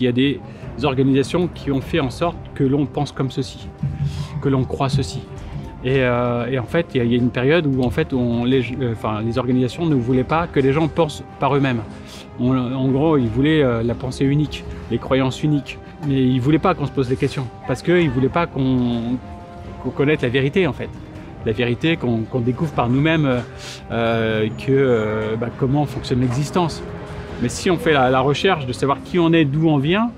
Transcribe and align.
qu'il 0.00 0.06
y 0.06 0.08
a 0.08 0.12
des 0.12 0.40
organisations 0.84 1.46
qui 1.54 1.70
ont 1.70 1.82
fait 1.82 2.00
en 2.00 2.08
sorte 2.08 2.38
que 2.54 2.64
l'on 2.64 2.86
pense 2.86 3.12
comme 3.12 3.30
ceci, 3.30 3.68
que 4.40 4.48
l'on 4.48 4.64
croit 4.64 4.88
ceci. 4.88 5.20
Et, 5.84 5.96
euh, 5.98 6.58
en 6.58 6.64
fait, 6.64 6.86
il 6.94 7.04
y, 7.04 7.14
a- 7.14 7.18
une 7.18 7.28
période 7.28 7.66
où 7.66 7.82
en 7.82 7.90
fait, 7.90 8.12
euh, 8.14 8.44
les 8.46 9.38
organisations 9.38 9.84
ne 9.84 9.94
voulaient 9.94 10.24
pas 10.24 10.46
que 10.46 10.58
les 10.58 10.72
gens 10.72 10.88
pensent 10.88 11.22
par 11.38 11.54
eux-mêmes. 11.54 11.82
En 12.40 12.88
gros, 12.88 13.18
ils 13.18 13.28
voulaient 13.28 13.62
euh, 13.62 13.82
la 13.82 13.94
pensée 13.94 14.24
unique, 14.24 14.64
les 14.90 14.96
croyances 14.96 15.42
uniques. 15.42 15.78
Mais 16.08 16.22
ils 16.22 16.40
voulaient 16.40 16.58
pas 16.58 16.72
qu'on 16.74 16.86
se 16.86 16.92
pose 16.92 17.08
des 17.10 17.16
questions, 17.16 17.46
parce 17.66 17.82
qu'ils 17.82 18.08
voulaient 18.08 18.30
pas 18.30 18.46
qu'on 18.46 19.18
connaisse 19.94 20.22
la 20.22 20.30
vérité 20.30 20.66
en 20.66 20.72
fait. 20.72 20.88
La 21.44 21.52
vérité 21.52 21.98
qu'on 21.98 22.40
découvre 22.40 22.72
par 22.72 22.88
nous-mêmes 22.88 23.42
bah, 23.90 25.48
comment 25.58 25.84
fonctionne 25.84 26.20
l'existence. 26.22 26.82
Mais 27.42 27.48
si 27.48 27.70
on 27.70 27.78
fait 27.78 27.92
la, 27.92 28.20
recherche 28.20 28.66
de 28.66 28.72
savoir 28.72 29.02
qui 29.02 29.18
on 29.18 29.32
est, 29.32 29.46
d'où 29.46 29.68
on 29.68 29.78
vient 29.78 30.10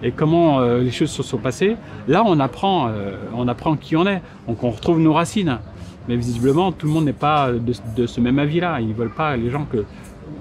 et 0.00 0.12
comment 0.12 0.60
euh, 0.60 0.80
les 0.80 0.92
choses 0.92 1.10
se 1.10 1.24
sont 1.24 1.38
passées, 1.38 1.76
là 2.06 2.22
on 2.24 2.38
apprend, 2.38 2.88
euh, 2.88 3.16
on 3.34 3.48
apprend 3.48 3.74
qui 3.74 3.96
on 3.96 4.06
est. 4.06 4.22
Donc 4.46 4.62
on 4.62 4.70
retrouve 4.70 5.00
nos 5.00 5.12
racines. 5.12 5.58
Mais 6.06 6.16
visiblement, 6.16 6.70
tout 6.70 6.86
le 6.86 6.92
monde 6.92 7.04
n'est 7.04 7.12
pas 7.12 7.50
de, 7.52 8.06
ce 8.06 8.20
même 8.20 8.38
avis-là. 8.38 8.80
Ils 8.80 8.94
veulent 8.94 9.12
pas 9.12 9.36
les 9.36 9.50
gens 9.50 9.66
que 9.70 9.84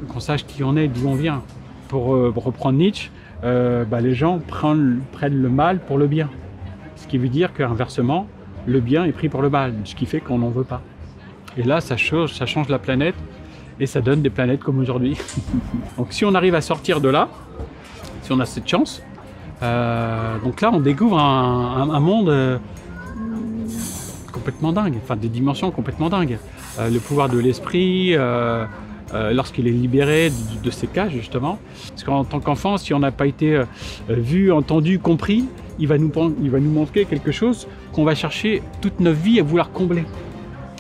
qu'on 0.10 0.20
sache 0.20 0.46
qui 0.46 0.64
on 0.64 0.78
est, 0.78 0.88
d'où 0.88 1.08
on 1.08 1.16
vient. 1.16 1.42
Pour, 1.88 2.14
euh, 2.14 2.32
reprendre 2.36 2.78
Nietzsche, 2.78 3.10
bah, 3.42 4.00
les 4.00 4.14
gens 4.14 4.40
prennent, 4.40 5.02
le 5.22 5.50
mal 5.50 5.80
pour 5.80 5.98
le 5.98 6.08
bien. 6.08 6.30
Ce 6.96 7.08
qui 7.08 7.18
veut 7.18 7.30
dire 7.30 7.54
qu'inversement, 7.54 8.28
le 8.66 8.80
bien 8.80 9.06
est 9.06 9.12
pris 9.12 9.30
pour 9.30 9.42
le 9.42 9.50
mal, 9.50 9.74
ce 9.86 9.96
qui 9.96 10.06
fait 10.06 10.20
qu'on 10.20 10.40
n'en 10.40 10.50
veut 10.50 10.64
pas. 10.64 10.82
Et 11.58 11.64
là, 11.64 11.82
ça 11.82 11.98
change 11.98 12.70
la 12.70 12.80
planète 12.80 13.16
et 13.80 13.86
ça 13.86 14.02
donne 14.02 14.22
des 14.22 14.30
planètes 14.30 14.62
comme 14.62 14.80
aujourd'hui. 14.80 15.18
donc 15.98 16.08
si 16.12 16.26
on 16.26 16.34
arrive 16.36 16.56
à 16.56 16.62
sortir 16.62 17.02
de 17.02 17.10
là, 17.10 17.30
si 18.24 18.32
on 18.32 18.40
a 18.40 18.46
cette 18.46 18.68
chance, 18.68 19.02
euh, 19.64 20.38
donc 20.44 20.62
là 20.62 20.70
on 20.74 20.80
découvre 20.80 21.20
un, 21.20 22.00
monde 22.00 22.30
euh, 22.30 22.58
complètement 24.32 24.72
dingue, 24.72 24.96
enfin 25.04 25.16
des 25.16 25.30
dimensions 25.30 25.72
complètement 25.72 26.10
dingues. 26.10 26.38
Euh, 26.80 26.90
le 26.90 27.00
pouvoir 27.00 27.30
de 27.30 27.40
l'esprit, 27.40 28.16
lorsqu'il 29.32 29.68
est 29.68 29.72
libéré 29.72 30.32
de, 30.64 30.70
ses 30.70 30.88
cages 30.88 31.14
justement. 31.14 31.60
Parce 31.90 32.04
qu'en 32.04 32.24
tant 32.24 32.40
qu'enfant, 32.40 32.78
si 32.78 32.94
on 32.94 33.00
n'a 33.00 33.12
pas 33.12 33.26
été 33.26 33.62
vu, 34.10 34.52
entendu, 34.52 35.00
compris, 35.00 35.46
il 35.80 35.88
va 35.88 35.98
nous 35.98 36.72
manquer 36.72 37.06
quelque 37.06 37.32
chose 37.32 37.68
qu'on 37.94 38.04
va 38.04 38.16
chercher 38.16 38.62
toute 38.82 39.00
notre 39.00 39.20
vie 39.20 39.40
à 39.40 39.44
vouloir 39.44 39.72
combler. 39.72 40.04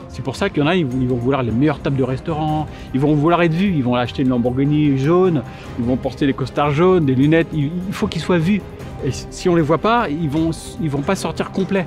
C'est 0.10 0.24
pour 0.24 0.36
ça 0.36 0.50
qu'il 0.50 0.64
y 0.64 0.66
en 0.66 0.68
a, 0.68 0.76
ils 0.76 0.86
vont 0.86 1.16
vouloir 1.16 1.44
les 1.44 1.52
meilleures 1.52 1.80
tables 1.80 1.98
de 1.98 2.04
restaurant, 2.04 2.66
ils 2.94 3.00
vont 3.00 3.14
vouloir 3.14 3.42
être 3.44 3.54
vus, 3.54 3.74
ils 3.76 3.84
vont 3.84 3.96
acheter 3.96 4.24
une 4.24 4.30
Lamborghini 4.30 4.98
jaune, 4.98 5.44
ils 5.78 5.86
vont 5.86 5.98
porter 5.98 6.26
des 6.26 6.34
costards 6.34 6.72
jaunes, 6.72 7.06
des 7.06 7.16
lunettes, 7.16 7.48
il 7.54 7.72
faut 7.92 8.08
qu'ils 8.08 8.22
soient 8.22 8.38
vus. 8.38 8.62
Et 9.06 9.12
si 9.12 9.48
on 9.48 9.56
les 9.56 9.62
voit 9.62 9.78
pas, 9.78 10.10
ils 10.10 10.30
vont, 10.30 10.52
ils 10.82 10.90
vont 10.90 11.02
pas 11.02 11.16
sortir 11.16 11.52
complets. 11.52 11.86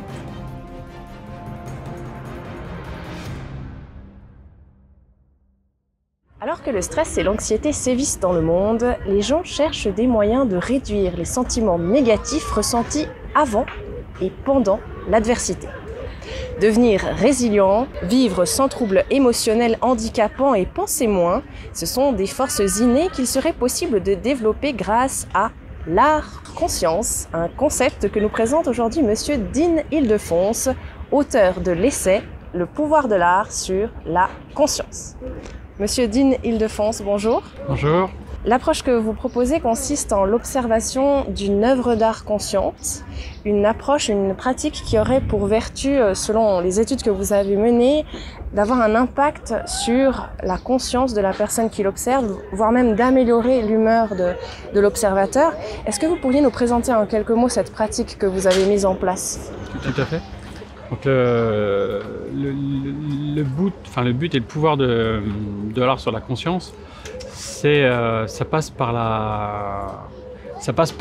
Alors 6.42 6.62
que 6.62 6.70
le 6.70 6.80
stress 6.80 7.18
et 7.18 7.22
l'anxiété 7.22 7.72
sévissent 7.72 8.18
dans 8.18 8.32
le 8.32 8.40
monde, 8.40 8.96
les 9.06 9.22
gens 9.22 9.44
cherchent 9.44 9.88
des 9.88 10.06
moyens 10.06 10.48
de 10.48 10.56
réduire 10.56 11.16
les 11.16 11.26
sentiments 11.26 11.78
négatifs 11.78 12.50
ressentis 12.50 13.06
avant 13.34 13.66
et 14.22 14.32
pendant 14.44 14.80
l'adversité. 15.08 15.68
Devenir 16.60 17.00
résilient, 17.00 17.86
vivre 18.02 18.44
sans 18.44 18.68
troubles 18.68 19.04
émotionnels 19.10 19.78
handicapants 19.80 20.54
et 20.54 20.66
penser 20.66 21.06
moins, 21.06 21.42
ce 21.72 21.86
sont 21.86 22.12
des 22.12 22.26
forces 22.26 22.80
innées 22.80 23.08
qu'il 23.12 23.26
serait 23.26 23.52
possible 23.52 24.02
de 24.02 24.14
développer 24.14 24.72
grâce 24.72 25.26
à 25.34 25.50
l'art 25.86 26.42
conscience, 26.54 27.28
un 27.32 27.48
concept 27.48 28.10
que 28.10 28.18
nous 28.18 28.28
présente 28.28 28.68
aujourd'hui 28.68 29.02
monsieur 29.02 29.38
Dean 29.38 29.82
Ildefonse, 29.90 30.68
auteur 31.10 31.60
de 31.60 31.72
l'essai 31.72 32.22
Le 32.52 32.66
pouvoir 32.66 33.08
de 33.08 33.14
l'art 33.14 33.50
sur 33.52 33.88
la 34.04 34.28
conscience. 34.54 35.16
Monsieur 35.78 36.08
Dean 36.08 36.32
Ildefonse, 36.44 37.00
bonjour. 37.02 37.42
Bonjour. 37.68 38.10
L'approche 38.46 38.82
que 38.82 38.90
vous 38.90 39.12
proposez 39.12 39.60
consiste 39.60 40.14
en 40.14 40.24
l'observation 40.24 41.26
d'une 41.28 41.62
œuvre 41.62 41.94
d'art 41.94 42.24
consciente, 42.24 43.04
une 43.44 43.66
approche, 43.66 44.08
une 44.08 44.34
pratique 44.34 44.82
qui 44.86 44.98
aurait 44.98 45.20
pour 45.20 45.44
vertu, 45.44 45.88
euh, 45.88 46.14
selon 46.14 46.60
les 46.60 46.80
études 46.80 47.02
que 47.02 47.10
vous 47.10 47.34
avez 47.34 47.56
menées, 47.56 48.06
d'avoir 48.54 48.80
un 48.80 48.94
impact 48.94 49.54
sur 49.66 50.30
la 50.42 50.56
conscience 50.56 51.12
de 51.12 51.20
la 51.20 51.34
personne 51.34 51.68
qui 51.68 51.82
l'observe, 51.82 52.38
voire 52.52 52.72
même 52.72 52.94
d'améliorer 52.94 53.60
l'humeur 53.60 54.08
de, 54.16 54.80
l'observateur. 54.80 55.52
Est-ce 55.86 56.00
que 56.00 56.06
vous 56.06 56.16
pourriez 56.16 56.40
nous 56.40 56.50
présenter 56.50 56.94
en 56.94 57.04
quelques 57.04 57.30
mots 57.32 57.50
cette 57.50 57.70
pratique 57.70 58.16
que 58.16 58.24
vous 58.24 58.46
avez 58.46 58.64
mise 58.64 58.86
en 58.86 58.94
place? 58.94 59.52
Tout 59.82 60.00
à 60.00 60.04
fait. 60.06 60.22
Donc 60.90 61.04
le, 61.04 62.00
le, 62.34 63.42
but, 63.42 63.74
enfin 63.86 64.02
le 64.02 64.14
but 64.14 64.34
et 64.34 64.38
le 64.38 64.44
pouvoir 64.44 64.78
de 64.78 65.22
l'art 65.76 66.00
sur 66.00 66.10
la 66.10 66.20
conscience, 66.20 66.72
euh, 67.68 68.26
ça 68.26 68.44
passe 68.44 68.70
par 68.70 68.92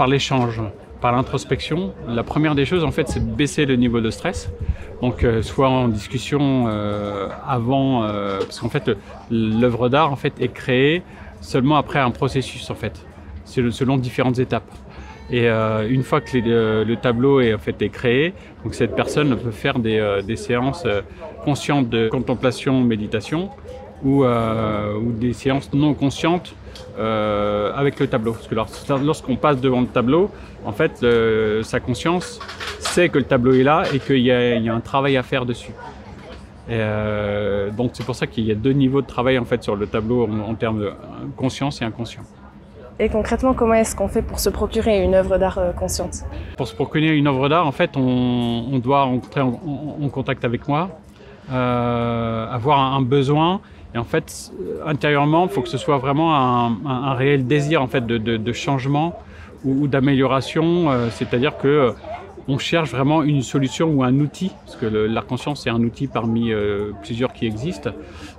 l'échange, 0.08 0.62
par 1.02 1.12
l'introspection. 1.12 1.94
La 2.08 2.24
première 2.24 2.56
des 2.56 2.66
choses 2.66 2.84
en 2.84 2.92
fait, 2.92 3.08
c'est 3.08 3.24
baisser 3.24 3.66
le 3.66 3.75
niveau 3.75 4.02
de 4.02 4.09
stress. 4.09 4.52
Donc 5.02 5.24
euh, 5.24 5.42
soit 5.42 5.69
en 5.69 5.88
discussion 5.88 6.66
euh, 6.68 7.30
avant, 7.48 8.02
parce 8.40 8.59
qu'en 8.59 8.69
fait 8.69 8.92
l'œuvre 9.31 9.90
d'art 9.90 10.12
en 10.12 10.18
fait 10.18 10.34
est 10.40 10.53
créée 10.53 11.03
seulement 11.42 11.78
après 11.78 12.00
un 12.00 12.12
processus 12.12 12.69
en 12.69 12.75
fait, 12.75 13.06
selon 13.46 13.98
différentes 13.98 14.40
étapes. 14.40 14.69
Et 15.31 15.48
une 15.48 16.02
fois 16.02 16.22
que 16.22 16.38
le 16.40 16.96
tableau 16.96 17.40
est, 17.40 17.90
créé, 17.92 18.34
donc 18.64 18.74
cette 18.74 18.96
personne 18.96 19.38
peut 19.38 19.52
faire 19.52 19.78
des, 19.78 20.22
des 20.25 20.36
séances 20.36 20.88
conscientes 21.46 21.88
de 21.88 22.09
contemplation, 22.09 22.81
méditation, 22.81 23.52
ou, 24.04 24.24
euh, 24.24 24.94
ou 24.96 25.12
des 25.12 25.34
séances 25.34 25.72
non 25.74 25.94
conscientes 25.94 26.54
euh, 26.98 27.72
avec 27.76 28.00
le 28.00 28.08
tableau. 28.08 28.34
Parce 28.34 28.48
que 28.48 28.56
lors- 28.56 28.70
lorsqu'on 29.04 29.36
passe 29.36 29.60
devant 29.62 29.82
le 29.82 29.88
tableau, 29.88 30.30
en 30.66 30.72
fait, 30.72 31.06
sa 31.64 31.80
conscience 31.80 32.40
sait 32.80 33.10
que 33.10 33.18
le 33.18 33.26
tableau 33.26 33.54
est 33.54 33.64
là 33.64 33.84
et 33.94 34.00
qu'il 34.00 34.20
y, 34.20 34.32
a- 34.32 34.56
il 34.56 34.64
y 34.64 34.70
a 34.70 34.74
un 34.74 34.80
travail 34.82 35.16
à 35.18 35.24
faire 35.24 35.46
dessus. 35.46 35.72
Et 36.68 36.74
euh, 36.74 37.72
donc 37.72 37.92
c'est 37.94 38.06
pour 38.06 38.16
ça 38.16 38.28
qu'il 38.28 38.46
y 38.46 38.52
a 38.52 38.56
deux 38.56 38.74
niveaux 38.74 39.02
de 39.02 39.08
travail 39.08 39.40
en 39.40 39.46
fait 39.46 39.64
sur 39.64 39.76
le 39.76 39.88
tableau 39.88 40.28
en, 40.28 40.52
en 40.52 40.54
termes 40.54 40.81
de 40.81 40.92
conscience 41.36 41.81
et 41.81 41.86
inconscient. 41.86 42.22
Et 43.00 43.08
concrètement, 43.10 43.54
comment 43.54 43.74
est-ce 43.76 43.96
qu'on 43.96 44.10
fait 44.10 44.22
pour 44.22 44.40
se 44.40 44.50
procurer 44.50 45.02
une 45.04 45.16
œuvre 45.16 45.38
d'art 45.38 45.58
euh, 45.58 45.72
consciente? 45.72 46.26
Pour 46.58 46.68
se 46.68 46.76
procurer 46.76 47.16
une 47.18 47.28
œuvre 47.28 47.48
d'art, 47.50 47.66
en 47.66 47.72
fait, 47.72 47.92
on, 47.96 48.66
on 48.74 48.78
doit 48.80 49.04
entrer 49.06 49.40
en, 49.42 49.48
en- 49.48 50.06
en 50.06 50.10
contact 50.10 50.44
avec 50.46 50.68
moi, 50.68 50.90
euh, 51.52 52.48
avoir 52.52 52.80
un, 52.80 52.98
un 52.98 53.02
besoin. 53.02 53.62
Et 53.95 53.97
en 53.97 54.03
fait, 54.03 54.51
intérieurement, 54.85 55.45
il 55.45 55.50
faut 55.50 55.61
que 55.61 55.69
ce 55.69 55.77
soit 55.77 55.97
vraiment 55.97 56.35
un, 56.35 57.13
réel 57.13 57.47
désir 57.47 57.81
en 57.81 57.88
fait, 57.88 58.05
de, 58.05 58.53
changement 58.53 59.19
ou, 59.66 59.88
d'amélioration. 59.88 60.91
euh, 60.91 61.09
C'est-à-dire 61.11 61.57
que 61.57 61.67
euh, 61.67 61.91
on 62.47 62.57
cherche 62.57 62.91
vraiment 62.91 63.23
une 63.23 63.41
solution 63.41 63.89
ou 63.89 64.03
un 64.03 64.19
outil, 64.19 64.51
parce 64.66 64.77
que 64.77 65.19
conscience 65.22 65.63
c'est 65.63 65.69
un 65.69 65.81
outil 65.83 66.07
parmi 66.07 66.51
euh, 66.51 66.91
plusieurs 67.03 67.33
qui 67.33 67.45
existent, 67.45 67.91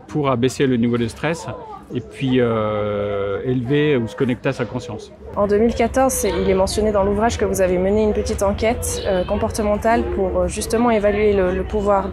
pour 0.08 0.30
abaisser 0.30 0.66
le 0.66 0.76
niveau 0.76 0.98
de 0.98 1.08
stress 1.08 1.46
et 1.94 2.00
puis 2.00 2.40
euh, 2.40 3.40
élever 3.44 3.96
ou 3.96 4.06
se 4.06 4.14
connecter 4.14 4.48
à 4.50 4.52
sa 4.52 4.64
conscience. 4.64 5.12
En 5.36 5.46
2014, 5.46 6.12
c'est- 6.12 6.30
il 6.30 6.48
est 6.48 6.54
mentionné 6.54 6.92
dans 6.92 7.02
l'ouvrage 7.02 7.36
que 7.38 7.44
vous 7.44 7.60
avez 7.60 7.78
mené 7.78 8.02
une 8.04 8.12
petite 8.12 8.42
enquête 8.42 9.02
euh, 9.06 9.24
comportementale 9.24 10.02
pour 10.14 10.40
euh, 10.40 10.46
justement 10.48 10.90
évaluer 10.90 11.32
le, 11.32 11.52
le 11.54 11.62
pouvoir 11.62 12.08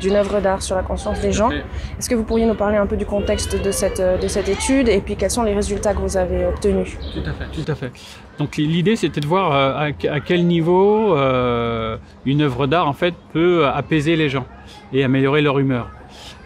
d'une 0.00 0.14
œuvre 0.14 0.40
d'art 0.40 0.62
sur 0.62 0.76
la 0.76 0.82
conscience 0.82 1.20
des 1.20 1.32
gens. 1.32 1.50
Est-ce 1.98 2.08
que 2.08 2.14
vous 2.14 2.24
pourriez 2.24 2.46
nous 2.46 2.54
parler 2.54 2.76
un 2.76 2.86
peu 2.86 2.96
du 2.96 3.06
contexte 3.06 3.60
de 3.60 3.70
cette, 3.70 4.00
de 4.00 4.28
cette 4.28 4.48
étude 4.48 4.88
et 4.88 5.00
puis 5.00 5.16
quels 5.16 5.30
sont 5.30 5.42
les 5.42 5.54
résultats 5.54 5.92
que 5.94 6.00
vous 6.00 6.16
avez 6.16 6.46
obtenus? 6.46 6.96
Tout 7.14 7.28
à 7.28 7.32
fait. 7.32 7.46
Tout 7.64 7.72
à 7.72 7.74
fait. 7.74 7.90
Donc 8.38 8.56
l'idée 8.58 8.96
c'était 8.96 9.20
de 9.20 9.26
voir 9.26 9.52
à, 9.52 9.86
à 10.10 10.20
quel 10.20 10.46
niveau 10.46 11.16
euh, 11.16 11.96
une 12.26 12.42
œuvre 12.42 12.66
d'art 12.66 12.86
en 12.86 12.92
fait 12.92 13.14
peut 13.32 13.66
apaiser 13.66 14.14
les 14.14 14.28
gens 14.28 14.44
et 14.92 15.02
améliorer 15.04 15.40
leur 15.40 15.58
humeur. 15.58 15.88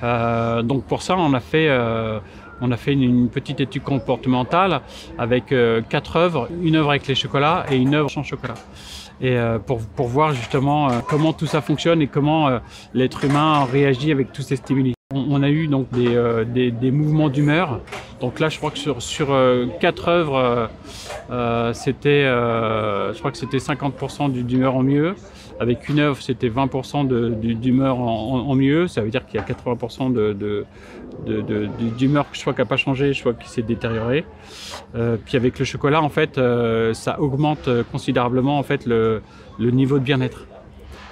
Euh, 0.02 0.62
donc 0.62 0.84
pour 0.84 1.02
ça 1.02 1.16
on 1.18 1.34
a 1.34 1.40
fait 1.40 1.66
euh, 1.68 2.18
on 2.60 2.70
a 2.72 2.76
fait 2.76 2.92
une, 2.92 3.28
petite 3.28 3.60
étude 3.60 3.82
comportementale 3.82 4.80
avec 5.18 5.52
euh, 5.52 5.80
quatre 5.88 6.16
œuvres, 6.16 6.48
une 6.62 6.76
œuvre 6.76 6.90
avec 6.90 7.06
les 7.06 7.14
chocolats 7.14 7.64
et 7.70 7.76
une 7.76 7.94
œuvre 7.94 8.10
sans 8.10 8.22
chocolat. 8.22 8.54
Et 9.20 9.36
euh, 9.36 9.58
pour, 9.58 10.08
voir 10.08 10.32
justement 10.32 10.90
euh, 10.90 11.00
comment 11.06 11.32
tout 11.32 11.46
ça 11.46 11.60
fonctionne 11.60 12.00
et 12.02 12.06
comment 12.06 12.60
l'être 12.94 13.24
humain 13.24 13.64
réagit 13.64 14.12
avec 14.12 14.32
tous 14.32 14.42
ces 14.42 14.56
stimuli. 14.56 14.94
On, 15.12 15.42
a 15.42 15.50
eu 15.50 15.66
donc 15.66 15.88
des, 15.90 16.90
mouvements 16.92 17.28
d'humeur. 17.28 17.80
Donc 18.20 18.38
là, 18.38 18.48
je 18.48 18.58
crois 18.58 18.70
que 18.70 18.78
sur, 18.78 19.36
quatre 19.80 20.08
œuvres, 20.08 20.70
c'était, 21.72 22.22
je 22.22 23.18
crois 23.18 23.32
que 23.32 23.38
c'était 23.38 23.58
50% 23.58 24.30
du- 24.30 24.44
d'humeur 24.44 24.76
en 24.76 24.82
mieux. 24.82 25.16
Avec 25.60 25.88
une 25.90 25.98
œuvre, 26.00 26.20
c'était 26.22 26.48
20% 26.48 27.04
de- 27.06 27.28
du- 27.28 27.54
d'humeur 27.54 27.98
en, 28.00 28.48
mieux. 28.54 28.88
Ça 28.88 29.02
veut 29.02 29.10
dire 29.10 29.26
qu'il 29.26 29.38
y 29.38 29.42
a 29.42 29.46
80% 29.46 30.10
de, 30.10 30.32
de, 30.32 30.64
de, 31.26 31.42
de- 31.42 31.66
de- 31.66 31.88
d'humeur 31.98 32.30
que 32.30 32.36
je 32.36 32.40
crois 32.40 32.54
qui 32.54 32.60
n'a 32.60 32.64
pas 32.64 32.78
changé, 32.78 33.12
crois 33.20 33.34
qui 33.34 33.48
s'est 33.48 33.62
détérioré. 33.62 34.24
Euh, 34.94 35.16
puis 35.22 35.36
avec 35.36 35.58
le 35.58 35.64
chocolat, 35.66 36.00
en 36.02 36.08
fait, 36.08 36.38
euh, 36.38 36.94
ça 36.94 37.20
augmente 37.20 37.68
euh, 37.68 37.82
considérablement 37.92 38.58
en 38.58 38.62
fait 38.62 38.86
le 39.58 39.70
niveau 39.70 39.98
de 39.98 40.04
bien-être. 40.04 40.46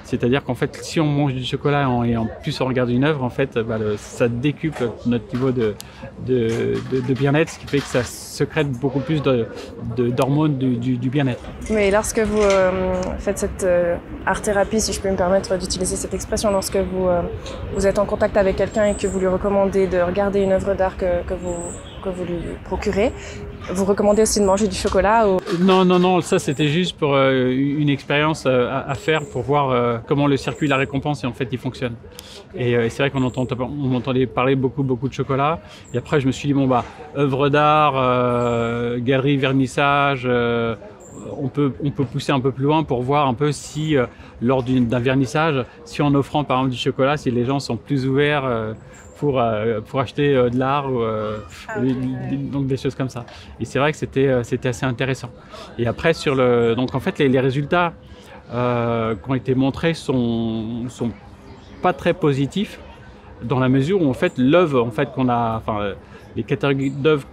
C'est-à-dire 0.09 0.43
qu'en 0.43 0.55
fait, 0.55 0.75
si 0.83 1.01
on 1.01 1.07
mange 1.07 1.35
du 1.35 1.45
chocolat 1.45 1.87
et 2.07 2.17
en 2.17 2.27
plus 2.43 2.59
on 2.63 2.65
regarde 2.65 2.89
une 2.89 3.05
œuvre, 3.05 3.23
en 3.23 3.29
fait, 3.29 3.59
bah, 3.59 3.77
ça 3.99 4.27
décuple 4.27 4.89
notre 5.05 5.35
niveau 5.35 5.51
de, 5.51 5.75
bien-être, 7.13 7.51
ce 7.51 7.59
qui 7.59 7.67
fait 7.67 7.81
que 7.81 7.85
ça 7.85 8.03
sécrète 8.03 8.71
beaucoup 8.71 9.01
plus 9.01 9.21
d'hormones 9.23 10.57
du, 10.57 11.11
bien-être. 11.11 11.43
Mais 11.71 11.91
lorsque 11.91 12.21
vous 12.21 12.41
euh, 12.41 12.95
faites 13.19 13.39
cette 13.39 13.65
euh, 13.65 13.97
art-thérapie, 14.25 14.81
si 14.81 14.95
je 14.95 15.01
peux 15.01 15.11
me 15.11 15.17
permettre 15.17 15.59
d'utiliser 15.59 15.97
cette 15.97 16.15
expression, 16.15 16.51
lorsque 16.51 16.77
vous, 16.77 17.07
euh, 17.07 17.21
vous 17.75 17.87
êtes 17.87 17.99
en 17.99 18.07
contact 18.07 18.39
avec 18.39 18.57
quelqu'un 18.57 18.87
et 18.87 18.95
que 18.95 19.07
vous 19.07 19.21
lui 19.21 19.27
recommandez 19.27 19.89
de 19.89 19.99
regarder 19.99 20.41
une 20.41 20.53
œuvre 20.53 20.73
d'art 20.75 20.97
que, 20.97 21.35
vous, 21.35 21.57
que 22.03 22.09
vous 22.09 22.25
lui 22.25 22.41
procurez, 22.65 23.13
vous 23.71 23.85
recommandez 23.85 24.23
aussi 24.23 24.41
de 24.41 24.45
manger 24.45 24.69
du 24.69 24.77
chocolat 24.77 25.29
ou... 25.29 25.39
Non, 25.61 25.85
non, 25.85 25.99
non, 25.99 26.21
ça 26.21 26.39
c'était 26.39 26.69
juste 26.69 26.97
pour 26.97 27.15
euh, 27.15 27.51
une 27.51 27.89
expérience 27.89 28.45
euh, 28.47 28.69
à, 28.71 28.91
à 28.91 28.95
faire 28.95 29.25
pour 29.25 29.43
voir 29.43 29.71
euh, 29.71 29.99
comment 30.07 30.27
le 30.27 30.37
circuit 30.37 30.67
de 30.67 30.71
la 30.71 30.77
récompense 30.77 31.25
en 31.25 31.33
fait 31.33 31.49
il 31.53 31.59
fonctionne. 31.59 31.95
Et, 32.55 32.73
et 32.73 32.89
c'est 32.91 33.03
vrai 33.03 33.11
qu'on 33.11 33.23
entend, 33.23 33.47
on 33.59 33.95
entendait 33.95 34.27
parler 34.27 34.55
beaucoup, 34.55 34.83
beaucoup 34.83 35.09
de 35.09 35.15
chocolat. 35.15 35.61
Et 35.93 35.99
après, 35.99 36.19
je 36.21 36.27
me 36.27 36.33
suis 36.33 36.49
dit 36.49 36.55
bon 36.55 36.67
bah 36.67 36.85
œuvre 37.17 37.51
d'art, 37.51 37.95
galerie, 39.01 39.37
vernissage. 39.37 40.27
on 41.37 41.49
peut, 41.49 41.73
on 41.83 41.91
peut 41.91 42.05
pousser 42.05 42.33
un 42.33 42.41
peu 42.41 42.53
plus 42.53 42.65
loin 42.65 42.83
pour 42.85 43.03
voir 43.03 43.27
un 43.27 43.35
peu 43.35 43.53
si, 43.53 43.97
euh, 43.97 44.07
lors 44.41 44.63
d'un 44.63 44.99
vernissage, 44.99 45.65
si 45.85 46.03
en 46.03 46.15
offrant 46.15 46.45
par 46.45 46.59
exemple 46.59 46.73
du 46.75 46.81
chocolat, 46.81 47.17
si 47.17 47.31
les 47.31 47.45
gens 47.45 47.61
sont 47.61 47.77
plus 47.77 48.07
ouverts 48.07 48.45
euh, 48.45 48.75
pour, 49.19 49.41
euh, 49.41 49.81
pour 49.81 50.01
acheter 50.01 50.35
euh, 50.35 50.49
de 50.51 50.59
l'art, 50.59 50.91
ou, 50.93 51.03
euh, 51.03 51.39
des- 51.81 51.95
des- 52.31 52.37
donc 52.37 52.67
des 52.67 52.77
choses 52.77 52.95
comme 52.95 53.09
ça. 53.09 53.25
Et 53.61 53.65
c'est 53.65 53.79
vrai 53.79 53.93
que 53.93 53.99
c'était 53.99 54.43
c'était 54.45 54.69
assez 54.69 54.87
intéressant. 54.87 55.31
Et 55.79 55.87
après, 55.87 56.13
sur 56.15 56.35
le, 56.35 56.75
donc 56.75 56.95
en 56.95 57.01
fait, 57.01 57.19
les, 57.19 57.29
les 57.29 57.41
résultats 57.41 57.93
qui 58.51 59.31
ont 59.31 59.35
été 59.35 59.55
montrés 59.55 59.93
sont, 59.93 60.89
sont 60.89 61.11
pas 61.83 61.93
très 61.93 62.15
positifs 62.15 62.81
dans 63.43 63.59
la 63.61 63.69
mesure 63.69 64.01
où 64.03 64.09
en 64.09 64.15
fait 64.15 64.33
l'œuvre 64.39 64.83
en 64.83 64.91
fait 64.91 65.13
qu'on 65.13 65.29
a, 65.29 65.57
enfin 65.59 65.93
les 66.35 66.43
catégories 66.43 66.91
d'œuvres 66.91 67.27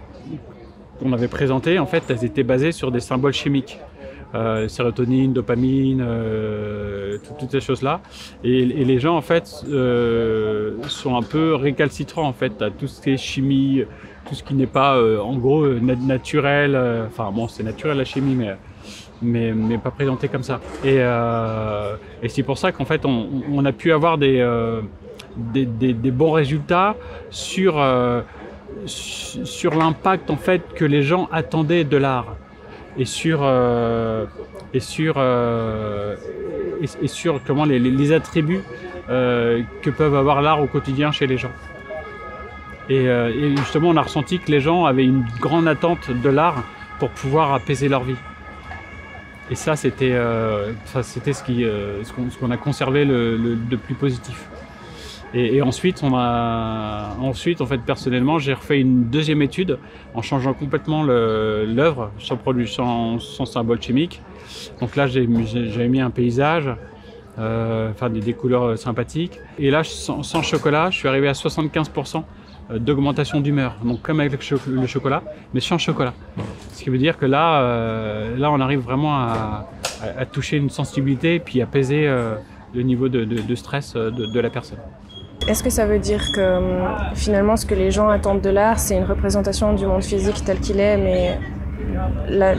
qu'on 1.00 1.12
avait 1.14 1.26
présentées 1.28 1.78
en 1.78 1.86
fait 1.86 2.04
elles 2.10 2.24
étaient 2.24 2.42
basées 2.44 2.70
sur 2.72 2.90
des 2.92 3.00
symboles 3.00 3.32
chimiques. 3.32 3.78
Euh, 4.34 4.66
sérotonine, 4.68 5.32
dopamine, 5.32 6.02
euh, 6.04 7.16
tout- 7.18 7.34
toutes 7.38 7.52
ces 7.52 7.60
choses-là. 7.60 8.00
Et, 8.42 8.64
les 8.64 8.98
gens 8.98 9.16
en 9.16 9.20
fait 9.22 9.48
euh, 9.68 10.72
sont 10.88 11.16
un 11.16 11.22
peu 11.22 11.54
récalcitrants 11.54 12.26
en 12.26 12.32
fait 12.32 12.60
à 12.60 12.70
tout 12.70 12.88
ce 12.88 13.00
qui 13.00 13.10
est 13.10 13.16
chimie, 13.16 13.84
tout 14.28 14.34
ce 14.34 14.42
qui 14.42 14.54
n'est 14.54 14.66
pas 14.66 14.96
euh, 14.96 15.20
en 15.20 15.36
gros 15.36 15.66
na- 15.68 15.94
naturel. 15.94 16.76
Enfin 17.06 17.30
bon, 17.32 17.46
c'est 17.48 17.62
naturel 17.62 17.96
la 17.98 18.04
chimie, 18.04 18.34
mais 18.34 18.56
mais, 19.22 19.52
mais 19.52 19.78
pas 19.78 19.90
présenté 19.92 20.28
comme 20.28 20.42
ça. 20.42 20.60
Et, 20.84 20.98
c'est 22.28 22.42
pour 22.42 22.58
ça 22.58 22.72
qu'en 22.72 22.84
fait 22.84 23.04
on, 23.06 23.64
a 23.64 23.72
pu 23.72 23.92
avoir 23.92 24.18
des, 24.18 24.44
des, 25.36 25.64
des- 25.66 25.94
bons 26.10 26.32
résultats 26.32 26.96
sur, 27.30 27.82
su- 28.86 29.46
sur 29.46 29.74
l'impact 29.76 30.30
en 30.30 30.36
fait 30.36 30.62
que 30.74 30.84
les 30.84 31.02
gens 31.02 31.28
attendaient 31.32 31.84
de 31.84 31.96
l'art 31.96 32.36
et 32.98 33.04
sur 33.04 33.40
euh, 33.42 34.24
et 34.74 34.80
sur 34.80 35.14
euh, 35.18 36.16
et, 37.02 37.08
sur 37.08 37.40
comment 37.46 37.64
les, 37.64 37.78
les- 37.78 38.12
attributs 38.12 38.62
euh, 39.08 39.62
que 39.82 39.90
peuvent 39.90 40.14
avoir 40.14 40.42
l'art 40.42 40.60
au 40.60 40.66
quotidien 40.66 41.10
chez 41.12 41.26
les 41.26 41.38
gens. 41.38 41.52
Et, 42.88 43.08
justement, 43.56 43.88
on 43.88 43.96
a 43.96 44.02
ressenti 44.02 44.38
que 44.38 44.50
les 44.50 44.60
gens 44.60 44.84
avaient 44.84 45.04
une 45.04 45.24
grande 45.40 45.66
attente 45.66 46.10
de 46.10 46.28
l'art 46.28 46.62
pour 47.00 47.10
pouvoir 47.10 47.52
apaiser 47.54 47.88
leur 47.88 48.04
vie. 48.04 48.14
Et 49.50 49.54
ça, 49.54 49.74
c'était 49.74 50.16
c'était 51.02 51.32
ce 51.32 51.42
qu'on 52.12 52.30
ce 52.30 52.38
qu'on 52.38 52.50
a 52.50 52.56
conservé 52.56 53.04
le, 53.04 53.36
le- 53.36 53.56
de 53.56 53.76
plus 53.76 53.94
positif. 53.94 54.48
Et, 55.38 55.60
ensuite, 55.60 56.02
ensuite 56.02 57.60
en 57.60 57.66
fait 57.66 57.78
personnellement, 57.78 58.38
j'ai 58.38 58.54
refait 58.54 58.80
une 58.80 59.04
deuxième 59.04 59.42
étude 59.42 59.78
en 60.14 60.22
changeant 60.22 60.54
complètement 60.54 61.02
l'œuvre 61.02 62.10
sans 62.18 62.38
sans, 62.66 63.18
sans 63.18 63.44
symbole 63.44 63.82
chimique. 63.82 64.22
Donc 64.80 64.96
là, 64.96 65.06
j'avais 65.06 65.88
mis 65.88 66.00
un 66.00 66.08
paysage, 66.08 66.70
euh, 67.38 67.90
enfin 67.90 68.08
des, 68.08 68.32
couleurs 68.32 68.78
sympathiques. 68.78 69.38
Et 69.58 69.70
là, 69.70 69.84
sans, 69.84 70.22
chocolat, 70.40 70.88
je 70.90 70.96
suis 70.96 71.08
arrivé 71.08 71.28
à 71.28 71.32
75% 71.32 72.22
d'augmentation 72.70 73.40
d'humeur. 73.40 73.76
Donc 73.84 74.00
comme 74.00 74.20
avec 74.20 74.32
le, 74.32 74.40
cho- 74.40 74.70
le 74.70 74.86
chocolat, 74.86 75.22
mais 75.52 75.60
sans 75.60 75.76
chocolat. 75.76 76.14
Ce 76.72 76.82
qui 76.82 76.88
veut 76.88 76.98
dire 76.98 77.18
que 77.18 77.26
là, 77.26 77.60
euh, 77.60 78.38
là, 78.38 78.50
on 78.50 78.60
arrive 78.60 78.80
vraiment 78.80 79.14
à, 79.14 79.68
toucher 80.32 80.56
une 80.56 80.70
sensibilité 80.70 81.34
et 81.34 81.40
puis 81.40 81.60
apaiser 81.60 82.06
euh, 82.06 82.36
le 82.74 82.82
niveau 82.82 83.08
de, 83.08 83.54
stress 83.54 83.96
euh, 83.96 84.10
de 84.10 84.40
la 84.40 84.50
personne. 84.50 84.78
Est-ce 85.48 85.62
que 85.62 85.70
ça 85.70 85.86
veut 85.86 85.98
dire 85.98 86.32
que 86.32 86.58
hum, 86.58 86.88
finalement 87.14 87.56
ce 87.56 87.66
que 87.66 87.74
les 87.74 87.90
gens 87.90 88.08
attendent 88.08 88.40
de 88.40 88.50
l'art, 88.50 88.78
c'est 88.78 88.96
une 88.96 89.04
représentation 89.04 89.72
du 89.74 89.86
monde 89.86 90.02
physique 90.02 90.42
tel 90.44 90.58
qu'il 90.60 90.80
est, 90.80 90.96
mais 90.96 91.38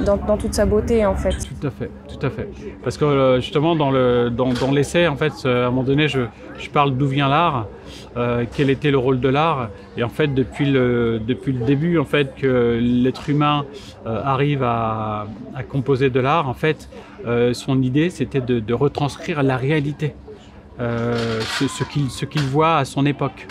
dans, 0.06 0.38
toute 0.38 0.54
sa 0.54 0.66
beauté 0.66 1.06
en 1.06 1.16
fait? 1.16 1.36
Tout 1.60 1.68
à 1.68 1.72
fait, 1.72 1.89
tout 2.07 2.25
à 2.25 2.30
fait. 2.30 2.48
Parce 2.84 2.98
que 2.98 3.06
euh, 3.06 3.39
justement 3.39 3.75
dans 3.75 3.92
le 3.92 4.30
dans, 4.30 4.54
dans 4.54 4.72
l'essai 4.72 5.07
en 5.07 5.16
fait, 5.16 5.34
euh, 5.45 5.66
à 5.66 5.68
un 5.68 5.69
moment 5.69 5.84
donné, 5.84 6.07
je, 6.07 6.22
parle 6.74 6.95
d'où 6.95 7.07
vient 7.07 7.30
l'art, 7.30 7.68
euh, 8.18 8.45
quel 8.56 8.69
était 8.69 8.92
le 8.92 8.98
rôle 8.98 9.19
de 9.19 9.30
l'art, 9.30 9.69
et 9.95 10.04
en 10.04 10.10
fait 10.10 10.33
depuis 10.33 10.66
le 10.66 11.19
début 11.66 11.98
en 11.98 12.06
fait 12.06 12.36
que 12.36 12.80
l'être 12.81 13.30
humain 13.30 13.66
arrive 14.06 14.63
à, 14.63 15.28
composer 15.69 16.10
de 16.10 16.19
l'art, 16.19 16.48
en 16.48 16.54
fait, 16.54 16.90
son 17.54 17.81
idée 17.81 18.10
c'était 18.10 18.42
de, 18.42 18.74
retranscrire 18.74 19.44
la 19.44 19.57
réalité, 19.57 20.13
ce, 20.80 21.68
ce 21.68 22.26
qu'il 22.26 22.44
voit 22.44 22.78
à 22.78 22.86
son 22.86 23.06
époque. 23.06 23.48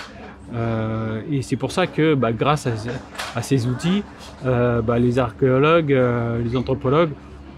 Euh, 0.54 1.22
et 1.30 1.42
c'est 1.42 1.56
pour 1.56 1.72
ça 1.72 1.86
que 1.86 2.14
bah, 2.14 2.32
grâce 2.32 2.66
à, 2.66 3.42
ces 3.42 3.66
outils, 3.66 4.02
euh, 4.44 4.80
bah, 4.80 4.98
les 4.98 5.18
archéologues, 5.18 5.92
euh, 5.92 6.40
les 6.42 6.56
anthropologues 6.56 7.10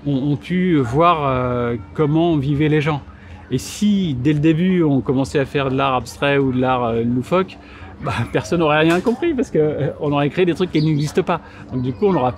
ont, 0.07 0.37
pu 0.37 0.77
voir 0.77 1.19
euh, 1.23 1.77
comment 1.95 2.37
vivaient 2.37 2.69
les 2.69 2.81
gens. 2.81 3.03
Et 3.51 3.59
si 3.59 4.15
dès 4.15 4.33
le 4.33 4.41
début 4.41 4.83
on 4.83 5.01
commençait 5.01 5.39
à 5.39 5.47
faire 5.47 5.71
de 5.71 5.77
l'art 5.77 5.95
abstrait 5.95 6.39
ou 6.39 6.53
de 6.53 6.61
l'art 6.61 6.85
euh, 6.85 7.03
loufoque, 7.03 7.59
bah, 8.03 8.13
personne 8.33 8.61
n'aurait 8.61 8.81
rien 8.81 9.01
compris 9.01 9.35
parce 9.35 9.51
que 9.51 9.59
euh, 9.59 9.91
on 10.01 10.13
aurait 10.13 10.31
créé 10.31 10.45
des 10.45 10.55
trucs 10.55 10.71
qui 10.71 10.83
n'existent 10.83 11.23
pas. 11.23 11.41
Donc 11.73 11.83
du 11.83 11.93
coup 11.93 12.07
on 12.07 12.13
n'aura 12.13 12.33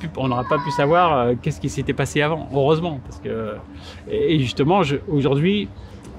pas 0.44 0.58
pu 0.58 0.70
savoir 0.70 1.12
euh, 1.18 1.34
qu'est-ce 1.40 1.60
qui 1.60 1.68
s'était 1.68 1.92
passé 1.92 2.22
avant. 2.22 2.48
Heureusement 2.52 3.00
parce 3.04 3.20
que 3.20 3.54
et, 4.10 4.38
justement 4.38 4.82
aujourd'hui 5.08 5.68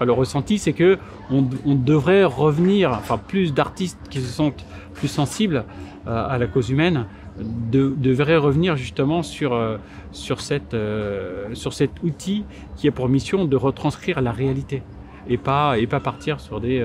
le 0.05 0.11
ressenti 0.11 0.57
c'est 0.57 0.73
que 0.73 0.97
on, 1.29 1.43
devrait 1.75 2.23
revenir, 2.23 2.91
enfin 2.91 3.17
plus 3.17 3.53
d'artistes 3.53 3.99
qui 4.09 4.19
se 4.19 4.27
sentent 4.27 4.65
plus 4.93 5.07
sensibles 5.07 5.65
euh, 6.07 6.27
à 6.27 6.37
la 6.37 6.47
cause 6.47 6.69
humaine 6.69 7.05
de, 7.39 7.93
devraient 7.95 8.37
revenir 8.37 8.75
justement 8.75 9.23
sur, 9.23 9.53
euh, 9.53 9.77
sur, 10.11 10.39
euh, 10.73 11.47
sur 11.53 11.73
cet 11.73 12.03
outil 12.03 12.43
qui 12.75 12.87
a 12.87 12.91
pour 12.91 13.07
mission 13.07 13.45
de 13.45 13.55
retranscrire 13.55 14.21
la 14.21 14.31
réalité 14.31 14.83
et 15.27 15.37
pas, 15.37 15.77
et 15.77 15.87
pas 15.87 15.99
partir 15.99 16.39
sur 16.39 16.59
des, 16.59 16.83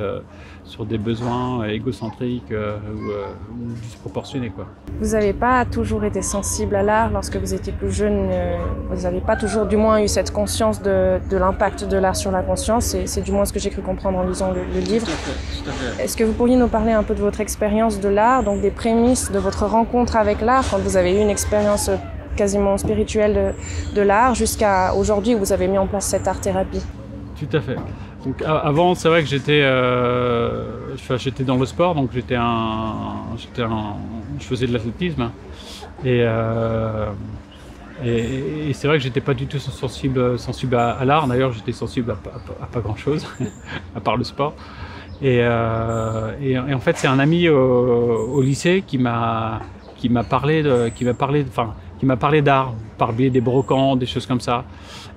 sur 0.66 0.84
des 0.84 0.98
besoins 0.98 1.64
égocentriques 1.68 2.50
euh, 2.50 2.76
ou, 2.92 3.10
euh, 3.10 3.26
ou 3.52 3.72
disproportionnés. 3.80 4.50
Quoi. 4.50 4.66
Vous 5.00 5.12
n'avez 5.12 5.32
pas 5.32 5.64
toujours 5.64 6.02
été 6.04 6.22
sensible 6.22 6.74
à 6.74 6.82
l'art 6.82 7.10
lorsque 7.12 7.36
vous 7.36 7.54
étiez 7.54 7.72
plus 7.72 7.92
jeune. 7.92 8.28
euh, 8.30 8.56
vous 8.90 9.02
n'avez 9.02 9.20
pas 9.20 9.36
toujours, 9.36 9.66
du 9.66 9.76
moins, 9.76 10.02
eu 10.02 10.08
cette 10.08 10.32
conscience 10.32 10.82
de, 10.82 11.18
de 11.30 11.36
l'impact 11.36 11.84
de 11.88 11.96
l'art 11.96 12.16
sur 12.16 12.32
la 12.32 12.42
conscience. 12.42 12.84
C'est 12.86 13.06
c'est 13.06 13.22
du 13.22 13.30
moins 13.30 13.44
ce 13.44 13.52
que 13.52 13.60
j'ai 13.60 13.70
cru 13.70 13.80
comprendre 13.80 14.18
en 14.18 14.24
lisant 14.24 14.50
le, 14.50 14.62
le 14.74 14.80
livre. 14.80 15.06
Est-ce 16.00 16.16
que 16.16 16.24
vous 16.24 16.32
pourriez 16.32 16.56
nous 16.56 16.68
parler 16.68 16.92
un 16.92 17.04
peu 17.04 17.14
de 17.14 17.20
votre 17.20 17.40
expérience 17.40 18.00
de 18.00 18.08
l'art, 18.08 18.42
donc 18.42 18.60
des 18.60 18.72
prémices 18.72 19.30
de 19.30 19.38
votre 19.38 19.64
rencontre 19.66 20.16
avec 20.16 20.40
l'art, 20.40 20.64
quand 20.70 20.78
vous 20.78 20.96
avez 20.96 21.16
eu 21.16 21.20
une 21.22 21.30
expérience 21.30 21.88
euh, 21.88 21.96
quasiment 22.36 22.76
spirituelle 22.76 23.54
de, 23.94 23.94
de 24.00 24.02
l'art, 24.02 24.34
jusqu'à 24.34 24.94
aujourd'hui 24.94 25.34
où 25.36 25.38
vous 25.38 25.52
avez 25.52 25.68
mis 25.68 25.78
en 25.78 25.86
place 25.86 26.06
cette 26.06 26.26
art-thérapie? 26.26 26.84
Tout 27.38 27.56
à 27.56 27.60
fait. 27.60 27.76
Donc, 28.24 28.42
avant, 28.42 28.94
c'est 28.94 29.08
vrai 29.08 29.22
que 29.22 29.28
j'étais, 29.28 29.60
euh, 29.62 30.96
j'étais 31.16 31.44
dans 31.44 31.56
le 31.56 31.66
sport, 31.66 31.94
donc 31.94 32.10
j'étais 32.12 32.34
un, 32.34 33.36
j'étais 33.38 33.62
un, 33.62 33.94
je 34.38 34.44
faisais 34.44 34.66
de 34.66 34.72
l'athlétisme, 34.72 35.30
et, 36.04 36.22
euh, 36.22 37.06
et, 38.04 38.72
c'est 38.72 38.88
vrai 38.88 38.98
que 38.98 39.04
j'étais 39.04 39.20
pas 39.20 39.34
du 39.34 39.46
tout 39.46 39.58
sensible, 39.58 40.38
sensible 40.38 40.74
à, 40.74 41.04
l'art. 41.04 41.26
D'ailleurs, 41.28 41.52
j'étais 41.52 41.72
sensible 41.72 42.10
à, 42.10 42.66
pas- 42.66 42.80
grand 42.80 42.96
chose, 42.96 43.26
à 43.94 44.00
part 44.00 44.16
le 44.16 44.24
sport. 44.24 44.54
Et, 45.22 45.36
et, 45.38 46.58
en 46.58 46.80
fait, 46.80 46.96
c'est 46.96 47.06
un 47.08 47.18
ami 47.18 47.48
au, 47.48 48.42
lycée 48.42 48.82
qui 48.86 48.98
m'a 48.98 49.60
qui 49.96 50.10
m'a 50.10 50.24
parlé 50.24 50.62
qui 50.94 51.06
m'a 51.06 51.14
parlé, 51.14 51.44
enfin, 51.48 51.74
qui 51.98 52.06
m'a 52.06 52.16
parlé 52.16 52.42
d'art, 52.42 52.72
par 52.98 53.12
biais 53.12 53.30
des 53.30 53.40
brocants, 53.40 53.96
des 53.96 54.06
choses 54.06 54.26
comme 54.26 54.40
ça. 54.40 54.64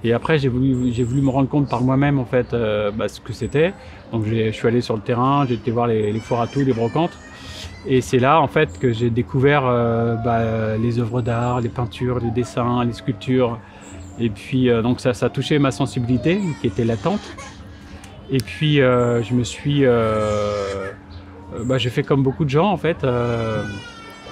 Et 0.03 0.13
après, 0.13 0.39
j'ai 0.39 0.47
voulu, 0.47 0.91
j'ai 0.93 1.03
voulu 1.03 1.21
me 1.21 1.29
rendre 1.29 1.49
compte 1.49 1.69
par 1.69 1.81
moi-même 1.81 2.19
en 2.19 2.25
fait 2.25 2.53
euh, 2.53 2.91
bah, 2.91 3.07
ce 3.07 3.19
que 3.19 3.33
c'était. 3.33 3.73
Donc, 4.11 4.25
je 4.25 4.51
suis 4.51 4.67
allé 4.67 4.81
sur 4.81 4.95
le 4.95 5.01
terrain, 5.01 5.45
j'ai 5.47 5.55
été 5.55 5.71
voir 5.71 5.87
les, 5.87 6.11
les 6.11 6.19
foires 6.19 6.41
à 6.41 6.47
tout, 6.47 6.59
les 6.59 6.73
brocantes. 6.73 7.17
Et 7.85 8.01
c'est 8.01 8.19
là 8.19 8.41
en 8.41 8.47
fait 8.47 8.77
que 8.79 8.91
j'ai 8.91 9.09
découvert 9.09 9.63
euh, 9.65 10.15
bah, 10.15 10.77
les 10.77 10.99
œuvres 10.99 11.21
d'art, 11.21 11.61
les 11.61 11.69
peintures, 11.69 12.19
les 12.19 12.31
dessins, 12.31 12.83
les 12.85 12.93
sculptures. 12.93 13.59
Et 14.19 14.29
puis 14.29 14.69
euh, 14.69 14.81
donc 14.81 14.99
ça, 14.99 15.13
ça 15.13 15.27
a 15.27 15.29
touché 15.29 15.59
ma 15.59 15.71
sensibilité 15.71 16.39
qui 16.61 16.67
était 16.67 16.85
latente. 16.85 17.21
Et 18.31 18.37
puis 18.37 18.75
je 18.75 19.33
me 19.33 19.43
suis, 19.43 19.83
bah, 21.65 21.77
j'ai 21.79 21.89
fait 21.89 22.03
comme 22.03 22.21
beaucoup 22.21 22.45
de 22.45 22.49
gens 22.49 22.69
en 22.69 22.77
fait. 22.77 23.03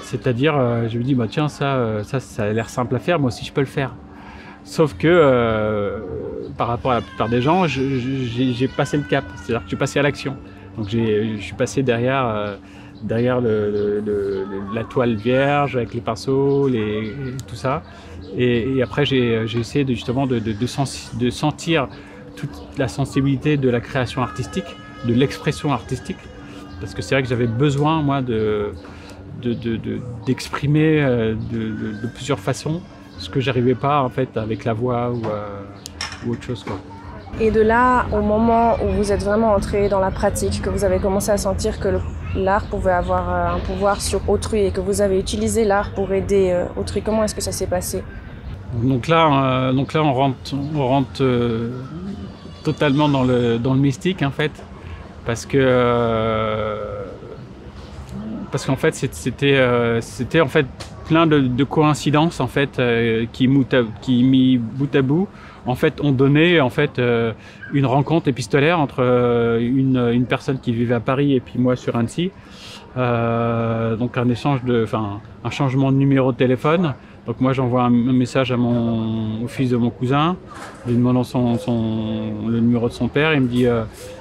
C'est-à-dire, 0.08 0.56
euh, 0.58 0.88
je 0.88 0.98
me 0.98 1.04
dis, 1.04 1.16
bah, 1.16 1.26
tiens, 1.30 1.50
ça, 1.50 1.76
euh, 1.76 2.02
ça, 2.04 2.44
a 2.44 2.54
l'air 2.54 2.70
simple 2.70 2.96
à 2.96 3.00
faire, 3.00 3.20
moi 3.20 3.28
aussi 3.28 3.44
je 3.44 3.52
peux 3.52 3.60
le 3.60 3.68
faire. 3.68 3.94
Sauf 4.64 4.94
que 4.98 5.06
euh, 5.06 6.00
par 6.58 6.70
rapport 6.70 6.92
à 6.92 6.96
la 6.96 7.02
plupart 7.02 7.28
des 7.28 7.42
gens, 7.42 7.68
j'ai 7.68 8.68
passé 8.70 8.96
le 8.96 9.04
cap, 9.04 9.26
c'est-à-dire 9.36 9.58
que 9.60 9.64
je 9.66 9.68
suis 9.68 9.76
passé 9.78 10.00
à 10.00 10.04
l'action. 10.04 10.38
Donc 10.78 10.88
je 10.90 11.36
suis 11.42 11.56
passé 11.56 11.84
derrière, 11.84 12.56
la 13.10 14.84
toile 14.90 15.16
vierge 15.16 15.76
avec 15.76 15.94
les 15.94 16.00
pinceaux, 16.00 16.70
les, 16.70 17.14
tout 17.46 17.56
ça. 17.56 17.84
Et, 18.38 18.82
après 18.82 19.06
j'ai 19.06 19.44
essayé 19.60 19.86
justement 19.88 20.26
de, 20.26 20.40
de, 20.40 20.54
de, 20.54 21.30
sentir 21.30 21.90
toute 22.38 22.78
la 22.78 22.88
sensibilité 22.88 23.58
de 23.58 23.70
la 23.70 23.82
création 23.82 24.22
artistique, 24.22 24.78
de 25.06 25.14
l'expression 25.14 25.74
artistique. 25.74 26.18
Parce 26.80 26.94
que 26.94 27.02
c'est 27.02 27.16
vrai 27.16 27.24
que 27.24 27.30
j'avais 27.30 27.48
besoin, 27.48 28.02
moi, 28.02 28.22
de, 28.22 28.72
d'exprimer 30.26 31.02
euh, 31.02 31.36
de, 31.52 32.02
de, 32.02 32.08
plusieurs 32.14 32.40
façons 32.40 32.82
ce 33.18 33.30
que 33.30 33.40
j'arrivais 33.40 33.76
pas 33.76 34.02
en 34.02 34.10
fait 34.10 34.38
avec 34.38 34.66
la 34.66 34.74
voix 34.74 35.12
ou, 35.12 35.22
euh, 35.26 35.62
ou 36.26 36.32
autre 36.32 36.44
chose 36.44 36.64
quoi. 36.64 36.78
Et 37.40 37.52
de 37.52 37.62
là, 37.62 38.06
au 38.12 38.22
moment 38.22 38.78
où 38.84 38.88
vous 38.96 39.12
êtes 39.12 39.24
vraiment 39.24 39.54
entré 39.54 39.90
dans 39.90 40.00
la 40.00 40.12
pratique, 40.12 40.62
que 40.62 40.70
vous 40.70 40.84
avez 40.84 40.98
commencé 40.98 41.30
à 41.30 41.38
sentir 41.38 41.80
que 41.80 42.00
l'art 42.36 42.66
pouvait 42.66 42.92
avoir 42.92 43.30
euh, 43.30 43.56
un 43.58 43.60
pouvoir 43.60 44.02
sur 44.02 44.28
autrui 44.30 44.66
et 44.66 44.72
que 44.72 44.80
vous 44.80 45.02
avez 45.02 45.20
utilisé 45.20 45.64
l'art 45.64 45.92
pour 45.94 46.12
aider 46.14 46.66
autrui, 46.76 47.02
comment 47.02 47.24
est-ce 47.24 47.36
que 47.36 47.42
ça 47.42 47.52
s'est 47.52 47.68
passé? 47.68 48.04
Donc 48.82 49.08
là, 49.08 49.72
donc 49.72 49.94
là, 49.94 50.04
on 50.04 50.14
rentre, 50.14 50.56
on 50.76 50.88
rentre 50.88 51.24
totalement 52.64 53.08
dans 53.08 53.24
le, 53.24 53.60
dans 53.60 53.74
le 53.74 53.80
mystique 53.80 54.24
en 54.24 54.32
fait, 54.32 54.52
parce 55.26 55.46
que 55.46 56.97
parce 58.52 58.66
qu'en 58.66 58.76
fait 58.76 58.96
c'était 58.96 59.58
euh, 59.58 60.02
c'était 60.02 60.42
en 60.42 60.48
fait 60.48 60.66
plein 61.08 61.26
de, 61.28 61.64
coïncidences 61.64 62.40
en 62.40 62.48
fait 62.48 62.80
euh, 62.80 63.26
qui, 63.32 63.50
qui 64.02 64.24
mis 64.24 64.58
bout 64.58 64.94
à 64.96 65.02
bout. 65.02 65.28
En 65.66 65.76
fait 65.76 66.00
ont 66.02 66.12
donné 66.12 66.62
en 66.62 66.70
fait 66.70 66.98
euh, 66.98 67.34
une 67.74 67.86
rencontre 67.86 68.28
épistolaire 68.30 68.80
entre 68.80 69.02
une, 69.60 69.98
une, 70.14 70.26
personne 70.26 70.60
qui 70.60 70.72
vivait 70.72 70.96
à 70.96 71.00
Paris 71.00 71.34
et 71.34 71.40
puis 71.40 71.60
moi 71.60 71.76
sur 71.76 71.96
Annecy. 71.96 72.32
Donc 72.96 74.18
un 74.18 74.30
échange 74.30 74.64
de 74.64 74.84
enfin 74.84 75.22
un 75.44 75.50
changement 75.50 75.92
de 75.92 75.98
numéro 75.98 76.32
de 76.32 76.38
téléphone 76.38 76.94
donc 77.28 77.40
moi 77.40 77.54
j'envoie 77.54 77.84
un, 77.84 77.90
message 77.90 78.52
à 78.52 78.58
mon 78.58 79.44
au 79.44 79.48
fils 79.48 79.70
de 79.70 79.78
mon 79.78 79.92
cousin 79.92 80.38
lui 80.88 80.96
demandant 80.96 81.24
son, 81.24 81.58
le 82.48 82.60
numéro 82.60 82.88
de 82.88 82.94
son 82.94 83.08
père 83.10 83.34
il 83.34 83.42
me 83.42 83.48
dit 83.48 83.68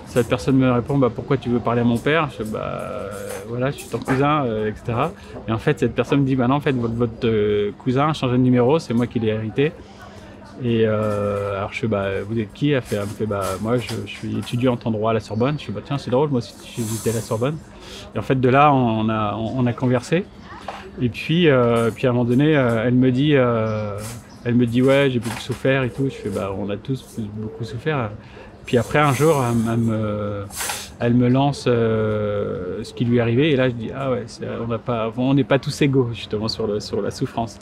cette 0.07 0.29
personne 0.29 0.57
me 0.57 0.71
répond 0.73 0.99
bah, 0.99 1.11
pourquoi 1.15 1.37
tu 1.37 1.51
veux 1.51 1.59
parler 1.59 1.83
à 1.83 1.85
mon 1.85 1.99
père? 1.99 2.31
Je, 2.39 2.43
bah, 2.43 3.11
voilà, 3.49 3.71
je 3.71 3.77
suis 3.77 3.89
ton 3.89 3.99
cousin, 3.99 4.45
euh, 4.45 4.71
etc. 4.71 4.99
Et 5.47 5.53
en 5.53 5.59
fait, 5.59 5.79
cette 5.79 5.95
personne 5.95 6.21
me 6.21 6.27
dit, 6.27 6.37
bah 6.37 6.49
non, 6.49 6.57
en 6.57 6.61
fait, 6.61 6.73
votre, 6.73 7.13
euh, 7.25 7.73
cousin 7.79 8.09
a 8.09 8.13
changé 8.15 8.33
de 8.33 8.43
numéro, 8.43 8.79
c'est 8.79 8.95
moi 8.95 9.07
qui 9.07 9.19
l'ai 9.19 9.29
hérité. 9.29 9.73
Et 10.65 10.85
euh, 10.87 11.59
alors 11.59 11.73
je 11.75 11.81
fais, 11.81 11.87
bah, 11.87 12.23
vous 12.27 12.39
êtes 12.39 12.53
qui? 12.55 12.71
Elle, 12.71 12.83
me 12.83 13.07
fait, 13.07 13.27
bah, 13.27 13.43
moi 13.61 13.77
je, 13.77 13.93
suis 14.07 14.39
étudiant 14.39 14.79
en 14.83 14.91
droit 14.91 15.11
à 15.11 15.15
la 15.15 15.21
Sorbonne. 15.21 15.59
Je 15.59 15.67
fais, 15.67 15.73
bah, 15.73 15.83
tiens, 15.85 15.99
c'est 15.99 16.11
drôle, 16.11 16.31
moi 16.31 16.41
j'étais 16.41 17.11
à 17.11 17.15
la 17.15 17.21
Sorbonne. 17.21 17.59
Et 18.15 18.19
en 18.19 18.23
fait, 18.23 18.41
de 18.41 18.49
là, 18.49 18.73
on, 18.73 19.09
a 19.09 19.73
conversé. 19.75 20.25
Et 21.01 21.09
puis, 21.09 21.49
puis 21.95 22.07
à 22.07 22.11
un 22.11 22.13
moment 22.13 22.25
donné, 22.25 22.53
elle 22.53 22.95
me 22.95 23.11
dit, 23.11 23.33
elle 23.33 24.55
me 24.55 24.65
dit, 24.65 24.81
ouais, 24.81 25.09
j'ai 25.11 25.19
beaucoup 25.19 25.41
souffert 25.41 25.83
et 25.83 25.91
tout. 25.91 26.05
Je 26.05 26.15
fais, 26.15 26.29
bah, 26.29 26.55
on 26.57 26.71
a 26.71 26.77
tous 26.77 27.19
beaucoup 27.37 27.65
souffert. 27.65 28.11
Puis 28.65 28.79
après, 28.79 28.99
un 28.99 29.13
jour, 29.13 29.45
elle, 29.45 29.79
me, 29.79 30.45
elle 31.01 31.15
me 31.15 31.29
lance 31.29 31.65
euh, 31.69 32.83
ce 32.83 32.93
qui 32.93 33.05
lui 33.05 33.19
est 33.19 33.21
arrivé. 33.21 33.51
Et 33.51 33.57
là, 33.57 33.69
je 33.69 33.75
dis, 33.75 33.91
ah 33.97 34.11
ouais, 34.11 34.25
on 34.61 34.67
n'a 34.67 34.79
pas, 34.79 35.13
on 35.17 35.35
n'est 35.35 35.45
pas 35.45 35.59
tous 35.59 35.83
égaux, 35.83 36.11
justement, 36.13 36.49
sur, 36.49 36.67
le, 36.67 36.81
sur 36.81 37.01
la 37.01 37.11
souffrance. 37.11 37.59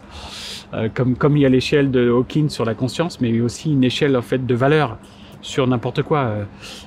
Euh, 0.73 0.89
comme, 0.93 1.15
comme 1.17 1.37
il 1.37 1.43
y 1.43 1.47
a 1.47 1.51
l'échelle 1.51 1.91
de 1.91 2.11
Hawking 2.11 2.49
sur 2.49 2.65
la 2.65 2.75
conscience, 2.75 3.21
mais 3.21 3.41
aussi 3.41 3.73
une 3.73 3.85
échelle, 3.85 4.17
en 4.17 4.23
fait, 4.23 4.45
de 4.45 4.55
valeur 4.55 4.97
sur 5.43 5.67
n'importe 5.67 6.03
quoi. 6.03 6.21
Euh, 6.21 6.45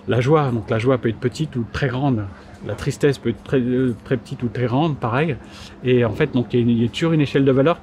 la 0.08 0.20
joie, 0.20 0.50
donc 0.51 0.70
la 0.70 0.80
joie 0.80 0.98
peut 0.98 1.10
être 1.10 1.20
petite 1.20 1.56
ou 1.56 1.66
très 1.72 1.88
grande. 1.88 2.24
La 2.66 2.74
tristesse 2.74 3.18
peut 3.18 3.30
être 3.30 3.44
très, 3.44 3.62
très 4.04 4.18
petite 4.18 4.42
ou 4.44 4.48
très 4.48 4.66
grande, 4.66 4.98
pareil. 4.98 5.36
Et 5.84 6.04
en 6.04 6.12
fait, 6.12 6.34
donc, 6.34 6.54
il 6.54 6.72
y, 6.72 6.86
a, 6.86 6.90
toujours 6.90 7.14
une 7.14 7.22
échelle 7.22 7.46
de 7.46 7.52
valeur 7.52 7.80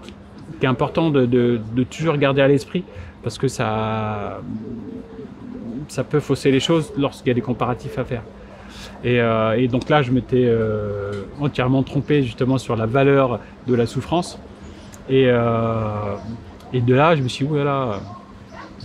qui 0.59 0.67
est 0.67 0.69
important 0.69 1.11
de, 1.11 1.61
toujours 1.91 2.17
garder 2.17 2.43
à 2.43 2.49
l'esprit 2.49 2.85
parce 3.23 3.39
que 3.39 3.49
ça, 3.49 4.41
ça 5.89 6.05
peut 6.05 6.21
fausser 6.21 6.51
les 6.51 6.61
choses 6.61 6.93
lorsqu'il 6.99 7.29
y 7.29 7.31
a 7.31 7.35
des 7.35 7.41
comparatifs 7.41 7.99
à 7.99 8.05
faire. 8.05 8.23
Et, 9.03 9.21
euh, 9.21 9.67
donc 9.69 9.89
là, 9.89 10.03
je 10.03 10.11
m'étais 10.11 10.45
euh, 10.47 11.25
entièrement 11.41 11.83
trompé 11.83 12.23
justement 12.23 12.59
sur 12.59 12.77
la 12.77 12.87
valeur 12.87 13.41
de 13.67 13.75
la 13.75 13.87
souffrance. 13.87 14.39
Et, 15.09 15.27
euh, 15.29 16.17
et 16.73 16.81
de 16.81 16.95
là, 16.95 17.15
je 17.15 17.23
me 17.23 17.29
suis 17.29 17.45
dit, 17.45 17.51
voilà, 17.51 18.01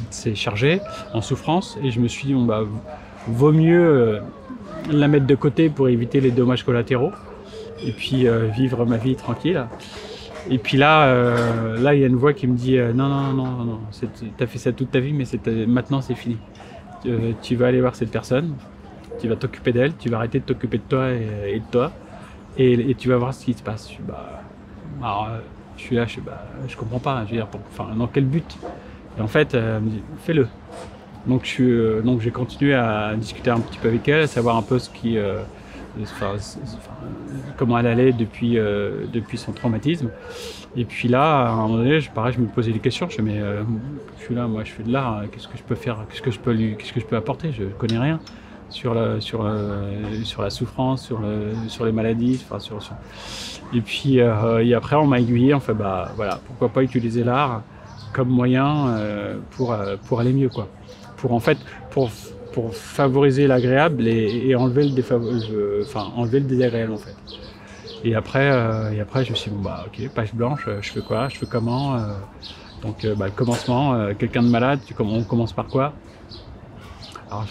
c'est 0.10 0.36
chargé 0.36 0.82
en 1.14 1.22
souffrance. 1.22 1.78
Et 1.84 1.92
je 1.92 2.00
me 2.00 2.08
suis 2.08 2.28
dit, 2.28 2.34
bon, 2.34 2.46
bah, 2.46 2.64
vaut 3.28 3.52
mieux 3.52 4.22
la 4.92 5.08
mettre 5.08 5.26
de 5.26 5.36
côté 5.36 5.70
pour 5.70 5.90
éviter 5.90 6.22
les 6.22 6.32
dommages 6.32 6.64
collatéraux. 6.64 7.12
Et 7.86 7.92
puis 7.92 8.28
vivre 8.54 8.86
ma 8.86 8.98
vie 8.98 9.16
tranquille. 9.16 9.66
Et 10.50 10.58
puis 10.58 10.78
là, 10.78 11.14
là, 11.78 11.96
il 11.96 12.02
y 12.02 12.04
a 12.04 12.08
une 12.08 12.18
voix 12.18 12.34
qui 12.34 12.46
me 12.46 12.58
dit, 12.58 12.78
non, 12.78 13.08
non, 13.08 13.34
non, 13.34 13.46
non, 13.46 13.64
non, 13.64 13.80
t'as 14.38 14.48
fait 14.48 14.58
ça 14.58 14.74
toute 14.74 14.92
ta 14.92 15.00
vie, 15.00 15.14
mais 15.14 15.26
maintenant 15.66 16.02
c'est 16.02 16.16
fini. 16.16 16.38
Euh, 17.06 17.32
tu 17.42 17.56
vas 17.56 17.68
aller 17.68 17.80
voir 17.80 17.96
cette 17.96 18.12
personne, 18.12 18.56
tu 19.20 19.30
vas 19.30 19.36
t'occuper 19.36 19.72
d'elle, 19.72 19.96
tu 19.96 20.10
vas 20.10 20.18
arrêter 20.18 20.40
de 20.40 20.44
t'occuper 20.44 20.78
de 20.80 20.84
toi 20.84 21.12
et, 21.12 21.60
de 21.60 21.72
toi, 21.72 21.92
et, 22.58 22.94
tu 22.96 23.08
vas 23.08 23.18
voir 23.18 23.34
ce 23.34 23.46
qui 23.46 23.54
se 23.54 23.64
passe. 23.64 23.90
Je, 23.90 24.02
bah, 24.02 24.42
alors, 25.02 25.30
euh, 25.30 25.40
je 25.78 25.82
suis 25.82 25.96
là, 25.96 26.06
je, 26.06 26.20
bah, 26.20 26.44
je 26.68 26.76
comprends 26.76 27.00
pas, 27.00 27.24
je 27.26 27.32
veux 27.32 27.38
dire, 27.38 27.48
enfin, 27.72 27.96
dans 27.96 28.08
quel 28.08 28.26
but? 28.26 28.58
Et 29.18 29.22
en 29.22 29.28
fait, 29.28 29.56
euh, 29.56 29.78
elle 29.78 29.84
me 29.84 29.90
dit, 29.90 30.02
fais-le. 30.20 30.48
Donc, 31.28 31.46
je, 31.46 32.02
donc 32.02 32.22
j'ai 32.22 32.32
continué 32.32 32.74
à 32.74 33.14
discuter 33.16 33.50
un 33.50 33.60
petit 33.60 33.78
peu 33.78 33.90
avec 33.90 34.08
elle, 34.08 34.22
à 34.22 34.28
savoir 34.28 34.56
un 34.58 34.62
peu 34.62 34.80
ce 34.80 34.90
qui, 34.90 35.18
comment 37.58 37.78
elle 37.78 37.88
allait 37.88 38.14
depuis, 38.14 38.56
depuis 38.56 39.38
son 39.38 39.52
traumatisme. 39.52 40.10
Et 40.76 40.86
puis 40.86 41.08
là, 41.08 41.48
à 41.48 41.50
un 41.50 41.56
moment 41.56 41.78
donné, 41.78 42.00
je, 42.00 42.12
pareil, 42.12 42.34
je 42.34 42.40
me 42.40 42.48
posais 42.48 42.72
des 42.72 42.80
questions. 42.80 43.10
Je 43.10 43.22
me 43.22 43.32
mais 43.32 43.42
euh, 43.42 43.64
je 44.18 44.26
suis 44.26 44.36
là, 44.36 44.48
moi, 44.48 44.64
je 44.64 44.72
fais 44.72 44.84
de 44.84 44.92
l'art. 44.92 45.24
Qu'est-ce 45.32 45.48
que 45.48 45.58
je 45.58 45.64
peux 45.64 45.76
faire? 45.76 46.06
Qu'est-ce 46.10 46.22
que 46.22 46.32
je 46.32 46.40
peux 46.40 46.52
lui 46.52 46.76
Qu'est-ce 46.78 46.94
que 46.94 47.00
je 47.00 47.06
peux 47.06 47.16
apporter? 47.16 47.52
Je 47.52 47.64
connais 47.66 47.98
rien 47.98 48.20
sur 48.70 48.94
la 48.94 49.20
sur 49.20 49.52
sur 50.24 50.44
la 50.44 50.50
souffrance, 50.52 51.04
sur 51.04 51.20
le, 51.20 51.54
sur 51.68 51.86
les 51.86 51.92
maladies, 51.92 52.46
Et 53.74 53.82
puis 53.82 54.20
euh, 54.20 54.64
et 54.64 54.74
après, 54.76 54.96
on 54.96 55.08
m'a 55.08 55.20
aiguillé. 55.20 55.54
On 55.56 55.60
fait 55.60 55.74
bah 55.74 56.12
voilà, 56.16 56.40
pourquoi 56.46 56.70
pas 56.70 56.84
utiliser 56.84 57.24
l'art 57.24 57.64
comme 58.14 58.30
moyen 58.30 58.90
euh, 58.90 59.40
pour 59.52 59.76
pour 60.08 60.20
aller 60.20 60.34
mieux, 60.34 60.50
quoi. 60.50 60.68
Pour 61.20 61.34
en 61.34 61.40
fait 61.40 61.58
pour 61.92 62.10
pour 62.54 62.74
favoriser 62.74 63.46
l'agréable 63.46 64.08
et, 64.08 64.56
enlever 64.56 64.90
le 64.90 65.84
enfin 65.84 66.12
enlever 66.16 66.40
le 66.40 66.48
désagréable 66.48 66.94
en 66.94 66.98
fait. 66.98 67.16
Et 68.04 68.16
après, 68.16 68.50
euh, 68.50 68.92
et 68.92 69.02
après, 69.02 69.26
je 69.26 69.32
me 69.32 69.36
suis 69.36 69.52
dit, 69.52 69.58
bon, 69.58 69.64
bah, 69.64 69.86
ok, 69.88 70.10
page 70.10 70.34
blanche, 70.34 70.66
euh, 70.68 70.80
je 70.82 70.90
fais 70.90 71.02
quoi 71.02 71.28
Je 71.28 71.38
fais 71.38 71.46
comment 71.46 71.96
euh, 71.96 72.14
Donc, 72.82 73.06
bah, 73.18 73.26
le 73.26 73.32
commencement, 73.32 74.14
quelqu'un 74.18 74.42
de 74.42 74.48
malade, 74.48 74.80
on 75.00 75.24
commence 75.24 75.52
par 75.52 75.68
quoi? 75.68 75.94
Alors, 77.30 77.46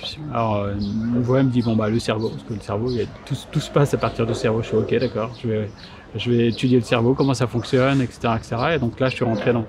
je 0.75 1.18
voix 1.20 1.42
me 1.42 1.50
dit, 1.50 1.62
bon, 1.62 1.76
bah, 1.76 1.88
le 1.90 1.98
cerveau, 1.98 2.30
parce 2.30 2.42
que 2.42 2.54
le 2.54 2.60
cerveau, 2.60 2.90
tout, 3.26 3.37
tout, 3.52 3.60
se 3.60 3.70
passe 3.70 3.92
à 3.94 3.98
partir 3.98 4.26
du 4.26 4.34
cerveau. 4.34 4.62
Je 4.62 4.68
suis 4.68 4.76
ok, 4.76 4.98
d'accord, 4.98 5.30
je 5.40 5.48
vais, 5.48 5.70
je 6.16 6.30
vais 6.30 6.48
étudier 6.48 6.78
le 6.78 6.84
cerveau, 6.84 7.14
comment 7.14 7.34
ça 7.34 7.46
fonctionne, 7.46 8.00
etc., 8.00 8.32
etc. 8.37 8.56
Et 8.76 8.78
donc 8.78 8.98
là, 8.98 9.10
je 9.10 9.16
suis 9.16 9.25
rentré 9.25 9.52
dans, 9.52 9.66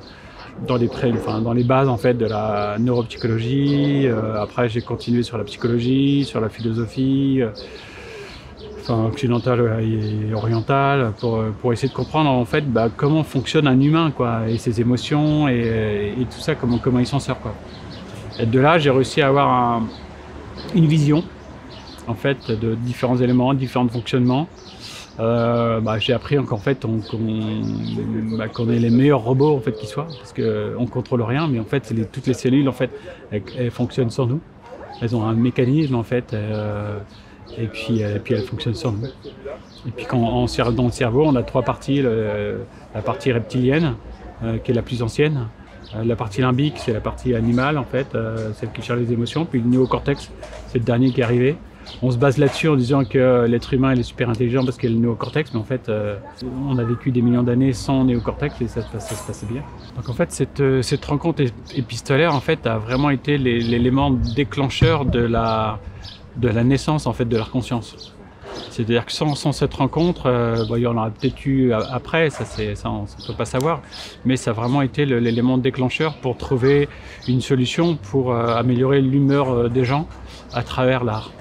dans 0.67 0.77
les, 0.77 0.89
enfin, 1.13 1.41
bases 1.65 1.87
en 1.89 1.97
fait 1.97 2.13
de 2.15 2.25
la 2.25 2.77
neuropsychologie. 2.79 4.07
après, 4.39 4.69
j'ai 4.69 4.81
continué 4.81 5.23
sur 5.23 5.37
la 5.37 5.43
psychologie, 5.43 6.25
sur 6.25 6.41
la 6.41 6.49
philosophie 6.49 7.41
occidentale 8.89 9.83
et 9.83 10.33
orientale, 10.33 11.13
pour, 11.19 11.43
pour, 11.61 11.73
essayer 11.73 11.89
de 11.89 11.93
comprendre 11.93 12.29
en 12.29 12.45
fait 12.45 12.61
bah, 12.61 12.89
comment 12.95 13.23
fonctionne 13.23 13.67
un 13.67 13.79
humain, 13.79 14.11
quoi, 14.11 14.49
et 14.49 14.57
ses 14.57 14.81
émotions 14.81 15.47
et, 15.47 16.13
tout 16.31 16.39
ça, 16.39 16.55
comment, 16.55 16.77
comment 16.77 16.99
il 16.99 17.05
s'en 17.05 17.19
sort. 17.19 17.39
Quoi. 17.39 17.53
De 18.43 18.59
là, 18.59 18.79
j'ai 18.79 18.89
réussi 18.89 19.21
à 19.21 19.27
avoir 19.27 19.49
un, 19.49 19.83
une 20.75 20.87
vision 20.87 21.23
en 22.07 22.15
fait, 22.15 22.51
de 22.51 22.75
différents 22.75 23.17
éléments, 23.17 23.53
différents 23.53 23.87
fonctionnements. 23.87 24.47
Euh, 25.19 25.81
bah, 25.81 25.99
j'ai 25.99 26.13
appris 26.13 26.37
qu'en 26.45 26.57
fait 26.57 26.85
bah, 26.85 28.47
qu'on 28.47 28.69
est 28.69 28.79
les 28.79 28.89
meilleurs 28.89 29.21
robots 29.21 29.55
en 29.55 29.59
fait 29.59 29.73
qui 29.73 29.85
soient 29.85 30.07
parce 30.17 30.31
qu'on 30.31 30.41
ne 30.41 30.87
contrôle 30.87 31.21
rien 31.23 31.47
mais 31.47 31.59
en 31.59 31.65
fait 31.65 31.93
toutes 32.09 32.27
les 32.27 32.33
cellules 32.33 32.69
en 32.69 32.73
fait 32.73 32.89
elles, 33.31 33.71
fonctionnent 33.71 34.11
sans 34.11 34.27
nous. 34.27 34.39
Elles 35.01 35.15
ont 35.15 35.25
un 35.25 35.33
mécanisme 35.33 35.95
en 35.95 36.03
fait 36.03 36.33
euh, 36.33 36.99
et 37.57 37.67
puis, 37.67 38.03
euh, 38.03 38.19
puis 38.23 38.35
elles 38.35 38.43
fonctionnent 38.43 38.75
sans 38.75 38.93
nous. 38.93 39.07
Et 39.87 39.91
puis 39.91 40.05
quand 40.05 40.17
on, 40.19 40.45
dans 40.71 40.85
le 40.85 40.91
cerveau 40.91 41.25
on 41.25 41.35
a 41.35 41.43
trois 41.43 41.63
parties 41.63 42.01
la 42.01 43.01
partie 43.01 43.33
reptilienne 43.33 43.95
qui 44.63 44.71
est 44.71 44.73
la 44.73 44.81
plus 44.81 45.03
ancienne 45.03 45.47
la 46.01 46.15
partie 46.15 46.39
limbique 46.39 46.75
c'est 46.77 46.93
la 46.93 47.01
partie 47.01 47.35
animale 47.35 47.77
en 47.77 47.83
fait 47.83 48.07
celle 48.53 48.71
qui 48.71 48.81
cherche 48.81 48.99
les 48.99 49.11
émotions 49.11 49.45
puis 49.45 49.59
le 49.59 49.67
néocortex 49.67 50.31
c'est 50.67 50.79
le 50.79 50.85
dernier 50.85 51.11
qui 51.11 51.19
est 51.19 51.25
arrivé 51.25 51.57
on 52.01 52.11
se 52.11 52.17
base 52.17 52.37
là-dessus 52.37 52.69
en 52.69 52.75
disant 52.75 53.03
que 53.03 53.45
l'être 53.47 53.73
humain 53.73 53.91
est 53.91 54.03
super 54.03 54.29
intelligent 54.29 54.63
parce 54.63 54.77
qu'il 54.77 54.91
a 54.91 54.93
le 54.93 54.99
néocortex, 54.99 55.53
mais 55.53 55.59
en 55.59 55.63
fait, 55.63 55.89
euh, 55.89 56.17
on 56.67 56.77
a 56.77 56.83
vécu 56.83 57.11
des 57.11 57.21
millions 57.21 57.43
d'années 57.43 57.73
sans 57.73 58.03
néocortex 58.05 58.61
et 58.61 58.67
ça, 58.67 58.81
ça, 58.81 58.99
se 58.99 59.27
passait 59.27 59.47
bien. 59.47 59.63
Donc 59.95 60.07
en 60.09 60.13
fait, 60.13 60.31
cette, 60.31 60.59
euh, 60.59 60.81
rencontre 61.07 61.43
épistolaire 61.75 62.33
en 62.35 62.39
fait 62.39 62.67
a 62.67 62.77
vraiment 62.77 63.09
été 63.09 63.37
l'élément 63.37 64.11
déclencheur 64.11 65.05
de 65.05 65.19
la, 65.19 65.79
naissance 66.63 67.07
en 67.07 67.13
fait 67.13 67.25
de 67.25 67.35
leur 67.35 67.51
conscience. 67.51 68.13
C'est-à-dire 68.71 69.05
que 69.05 69.11
sans, 69.11 69.35
cette 69.51 69.73
rencontre, 69.73 70.25
euh, 70.25 70.65
bon, 70.67 70.75
il 70.75 70.81
y 70.81 70.87
en 70.87 70.97
aura 70.97 71.09
peut-être 71.09 71.45
eu 71.45 71.71
après, 71.73 72.29
ça, 72.29 72.45
ça 72.45 72.89
on 72.89 73.03
ne 73.03 73.27
peut 73.27 73.33
pas 73.37 73.45
savoir, 73.45 73.81
mais 74.25 74.37
ça 74.37 74.51
a 74.51 74.53
vraiment 74.53 74.81
été 74.81 75.05
l'élément 75.05 75.57
déclencheur 75.57 76.15
pour 76.17 76.37
trouver 76.37 76.87
une 77.27 77.41
solution 77.41 77.95
pour 77.95 78.33
améliorer 78.35 79.01
l'humeur 79.01 79.69
des 79.69 79.85
gens 79.85 80.07
à 80.53 80.63
travers 80.63 81.03
l'art. 81.03 81.31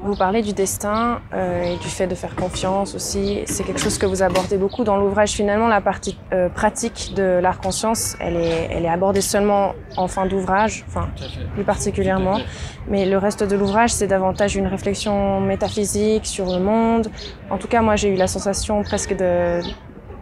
Vous 0.00 0.14
parlez 0.14 0.42
du 0.42 0.52
destin 0.52 1.20
euh, 1.32 1.74
et 1.74 1.76
du 1.76 1.88
fait 1.88 2.06
de 2.06 2.14
faire 2.14 2.36
confiance 2.36 2.94
aussi. 2.94 3.42
C'est 3.46 3.64
quelque 3.64 3.80
chose 3.80 3.98
que 3.98 4.06
vous 4.06 4.22
abordez 4.22 4.56
beaucoup 4.56 4.84
dans 4.84 4.96
l'ouvrage. 4.96 5.32
Finalement, 5.32 5.68
la 5.68 5.80
partie 5.80 6.16
euh, 6.32 6.48
pratique 6.48 7.12
de 7.16 7.40
l'art 7.42 7.60
conscience, 7.60 8.16
elle 8.20 8.36
est, 8.36 8.68
elle 8.70 8.84
est 8.84 8.88
abordée 8.88 9.20
seulement 9.20 9.74
en 9.96 10.06
fin 10.06 10.26
d'ouvrage, 10.26 10.84
enfin 10.88 11.08
plus 11.54 11.64
particulièrement. 11.64 12.38
Mais 12.88 13.06
le 13.06 13.18
reste 13.18 13.42
de 13.42 13.56
l'ouvrage, 13.56 13.90
c'est 13.90 14.06
davantage 14.06 14.56
une 14.56 14.66
réflexion 14.66 15.40
métaphysique 15.40 16.26
sur 16.26 16.46
le 16.46 16.60
monde. 16.60 17.08
En 17.50 17.58
tout 17.58 17.68
cas, 17.68 17.82
moi, 17.82 17.96
j'ai 17.96 18.08
eu 18.08 18.16
la 18.16 18.28
sensation 18.28 18.82
presque 18.82 19.16
de 19.16 19.60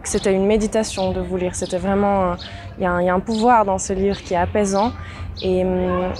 que 0.01 0.09
c'était 0.09 0.33
une 0.33 0.45
méditation 0.45 1.11
de 1.11 1.21
vous 1.21 1.37
lire. 1.37 1.55
C'était 1.55 1.77
vraiment, 1.77 2.35
il 2.77 2.83
y, 2.83 2.85
a 2.85 3.13
un 3.13 3.19
pouvoir 3.19 3.65
dans 3.65 3.77
ce 3.77 3.93
livre 3.93 4.17
qui 4.21 4.35
est 4.35 4.37
apaisant. 4.37 4.93
Et 5.41 5.63
hum, 5.63 6.11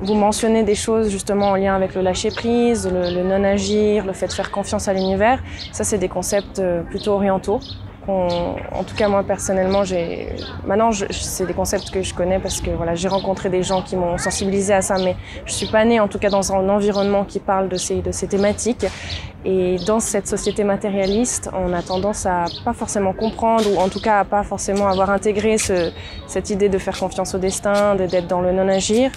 vous 0.00 0.14
mentionnez 0.14 0.62
des 0.62 0.74
choses 0.74 1.10
justement 1.10 1.48
en 1.48 1.56
lien 1.56 1.74
avec 1.74 1.94
le 1.94 2.02
lâcher 2.02 2.30
prise, 2.30 2.88
le, 2.90 3.22
non-agir, 3.22 4.04
le 4.06 4.12
fait 4.12 4.28
de 4.28 4.32
faire 4.32 4.50
confiance 4.50 4.88
à 4.88 4.92
l'univers. 4.92 5.42
Ça, 5.72 5.84
c'est 5.84 5.98
des 5.98 6.08
concepts 6.08 6.58
euh, 6.58 6.82
plutôt 6.82 7.12
orientaux. 7.12 7.60
En 8.10 8.84
tout 8.84 8.94
cas, 8.96 9.06
moi 9.08 9.22
personnellement, 9.22 9.84
j'ai 9.84 10.30
maintenant, 10.66 10.90
c'est 11.10 11.44
des 11.44 11.52
concepts 11.52 11.90
que 11.90 12.02
je 12.02 12.14
connais 12.14 12.38
parce 12.38 12.62
que 12.62 12.70
voilà, 12.70 12.94
j'ai 12.94 13.08
rencontré 13.08 13.50
des 13.50 13.62
gens 13.62 13.82
qui 13.82 13.96
m'ont 13.96 14.16
sensibilisé 14.16 14.72
à 14.72 14.80
ça, 14.80 14.96
mais 14.96 15.14
je 15.44 15.52
suis 15.52 15.66
pas 15.66 15.84
née 15.84 16.00
en 16.00 16.08
tout 16.08 16.18
cas 16.18 16.30
dans 16.30 16.50
un 16.50 16.70
environnement 16.70 17.26
qui 17.26 17.38
parle 17.38 17.68
de 17.68 17.76
ces 17.76 18.00
de 18.00 18.10
ces 18.10 18.26
thématiques. 18.26 18.86
Et 19.44 19.76
dans 19.86 20.00
cette 20.00 20.26
société 20.26 20.64
matérialiste, 20.64 21.50
on 21.52 21.72
a 21.74 21.82
tendance 21.82 22.24
à 22.24 22.46
pas 22.64 22.72
forcément 22.72 23.12
comprendre 23.12 23.64
ou 23.72 23.78
en 23.78 23.88
tout 23.88 24.00
cas 24.00 24.20
à 24.20 24.24
pas 24.24 24.42
forcément 24.42 24.88
avoir 24.88 25.10
intégré 25.10 25.58
ce, 25.58 25.92
cette 26.26 26.50
idée 26.50 26.68
de 26.70 26.78
faire 26.78 26.98
confiance 26.98 27.34
au 27.34 27.38
destin, 27.38 27.94
d'être 27.94 28.26
dans 28.26 28.40
le 28.40 28.52
non-agir. 28.52 29.10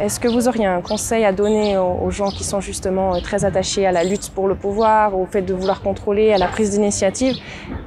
Est-ce 0.00 0.20
que 0.20 0.28
vous 0.28 0.46
auriez 0.46 0.64
un 0.64 0.80
conseil 0.80 1.24
à 1.24 1.32
donner 1.32 1.76
aux, 1.76 2.10
gens 2.10 2.30
qui 2.30 2.44
sont 2.44 2.60
justement 2.60 3.16
euh, 3.16 3.20
très 3.20 3.44
attachés 3.44 3.84
à 3.84 3.90
la 3.90 4.04
lutte 4.04 4.30
pour 4.32 4.46
le 4.46 4.54
pouvoir, 4.54 5.18
au 5.18 5.26
fait 5.26 5.42
de 5.42 5.52
vouloir 5.52 5.80
contrôler, 5.80 6.32
à 6.32 6.38
la 6.38 6.46
prise 6.46 6.70
d'initiative 6.70 7.36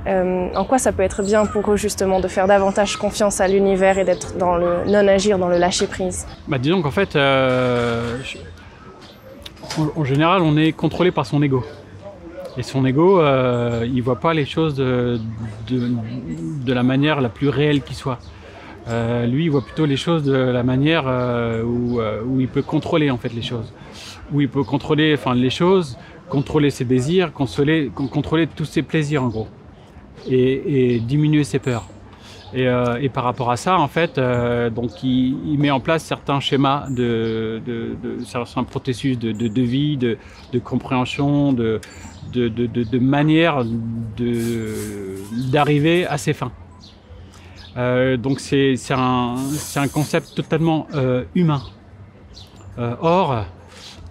euh, 0.08 0.50
En 0.53 0.65
quoi 0.65 0.77
ça 0.77 0.91
peut 0.91 1.03
être 1.03 1.24
bien 1.24 1.46
pour 1.46 1.72
eux 1.72 1.77
justement 1.77 2.20
de 2.20 2.27
faire 2.27 2.48
davantage 2.48 2.98
confiance 2.98 3.39
à 3.39 3.48
l'univers 3.48 3.98
et 3.98 4.03
d'être 4.03 4.38
dans 4.38 4.58
le 4.58 4.84
non-agir, 4.88 5.39
dans 5.39 5.48
le 5.48 5.58
lâcher-prise? 5.58 6.27
Bah, 6.50 6.58
Disons 6.58 6.82
qu'en 6.82 6.91
fait, 6.91 7.15
euh, 7.15 8.18
en, 9.96 10.03
général, 10.03 10.41
on 10.41 10.58
est 10.58 10.74
contrôlé 10.74 11.12
par 11.12 11.25
son 11.25 11.41
ego. 11.41 11.63
Et 12.58 12.63
son 12.63 12.86
ego, 12.86 13.22
il 13.86 14.01
voit 14.01 14.20
pas 14.20 14.34
les 14.34 14.46
choses 14.46 14.75
de 14.75 15.18
la 16.68 16.84
manière 16.84 17.22
la 17.22 17.30
plus 17.30 17.48
réelle 17.48 17.82
qui 17.82 17.96
soit. 17.96 18.20
Euh, 18.88 19.25
lui, 19.25 19.45
il 19.45 19.51
voit 19.51 19.61
plutôt 19.61 19.85
les 19.85 19.97
choses 19.97 20.23
de 20.23 20.33
la 20.33 20.63
manière 20.63 21.03
euh, 21.07 21.63
euh, 21.63 22.21
où, 22.25 22.39
il 22.39 22.47
peut 22.47 22.61
contrôler 22.61 23.11
en 23.11 23.17
fait 23.17 23.33
les 23.33 23.41
choses, 23.41 23.71
où 24.31 24.41
il 24.41 24.50
peut 24.50 24.63
contrôler, 24.63 25.13
enfin 25.13 25.35
les 25.35 25.49
choses, 25.49 25.97
contrôler 26.29 26.69
ses 26.71 26.86
désirs, 26.86 27.32
contrôler, 27.34 27.91
tous 28.56 28.65
ses 28.65 28.82
plaisirs 28.82 29.23
en 29.23 29.27
gros, 29.27 29.47
et, 30.29 30.99
diminuer 30.99 31.43
ses 31.43 31.60
peurs. 31.60 31.86
Et, 32.53 32.67
par 33.13 33.23
rapport 33.23 33.49
à 33.49 33.56
ça, 33.56 33.79
en 33.79 33.88
fait, 33.88 34.19
donc 34.75 35.03
il, 35.03 35.58
met 35.58 35.71
en 35.71 35.79
place 35.79 36.03
certains 36.03 36.41
schémas 36.41 36.89
de, 36.89 37.62
de, 37.65 37.95
de 38.03 38.23
certains 38.25 38.65
processus 38.65 39.17
de, 39.17 39.32
de 39.32 39.62
vie, 39.62 39.95
de, 39.95 40.17
compréhension, 40.62 41.53
de, 41.53 41.79
de, 42.34 42.99
manière 42.99 43.63
d'arriver 45.49 46.06
à 46.06 46.17
ses 46.17 46.34
fins. 46.34 46.51
Euh, 47.77 48.17
donc 48.17 48.39
c'est 48.39 48.75
un, 48.91 49.88
concept 49.93 50.36
totalement 50.36 50.88
euh, 50.93 51.23
humain. 51.36 51.62
Euh, 52.79 52.95
or, 53.01 53.45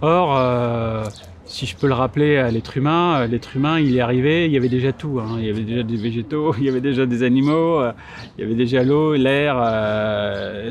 or 0.03 1.11
si 1.44 1.66
je 1.66 1.77
peux 1.77 1.88
le 1.88 1.94
rappeler 1.94 2.37
à 2.37 2.51
l'être 2.51 2.77
humain, 2.77 3.27
l'être 3.27 3.57
humain, 3.57 3.81
il 3.81 3.96
est 3.96 4.01
arrivé, 4.01 4.46
il 4.46 4.53
y 4.53 4.57
avait 4.57 4.68
déjà 4.68 4.92
tout. 4.92 5.18
Hein. 5.20 5.37
Il 5.38 5.46
y 5.46 5.51
avait 5.51 5.62
déjà 5.62 5.83
des 5.83 5.96
végétaux, 5.96 6.55
il 6.59 6.64
y 6.64 6.68
avait 6.68 6.81
déjà 6.81 7.07
des 7.07 7.23
animaux, 7.23 7.83
il 8.38 8.42
y 8.42 8.44
avait 8.44 8.55
déjà 8.55 8.83
l'eau, 8.83 9.14
l'air. 9.14 9.57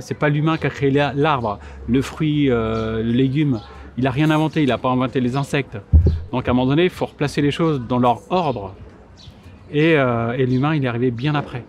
c'est 0.02 0.17
pas 0.17 0.30
l'humain 0.30 0.58
qui 0.58 0.67
a 0.67 0.69
créé 0.69 0.91
l'arbre, 0.91 1.60
le 1.88 2.02
fruit, 2.02 2.47
le 2.47 3.02
légume. 3.02 3.60
Il 3.97 4.08
a 4.08 4.12
rien 4.12 4.32
inventé, 4.32 4.63
il 4.63 4.69
n'a 4.69 4.78
pas 4.78 4.89
inventé 4.89 5.19
les 5.19 5.36
insectes. 5.36 5.78
Donc 6.32 6.47
à 6.47 6.52
un 6.52 6.54
moment 6.54 6.69
donné, 6.69 6.86
il 6.86 6.89
faut 6.89 7.08
replacer 7.08 7.41
les 7.41 7.52
choses 7.52 7.82
dans 7.82 7.99
leur 7.99 8.21
ordre. 8.32 8.73
Et, 9.71 9.91
et 9.91 10.45
l'humain, 10.45 10.75
il 10.75 10.86
est 10.86 10.88
arrivé 10.88 11.12
bien 11.12 11.36
après. 11.36 11.65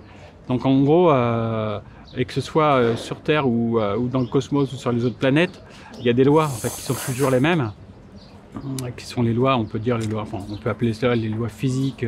Donc 0.50 0.66
en 0.66 0.80
gros, 0.80 1.12
euh, 1.12 1.78
et 2.16 2.24
que 2.24 2.32
ce 2.32 2.40
soit 2.40 2.74
euh, 2.74 2.96
sur 2.96 3.20
Terre 3.20 3.44
euh, 3.46 3.96
ou, 3.96 4.08
dans 4.08 4.18
le 4.18 4.26
cosmos 4.26 4.72
ou 4.72 4.76
sur 4.76 4.90
les 4.90 5.04
autres 5.04 5.16
planètes, 5.16 5.62
il 6.00 6.04
y 6.04 6.10
a 6.10 6.12
des 6.12 6.24
lois 6.24 6.50
qui 6.74 6.82
sont 6.82 6.96
toujours 7.06 7.30
les 7.30 7.38
mêmes, 7.38 7.70
qui 8.96 9.06
sont 9.06 9.22
les 9.22 9.32
lois, 9.32 9.56
on 9.56 9.64
peut 9.64 9.78
dire 9.78 9.96
les 9.96 10.08
lois, 10.08 10.22
enfin, 10.22 10.38
on 10.50 10.56
peut 10.56 10.68
appeler 10.68 10.92
ça 10.92 11.14
les 11.14 11.28
lois 11.28 11.48
physiques 11.48 12.04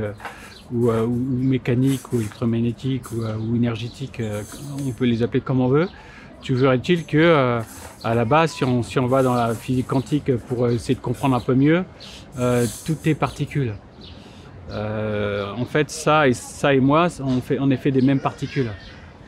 ou, 0.72 0.90
mécaniques 0.90 2.12
ou 2.12 2.16
électromagnétiques 2.18 3.12
ou, 3.12 3.54
énergétiques, 3.54 4.20
on 4.84 4.90
peut 4.90 5.04
les 5.04 5.22
appeler 5.22 5.40
comme 5.40 5.60
on 5.60 5.68
veut. 5.68 5.88
Toujours 6.42 6.72
est-il 6.72 7.04
que 7.04 7.60
à 8.02 8.14
la 8.16 8.24
base, 8.24 8.54
si 8.54 8.64
on, 8.64 8.82
si 8.82 8.98
on 8.98 9.06
va 9.06 9.22
dans 9.22 9.34
la 9.34 9.54
physique 9.54 9.86
quantique 9.86 10.34
pour 10.48 10.68
essayer 10.68 10.96
de 10.96 11.00
comprendre 11.00 11.36
un 11.36 11.40
peu 11.40 11.54
mieux, 11.54 11.84
tout 12.34 12.96
est 13.04 13.14
particules. 13.14 13.74
Euh, 14.72 15.52
en 15.56 15.64
fait, 15.64 15.90
ça 15.90 16.28
et 16.28 16.32
ça 16.32 16.74
et 16.74 16.80
moi, 16.80 17.08
on 17.20 17.40
fait 17.40 17.58
en 17.58 17.70
effet 17.70 17.90
des 17.90 18.02
mêmes 18.02 18.20
particules. 18.20 18.70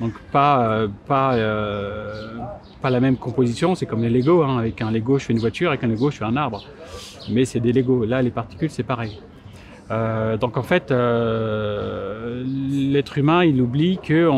Donc 0.01 0.13
pas 0.33 0.67
euh, 0.67 0.89
pas 1.07 1.35
euh, 1.35 2.39
pas 2.83 2.91
la 2.91 3.01
même 3.01 3.17
composition. 3.17 3.75
C'est 3.75 3.87
comme 3.87 4.03
les 4.03 4.11
Lego. 4.11 4.43
Hein. 4.43 4.59
Avec 4.59 4.81
un 4.83 4.91
Lego, 4.91 5.19
je 5.19 5.25
fais 5.27 5.33
une 5.33 5.39
voiture. 5.39 5.71
Avec 5.71 5.85
un 5.85 5.89
Lego, 5.89 6.11
je 6.11 6.17
fais 6.17 6.25
un 6.25 6.37
arbre. 6.37 6.65
Mais 7.31 7.45
c'est 7.45 7.61
des 7.61 7.73
Lego. 7.73 8.05
Là, 8.05 8.23
les 8.23 8.31
particules, 8.31 8.71
c'est 8.71 8.83
pareil. 8.83 9.21
donc 10.41 10.57
en 10.57 10.63
fait, 10.63 10.91
l'être 12.93 13.19
humain, 13.19 13.45
il 13.45 13.61
oublie 13.61 13.99
que 14.03 14.31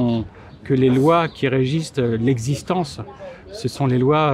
que 0.64 0.74
les 0.74 0.90
lois 0.90 1.28
qui 1.28 1.46
régissent 1.46 1.96
l'existence, 1.98 3.00
ce 3.52 3.68
sont 3.68 3.86
les 3.86 3.98
lois 3.98 4.32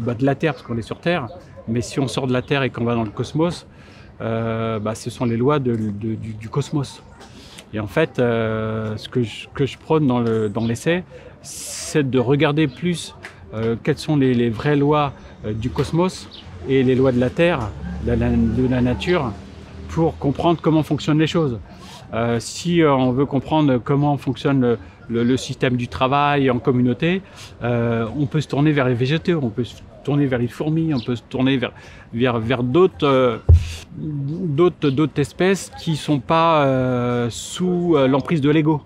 bah, 0.00 0.14
de 0.14 0.24
la 0.24 0.34
Terre, 0.34 0.54
parce 0.54 0.64
qu'on 0.64 0.78
est 0.78 0.82
sur 0.82 0.98
Terre. 0.98 1.28
Mais 1.68 1.82
si 1.82 2.00
on 2.00 2.08
sort 2.08 2.26
de 2.26 2.32
la 2.32 2.42
Terre 2.42 2.62
et 2.62 2.70
qu'on 2.70 2.84
va 2.84 2.94
dans 2.94 3.04
le 3.04 3.10
cosmos, 3.10 3.66
bah, 4.20 4.94
ce 4.94 5.10
sont 5.10 5.24
les 5.24 5.36
lois 5.36 5.58
du, 5.58 6.48
cosmos. 6.50 7.02
Et 7.74 7.80
en 7.80 7.86
fait, 7.86 8.18
euh, 8.18 8.96
ce 8.96 9.08
que 9.08 9.22
je, 9.22 9.78
prône 9.78 10.06
dans 10.06 10.66
l'essai, 10.66 11.04
c'est 11.42 12.08
de 12.08 12.18
regarder 12.18 12.68
plus 12.68 13.14
euh, 13.54 13.76
quelles 13.82 13.98
sont 13.98 14.16
les, 14.16 14.50
vraies 14.50 14.76
lois 14.76 15.12
euh, 15.44 15.52
du 15.52 15.70
cosmos 15.70 16.28
et 16.68 16.82
les 16.82 16.94
lois 16.94 17.12
de 17.12 17.20
la 17.20 17.30
Terre, 17.30 17.70
de 18.04 18.68
la, 18.68 18.80
nature, 18.80 19.32
pour 19.88 20.18
comprendre 20.18 20.60
comment 20.60 20.82
fonctionnent 20.82 21.18
les 21.18 21.26
choses. 21.26 21.58
Euh, 22.14 22.38
si 22.40 22.82
on 22.84 23.12
veut 23.12 23.26
comprendre 23.26 23.78
comment 23.78 24.16
fonctionne 24.16 24.76
le, 25.08 25.36
système 25.36 25.76
du 25.76 25.88
travail 25.88 26.50
en 26.50 26.58
communauté, 26.58 27.22
euh, 27.62 28.06
on 28.18 28.26
peut 28.26 28.40
se 28.40 28.48
tourner 28.48 28.72
vers 28.72 28.88
les 28.88 28.94
végétaux, 28.94 29.52
tourner 30.06 30.26
vers 30.26 30.38
les 30.38 30.48
fourmis, 30.48 30.94
on 30.94 31.00
peut 31.00 31.16
se 31.16 31.22
tourner 31.22 31.56
vers, 31.56 31.72
vers, 32.14 32.38
vers 32.38 32.62
d'autres 32.62 33.40
d'autres 33.98 34.90
d'autres 34.90 35.20
espèces 35.20 35.70
qui 35.80 35.96
sont 35.96 36.20
pas 36.20 36.64
euh, 36.64 37.28
sous 37.30 37.94
euh, 37.96 38.06
l'emprise 38.06 38.40
de 38.40 38.50
l'ego. 38.50 38.82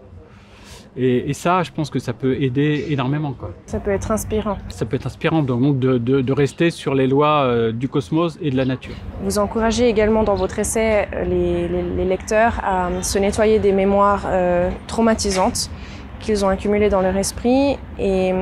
Et, 0.96 1.32
ça, 1.34 1.62
je 1.62 1.70
pense 1.70 1.88
que 1.88 2.00
ça 2.00 2.12
peut 2.12 2.34
aider 2.42 2.86
énormément. 2.90 3.32
Quoi. 3.32 3.50
Ça 3.66 3.78
peut 3.78 3.92
être 3.92 4.10
inspirant. 4.10 4.58
Ça 4.68 4.84
peut 4.84 4.96
être 4.96 5.06
inspirant 5.06 5.42
donc 5.42 5.78
de, 5.78 5.98
de, 5.98 6.32
rester 6.32 6.70
sur 6.70 6.94
les 6.94 7.06
lois 7.06 7.44
euh, 7.44 7.72
du 7.72 7.88
cosmos 7.88 8.38
et 8.42 8.50
de 8.50 8.56
la 8.56 8.64
nature. 8.64 8.94
Vous 9.22 9.38
encouragez 9.38 9.88
également 9.88 10.24
dans 10.24 10.34
votre 10.34 10.58
essai 10.58 11.06
euh, 11.14 11.24
les, 11.24 11.68
les, 11.68 12.04
lecteurs 12.04 12.60
à 12.64 12.90
se 13.02 13.18
nettoyer 13.18 13.60
des 13.60 13.72
mémoires 13.72 14.24
euh, 14.26 14.68
traumatisantes 14.88 15.70
qu'ils 16.18 16.44
ont 16.44 16.48
accumulées 16.48 16.90
dans 16.90 17.00
leur 17.00 17.16
esprit 17.16 17.78
et 17.98 18.32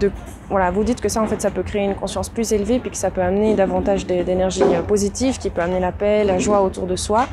de 0.00 0.10
voilà, 0.52 0.70
vous 0.70 0.84
dites 0.84 1.00
que 1.00 1.08
ça 1.08 1.20
en 1.20 1.26
fait 1.26 1.42
ça 1.42 1.50
peut 1.50 1.64
créer 1.64 1.82
une 1.82 1.96
conscience 1.96 2.28
plus 2.28 2.52
élevée 2.52 2.78
puis 2.78 2.90
que 2.90 2.96
ça 2.96 3.10
peut 3.10 3.22
amener 3.22 3.54
davantage 3.54 4.06
d'énergie 4.06 4.62
positive 4.86 5.38
qui 5.38 5.50
peut 5.50 5.62
amener 5.62 5.80
la 5.80 5.92
paix, 5.92 6.22
la 6.22 6.38
joie 6.38 6.62
autour 6.62 6.86
de 6.86 6.94
soi. 6.94 7.26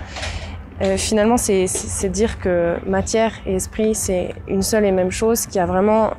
Euh, 0.82 0.96
finalement, 0.96 1.36
c'est 1.36 1.68
dire 2.10 2.40
que 2.40 2.78
matière 2.88 3.34
et 3.46 3.56
esprit, 3.56 3.94
c'est 3.94 4.34
une 4.48 4.62
seule 4.62 4.86
et 4.86 4.92
même 4.92 5.12
chose, 5.12 5.46
qui 5.46 5.60
a 5.60 5.66
vraiment 5.66 6.12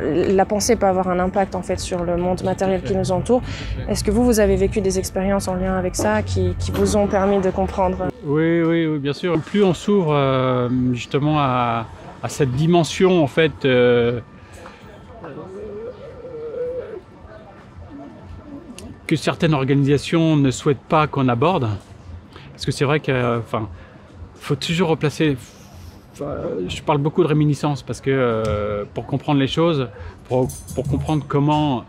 la 0.00 0.44
pensée 0.44 0.76
peut 0.76 0.86
avoir 0.86 1.08
un 1.08 1.18
impact 1.18 1.54
en 1.54 1.62
fait 1.62 1.78
sur 1.80 2.04
le 2.04 2.16
monde 2.16 2.42
matériel 2.44 2.82
qui 2.82 2.94
nous 2.94 3.10
entoure. 3.10 3.42
Est-ce 3.88 4.04
que 4.04 4.10
vous, 4.10 4.24
vous 4.24 4.40
avez 4.40 4.56
vécu 4.56 4.80
des 4.80 4.98
expériences 4.98 5.48
en 5.48 5.54
lien 5.54 5.76
avec 5.76 5.96
ça 5.96 6.22
qui, 6.22 6.54
vous 6.72 6.96
ont 6.96 7.06
permis 7.06 7.40
de 7.40 7.50
comprendre? 7.50 8.08
Oui, 8.24 8.62
oui, 8.62 8.98
bien 8.98 9.12
sûr. 9.12 9.38
Plus 9.40 9.64
on 9.64 9.74
s'ouvre 9.74 10.12
euh, 10.12 10.68
justement 10.92 11.38
à, 11.38 11.86
cette 12.28 12.52
dimension 12.52 13.22
en 13.22 13.26
fait. 13.26 13.64
Euh, 13.64 14.20
que 19.08 19.16
certaines 19.16 19.54
organisations 19.54 20.36
ne 20.36 20.52
souhaitent 20.52 20.86
pas 20.88 21.08
qu'on 21.08 21.28
aborde. 21.28 21.68
Parce 22.52 22.66
que 22.66 22.70
c'est 22.70 22.84
vrai 22.84 23.00
que, 23.00 23.38
enfin, 23.38 23.68
faut 24.34 24.54
toujours 24.54 24.90
replacer. 24.90 25.36
Je 26.68 26.82
parle 26.82 26.98
beaucoup 26.98 27.22
de 27.22 27.28
réminiscence 27.28 27.82
parce 27.82 28.00
que 28.00 28.10
euh, 28.10 28.84
pour 28.92 29.06
comprendre 29.06 29.40
les 29.40 29.46
choses, 29.46 29.88
pour, 30.28 30.48
comprendre 30.90 31.24
comment, 31.26 31.84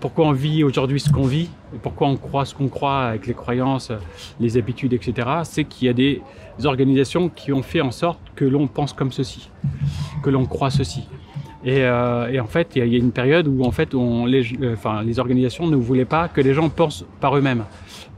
pourquoi 0.00 0.26
on 0.26 0.32
vit 0.32 0.64
aujourd'hui 0.64 1.00
ce 1.00 1.10
qu'on 1.10 1.26
vit, 1.26 1.50
et 1.74 1.78
pourquoi 1.82 2.06
on 2.06 2.16
croit 2.16 2.44
ce 2.44 2.54
qu'on 2.54 2.68
croit 2.68 3.00
avec 3.00 3.26
les 3.26 3.34
croyances, 3.34 3.92
les 4.40 4.56
habitudes, 4.56 4.92
etc., 4.92 5.28
c'est 5.42 5.64
qu'il 5.64 5.86
y 5.86 5.90
a 5.90 5.92
des 5.92 6.22
organisations 6.64 7.28
qui 7.28 7.52
ont 7.52 7.62
fait 7.62 7.80
en 7.80 7.90
sorte 7.90 8.20
que 8.36 8.44
l'on 8.44 8.68
pense 8.68 8.92
comme 8.92 9.12
ceci, 9.12 9.50
que 10.22 10.30
l'on 10.30 10.46
croit 10.46 10.70
ceci. 10.70 11.08
Et, 11.64 11.82
euh, 11.82 12.40
en 12.40 12.46
fait, 12.46 12.72
il 12.76 12.86
y, 12.86 12.94
a 12.94 12.98
une 12.98 13.12
période 13.12 13.48
où 13.48 13.64
en 13.64 13.70
fait, 13.70 13.94
les, 13.94 14.44
euh, 14.62 14.76
les 15.04 15.18
organisations 15.18 15.66
ne 15.66 15.76
voulaient 15.76 16.04
pas 16.04 16.28
que 16.28 16.40
les 16.40 16.54
gens 16.54 16.68
pensent 16.68 17.04
par 17.20 17.36
eux-mêmes. 17.36 17.64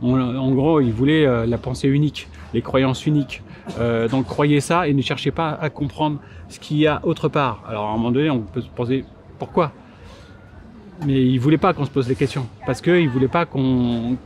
en 0.02 0.50
gros, 0.52 0.80
ils 0.80 0.92
voulaient 0.92 1.46
la 1.46 1.58
pensée 1.58 1.88
unique 1.88 2.28
les 2.54 2.62
croyances 2.62 3.06
uniques. 3.06 3.42
Euh, 3.78 4.08
donc 4.08 4.26
croyez 4.26 4.60
ça 4.60 4.88
et 4.88 4.94
ne 4.94 5.02
cherchez 5.02 5.30
pas 5.30 5.50
à 5.50 5.70
comprendre 5.70 6.18
ce 6.48 6.58
qu'il 6.58 6.78
y 6.78 6.86
a 6.86 7.00
autre 7.04 7.28
part. 7.28 7.62
Alors 7.68 7.86
à 7.86 7.90
un 7.90 7.96
moment 7.96 8.10
donné, 8.10 8.30
on 8.30 8.40
peut 8.40 8.60
se 8.60 8.68
poser 8.68 9.04
pourquoi? 9.38 9.72
Mais 11.06 11.24
ils 11.24 11.38
voulaient 11.38 11.58
pas 11.58 11.74
qu'on 11.74 11.84
se 11.84 11.90
pose 11.90 12.06
des 12.06 12.16
questions 12.16 12.46
parce 12.66 12.80
qu'ils 12.80 13.08
voulaient 13.08 13.28
pas 13.28 13.46
qu'on 13.46 14.16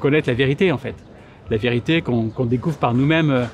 connaisse 0.00 0.26
la 0.26 0.34
vérité 0.34 0.72
en 0.72 0.78
fait. 0.78 0.94
La 1.50 1.58
vérité 1.58 2.00
qu'on 2.00 2.46
découvre 2.46 2.78
par 2.78 2.94
nous-mêmes 2.94 3.46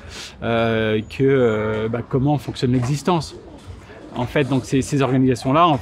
euh, 0.43 1.01
que 1.09 1.23
euh, 1.23 1.89
bah, 1.89 1.99
comment 2.07 2.37
fonctionne 2.37 2.71
l'existence. 2.71 3.35
En 4.15 4.25
fait, 4.25 4.43
donc 4.49 4.65
ces, 4.65 5.01
organisations-là 5.01 5.79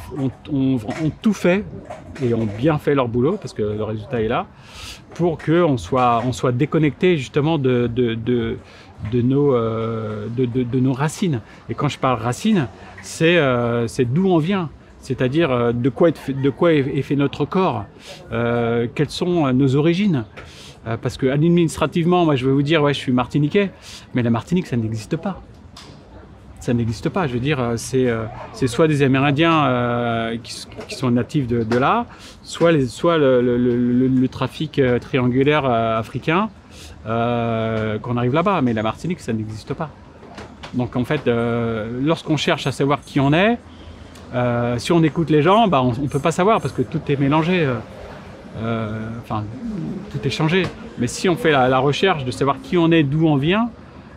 ont, 0.51 1.09
tout 1.21 1.33
fait 1.33 1.63
et 2.23 2.33
ont 2.33 2.45
bien 2.45 2.77
fait 2.77 2.93
leur 2.93 3.07
boulot 3.07 3.37
parce 3.37 3.53
que 3.53 3.63
le 3.63 3.83
résultat 3.83 4.21
est 4.21 4.27
là 4.27 4.45
pour 5.15 5.37
qu'on 5.37 5.77
soit, 5.77 6.21
on 6.25 6.31
soit 6.31 6.51
déconnecté 6.51 7.17
justement 7.17 7.59
euh, 7.65 7.87
de, 7.87 8.57
nos 10.79 10.93
racines. 10.93 11.41
Et 11.69 11.73
quand 11.73 11.87
je 11.87 11.97
parle 11.97 12.19
racines, 12.21 12.67
c'est 13.01 13.37
euh, 13.37 13.87
d'où 14.07 14.27
on 14.27 14.37
vient. 14.37 14.69
C'est-à-dire 15.01 15.51
euh, 15.51 15.71
de 15.71 15.89
quoi, 15.89 16.09
est 16.09 17.01
fait, 17.01 17.15
notre 17.15 17.45
corps, 17.45 17.85
quelles 18.29 19.09
sont 19.09 19.51
nos 19.53 19.75
origines. 19.75 20.25
Parce 21.01 21.17
que 21.17 21.27
administrativement, 21.27 22.25
moi 22.25 22.35
je 22.35 22.45
vais 22.45 22.51
vous 22.51 22.63
dire, 22.63 22.81
ouais, 22.81 22.93
je 22.93 22.99
suis 22.99 23.11
martiniquais, 23.11 23.71
mais 24.13 24.23
la 24.23 24.29
Martinique, 24.29 24.65
ça 24.65 24.77
n'existe 24.77 25.17
pas 25.17 25.41
ça 26.69 26.75
n'existe 26.75 27.09
pas. 27.09 27.25
Je 27.25 27.33
veux 27.33 27.39
dire, 27.39 27.73
c'est 27.77 28.07
euh, 28.07 28.25
soit 28.67 28.87
des 28.87 29.01
Amérindiens 29.01 29.65
euh, 29.65 30.37
qui, 30.43 30.95
sont 30.95 31.09
natifs 31.09 31.47
de, 31.47 31.77
là, 31.79 32.05
soit, 32.43 32.71
les, 32.71 32.85
soit 32.85 33.17
le, 33.17 33.41
le, 33.41 34.27
trafic 34.27 34.77
euh, 34.77 34.99
triangulaire 34.99 35.65
africain 35.65 36.49
qu'on 37.05 38.17
arrive 38.17 38.35
là-bas. 38.35 38.61
Mais 38.61 38.73
la 38.73 38.83
Martinique, 38.83 39.19
ça 39.19 39.33
n'existe 39.33 39.73
pas. 39.73 39.89
Donc 40.75 40.95
en 40.95 41.05
fait, 41.05 41.21
lorsqu'on 42.03 42.37
cherche 42.37 42.67
à 42.67 42.71
savoir 42.71 43.01
qui 43.01 43.19
on 43.19 43.33
est, 43.33 43.57
si 44.77 44.91
on 44.91 45.01
écoute 45.01 45.31
les 45.31 45.41
gens, 45.41 45.67
bah, 45.67 45.81
on 45.81 45.93
ne 45.99 46.07
peut 46.07 46.19
pas 46.19 46.31
savoir 46.31 46.61
parce 46.61 46.75
que 46.75 46.83
tout 46.83 47.01
est 47.07 47.19
mélangé. 47.19 47.67
Enfin, 49.23 49.43
tout 50.11 50.19
est 50.23 50.29
changé. 50.29 50.67
Mais 50.99 51.07
si 51.07 51.27
on 51.29 51.35
fait 51.35 51.51
la 51.51 51.79
recherche 51.79 52.25
de 52.25 52.31
savoir 52.31 52.57
qui 52.61 52.77
on 52.77 52.91
est, 52.91 53.01
d'où 53.01 53.25
on 53.25 53.37
vient, 53.37 53.71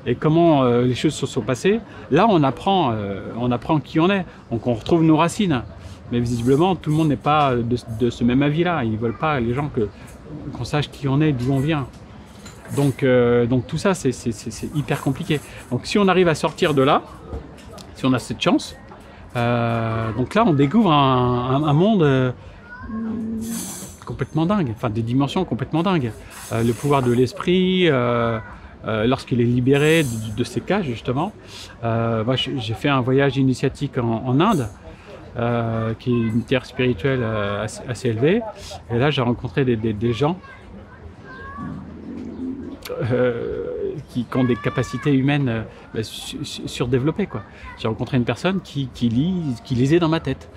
et 0.06 0.14
comment 0.14 0.64
euh, 0.64 0.82
les 0.82 0.94
choses 0.94 1.14
se 1.14 1.26
sont 1.26 1.42
passées, 1.42 1.80
là 2.10 2.26
on 2.28 2.42
apprend, 2.42 2.92
euh, 2.92 3.20
on 3.38 3.50
apprend 3.52 3.78
qui 3.78 4.00
on 4.00 4.10
est. 4.10 4.24
Donc 4.50 4.66
on 4.66 4.74
retrouve 4.74 5.02
nos 5.02 5.16
racines. 5.16 5.62
Mais 6.10 6.20
visiblement, 6.20 6.76
tout 6.76 6.90
le 6.90 6.96
monde 6.96 7.08
n'est 7.08 7.16
pas 7.16 7.54
de, 7.54 8.10
ce 8.10 8.24
même 8.24 8.42
avis-là. 8.42 8.84
Ils 8.84 8.92
ne 8.92 8.96
veulent 8.98 9.16
pas, 9.16 9.40
les 9.40 9.54
gens, 9.54 9.70
qu'on 10.52 10.64
sache 10.64 10.90
qui 10.90 11.08
on 11.08 11.22
est, 11.22 11.32
d'où 11.32 11.50
on 11.52 11.58
vient. 11.58 11.86
Donc, 12.76 13.02
euh, 13.02 13.46
donc 13.46 13.66
tout 13.66 13.78
ça, 13.78 13.94
c'est, 13.94 14.10
hyper 14.74 15.00
compliqué. 15.00 15.40
Donc 15.70 15.86
si 15.86 15.98
on 15.98 16.08
arrive 16.08 16.28
à 16.28 16.34
sortir 16.34 16.74
de 16.74 16.82
là, 16.82 17.02
si 17.94 18.04
on 18.04 18.12
a 18.12 18.18
cette 18.18 18.42
chance, 18.42 18.76
donc 19.34 20.34
là 20.34 20.44
on 20.46 20.52
découvre 20.52 20.92
un, 20.92 21.64
un 21.64 21.72
monde 21.72 22.34
complètement 24.04 24.44
dingue, 24.44 24.70
enfin 24.76 24.90
des 24.90 25.00
dimensions 25.00 25.46
complètement 25.46 25.82
dingues. 25.82 26.12
le 26.52 26.72
pouvoir 26.72 27.02
de 27.02 27.12
l'esprit, 27.12 27.88
euh, 28.84 29.06
lorsqu'il 29.06 29.40
est 29.40 29.44
libéré 29.44 30.02
de, 30.02 30.36
de, 30.36 30.44
ces 30.44 30.60
cages 30.60 30.86
justement. 30.86 31.32
Euh, 31.84 32.24
j'ai 32.36 32.74
fait 32.74 32.88
un 32.88 33.00
voyage 33.00 33.36
initiatique 33.36 33.96
en, 33.98 34.40
Inde, 34.40 34.68
euh, 35.36 35.94
qui 35.94 36.10
est 36.10 36.12
une 36.12 36.42
terre 36.42 36.66
spirituelle 36.66 37.24
assez, 37.88 38.08
élevée. 38.08 38.40
Et 38.90 38.98
là, 38.98 39.10
j'ai 39.10 39.22
rencontré 39.22 39.64
des, 39.64 40.12
gens 40.12 40.36
qui, 44.08 44.26
ont 44.34 44.44
des 44.44 44.56
capacités 44.56 45.12
humaines 45.12 45.64
bah, 45.94 46.00
surdéveloppées. 46.02 47.28
J'ai 47.78 47.86
rencontré 47.86 48.16
une 48.16 48.24
personne 48.24 48.60
qui, 48.62 48.88
lit, 49.02 49.42
qui 49.64 49.76
lisait 49.76 50.00
dans 50.00 50.08
ma 50.08 50.20
tête. 50.20 50.50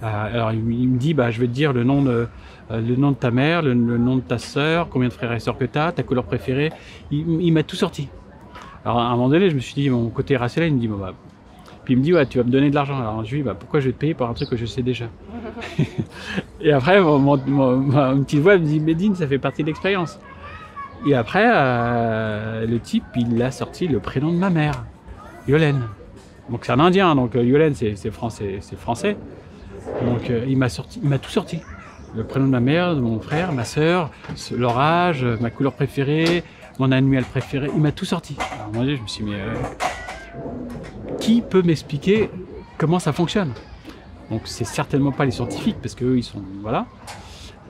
alors 0.00 0.52
il, 0.52 0.62
me 0.62 0.98
dit, 0.98 1.12
bah, 1.12 1.30
je 1.30 1.38
vais 1.38 1.46
te 1.46 1.52
dire 1.52 1.74
le 1.74 1.84
nom 1.84 2.00
de 2.00 2.28
le 2.70 2.96
nom 2.96 3.10
de 3.12 3.16
ta 3.16 3.30
mère, 3.30 3.62
le, 3.62 3.74
nom 3.74 4.16
de 4.16 4.20
ta 4.20 4.38
sœur, 4.38 4.88
combien 4.88 5.08
de 5.08 5.12
frères 5.12 5.32
et 5.32 5.40
sœurs 5.40 5.56
que 5.56 5.64
tu 5.64 5.78
as, 5.78 5.92
ta 5.92 6.02
couleur 6.02 6.24
préférée. 6.24 6.70
Il, 7.10 7.52
m'a 7.52 7.62
tout 7.62 7.76
sorti. 7.76 8.08
Alors 8.84 8.98
à 8.98 9.06
un 9.06 9.10
moment 9.12 9.28
donné, 9.28 9.50
je 9.50 9.54
me 9.54 9.60
suis 9.60 9.74
dit, 9.74 9.90
mon 9.90 10.08
côté 10.10 10.36
rationnel, 10.36 10.70
il 10.70 10.74
me 10.74 10.80
dit, 10.80 10.88
bah, 10.88 11.14
puis 11.84 11.94
il 11.94 11.98
me 11.98 12.02
dit, 12.02 12.12
ouais, 12.12 12.26
tu 12.26 12.36
vas 12.36 12.44
me 12.44 12.50
donner 12.50 12.68
de 12.68 12.74
l'argent. 12.74 12.98
Alors 12.98 13.24
je 13.24 13.30
lui 13.30 13.38
dis, 13.38 13.44
bah, 13.44 13.56
pourquoi 13.58 13.80
je 13.80 13.86
vais 13.86 13.92
te 13.92 13.98
payer 13.98 14.12
pour 14.12 14.28
un 14.28 14.34
truc 14.34 14.50
que 14.50 14.56
je 14.56 14.66
sais 14.66 14.82
déjà? 14.82 15.06
Et 16.60 16.72
après, 16.72 17.00
mon, 17.00 17.36
une 17.36 18.24
petite 18.24 18.40
voix 18.40 18.58
me 18.58 18.64
dit, 18.64 18.80
Médine, 18.80 19.14
ça 19.14 19.26
fait 19.26 19.38
partie 19.38 19.62
de 19.62 19.68
l'expérience. 19.68 20.18
Et 21.06 21.14
après, 21.14 21.46
euh, 21.46 22.66
le 22.66 22.78
type, 22.80 23.04
il 23.16 23.40
a 23.42 23.50
sorti 23.50 23.88
le 23.88 24.00
prénom 24.00 24.32
de 24.32 24.36
ma 24.36 24.50
mère, 24.50 24.84
Yolène. 25.46 25.82
Donc 26.50 26.64
c'est 26.64 26.72
un 26.72 26.80
Indien, 26.80 27.14
donc 27.14 27.36
euh, 27.36 27.44
Yolène, 27.44 27.74
c'est 27.74 28.10
français, 28.10 28.58
c'est 28.60 28.78
français. 28.78 29.16
Donc 30.04 30.28
euh, 30.28 30.44
il 30.48 30.58
m'a 30.58 30.68
sorti, 30.68 31.00
il 31.02 31.08
m'a 31.08 31.18
tout 31.18 31.30
sorti 31.30 31.60
le 32.14 32.24
prénom 32.24 32.46
de 32.46 32.50
ma 32.50 32.60
mère, 32.60 32.94
de 32.94 33.00
mon 33.00 33.20
frère, 33.20 33.52
ma 33.52 33.64
sœur, 33.64 34.10
leur 34.56 34.78
âge, 34.78 35.24
ma 35.40 35.50
couleur 35.50 35.72
préférée, 35.72 36.42
mon 36.78 36.92
annuel 36.92 37.24
préféré. 37.24 37.70
Il 37.74 37.80
m'a 37.80 37.92
tout 37.92 38.04
sorti. 38.04 38.36
Alors 38.54 38.72
moi, 38.72 38.84
je 38.84 39.00
me 39.00 39.06
suis 39.06 39.24
dit, 39.24 39.30
mais 39.30 39.40
euh, 39.40 39.54
qui 41.18 41.42
peut 41.42 41.62
m'expliquer 41.62 42.30
comment 42.76 42.98
ça 42.98 43.12
fonctionne? 43.12 43.52
Donc 44.30 44.42
c'est 44.44 44.64
certainement 44.64 45.12
pas 45.12 45.24
les 45.24 45.30
scientifiques 45.30 45.78
parce 45.80 45.94
qu'eux 45.94 46.18
ils 46.18 46.22
sont 46.22 46.42
voilà. 46.62 46.86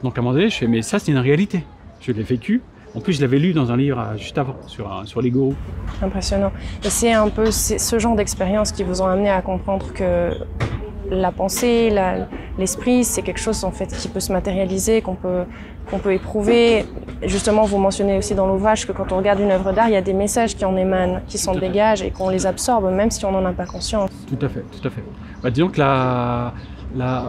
Donc 0.03 0.19
à 0.19 0.21
un 0.21 0.25
moment 0.25 0.35
donné, 0.35 0.51
je 0.51 0.57
fais 0.57 0.67
mais 0.67 0.83
ça 0.83 0.99
c'est 0.99 1.13
une 1.13 1.19
réalité. 1.19 1.65
Je 2.01 2.13
l'ai 2.13 2.23
vécu. 2.23 2.63
En 2.95 3.01
plus, 3.01 3.13
je 3.13 3.21
l'avais 3.21 3.39
lu 3.39 3.53
dans 3.53 3.71
un 3.71 3.77
livre 3.77 4.01
euh, 4.01 4.17
juste 4.17 4.39
avant 4.39 4.57
sur, 4.67 5.03
sur 5.05 5.21
les 5.21 5.31
gourous. 5.31 5.55
Impressionnant. 6.03 6.53
Et 6.83 6.91
c'est 6.91 7.13
un 7.13 7.29
peu 7.29 7.51
ce 7.51 7.99
genre 7.99 8.17
d'expérience 8.17 8.73
qui 8.73 8.83
vous 8.83 9.03
ont 9.03 9.07
amené 9.07 9.31
à 9.31 9.43
comprendre 9.43 9.93
que 9.93 10.31
la 11.11 11.33
pensée, 11.33 11.93
l'esprit, 12.59 13.05
c'est 13.05 13.23
quelque 13.23 13.41
chose 13.41 13.65
en 13.65 13.71
fait 13.71 13.87
qui 13.87 14.09
peut 14.09 14.21
se 14.21 14.33
matérialiser, 14.33 15.03
qu'on 15.03 15.15
peut, 15.15 15.45
qu'on 15.91 15.99
peut 15.99 16.13
éprouver. 16.13 16.85
Justement, 17.23 17.63
vous 17.63 17.79
mentionnez 17.79 18.19
aussi 18.19 18.35
dans 18.35 18.47
l'ouvrage 18.47 18.87
que 18.87 18.93
quand 18.93 19.13
on 19.13 19.17
regarde 19.17 19.41
une 19.41 19.51
œuvre 19.51 19.73
d'art, 19.73 19.89
il 19.89 19.95
y 19.95 19.97
a 19.97 20.03
des 20.03 20.13
messages 20.13 20.57
qui 20.57 20.65
en 20.65 20.77
émanent, 20.77 21.21
qui 21.27 21.39
s'en 21.39 21.55
dégagent 21.55 22.03
et 22.03 22.11
qu'on 22.11 22.29
les 22.29 22.47
absorbe, 22.47 22.91
même 22.93 23.11
si 23.11 23.25
on 23.25 23.33
n'en 23.33 23.45
a 23.45 23.53
pas 23.53 23.67
conscience. 23.67 24.11
Tout 24.29 24.45
à 24.45 24.49
fait, 24.49 24.65
tout 24.71 24.87
à 24.87 24.91
fait. 24.91 25.03
Bah, 25.43 25.51
disons 25.51 25.69
que 25.69 25.79
la, 25.79 26.53
la, 26.97 27.25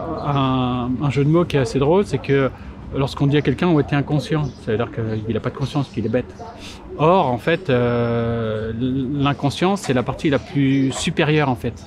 un, 1.02 1.10
jeu 1.10 1.24
de 1.24 1.30
mots 1.30 1.44
qui 1.44 1.56
est 1.56 1.60
assez 1.60 1.78
drôle, 1.78 2.04
c'est 2.06 2.18
que 2.18 2.50
lorsqu'on 2.94 3.26
dit 3.26 3.36
à 3.36 3.42
quelqu'un 3.42 3.68
on 3.68 3.78
était 3.78 3.96
inconscient, 3.96 4.44
ça 4.44 4.72
veut 4.72 4.76
dire 4.76 4.90
qu'il 4.90 5.34
n'a 5.34 5.40
pas 5.40 5.50
de 5.50 5.56
conscience, 5.56 5.88
qu'il 5.88 6.04
est 6.04 6.10
bête. 6.10 6.34
Or, 6.98 7.28
en 7.28 7.38
fait, 7.38 7.70
euh, 7.70 8.72
l'inconscience, 8.78 9.82
c'est 9.82 9.94
la 9.94 10.02
partie 10.02 10.28
la 10.28 10.38
plus 10.38 10.92
supérieure, 10.92 11.48
en 11.48 11.54
fait. 11.54 11.82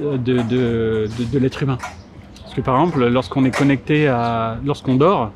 De, 0.00 0.16
de, 0.16 1.08
de, 1.32 1.38
l'être 1.38 1.62
humain. 1.62 1.78
Parce 2.42 2.54
que 2.54 2.60
par 2.60 2.80
exemple, 2.80 3.06
lorsqu'on 3.06 3.44
est 3.44 3.56
connecté 3.56 4.08
à, 4.08 4.58
lorsqu'on 4.64 4.94
dort, 4.96 5.32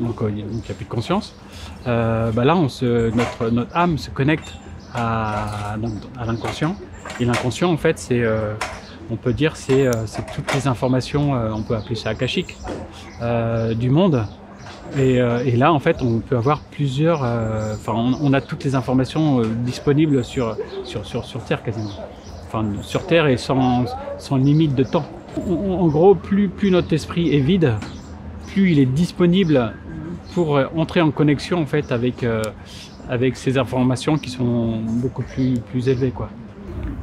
donc 0.00 0.22
euh, 0.22 0.30
il 0.30 0.44
n'y 0.44 0.60
a 0.70 0.74
plus 0.74 0.84
de 0.84 0.90
conscience, 0.90 1.34
euh, 1.86 2.30
bah 2.32 2.44
là, 2.44 2.56
on 2.56 2.68
se, 2.68 3.10
notre, 3.14 3.50
notre 3.50 3.76
âme 3.76 3.98
se 3.98 4.10
connecte 4.10 4.54
à, 4.94 5.76
l'inconscient. 6.26 6.76
Et 7.20 7.24
l'inconscient, 7.24 7.70
en 7.70 7.76
fait, 7.76 7.98
c'est, 7.98 8.22
euh, 8.22 8.54
on 9.10 9.16
peut 9.16 9.32
dire, 9.32 9.56
c'est, 9.56 9.90
c'est 10.06 10.24
toutes 10.34 10.52
les 10.54 10.66
informations, 10.66 11.32
on 11.32 11.62
peut 11.62 11.76
appeler 11.76 11.94
ça 11.94 12.10
akashique, 12.10 12.56
du 13.76 13.90
monde. 13.90 14.26
Et, 14.96 15.16
et, 15.16 15.56
là, 15.56 15.72
en 15.72 15.80
fait, 15.80 16.00
on 16.00 16.20
peut 16.20 16.36
avoir 16.36 16.60
plusieurs, 16.60 17.20
enfin, 17.20 17.92
on, 17.92 18.14
on, 18.22 18.32
a 18.32 18.40
toutes 18.40 18.64
les 18.64 18.74
informations 18.74 19.42
disponibles 19.64 20.24
sur, 20.24 20.56
sur, 20.84 21.04
sur, 21.04 21.24
sur 21.24 21.44
Terre 21.44 21.62
quasiment. 21.62 21.90
Enfin, 22.54 22.66
sur 22.82 23.04
Terre 23.06 23.26
et 23.26 23.36
sans, 23.36 23.84
sans 24.18 24.36
limite 24.36 24.76
de 24.76 24.84
temps. 24.84 25.06
En, 25.48 25.88
gros, 25.88 26.14
plus, 26.14 26.48
plus 26.48 26.70
notre 26.70 26.92
esprit 26.92 27.34
est 27.34 27.40
vide, 27.40 27.74
plus 28.52 28.70
il 28.70 28.78
est 28.78 28.86
disponible 28.86 29.72
pour 30.34 30.60
entrer 30.76 31.00
en 31.00 31.10
connexion 31.10 31.60
en 31.60 31.66
fait 31.66 31.90
avec, 31.90 32.22
euh, 32.22 32.42
avec 33.10 33.36
ces 33.36 33.58
informations 33.58 34.16
qui 34.16 34.30
sont 34.30 34.78
beaucoup 34.86 35.22
plus, 35.22 35.58
plus 35.72 35.88
élevées. 35.88 36.12
Quoi. 36.12 36.28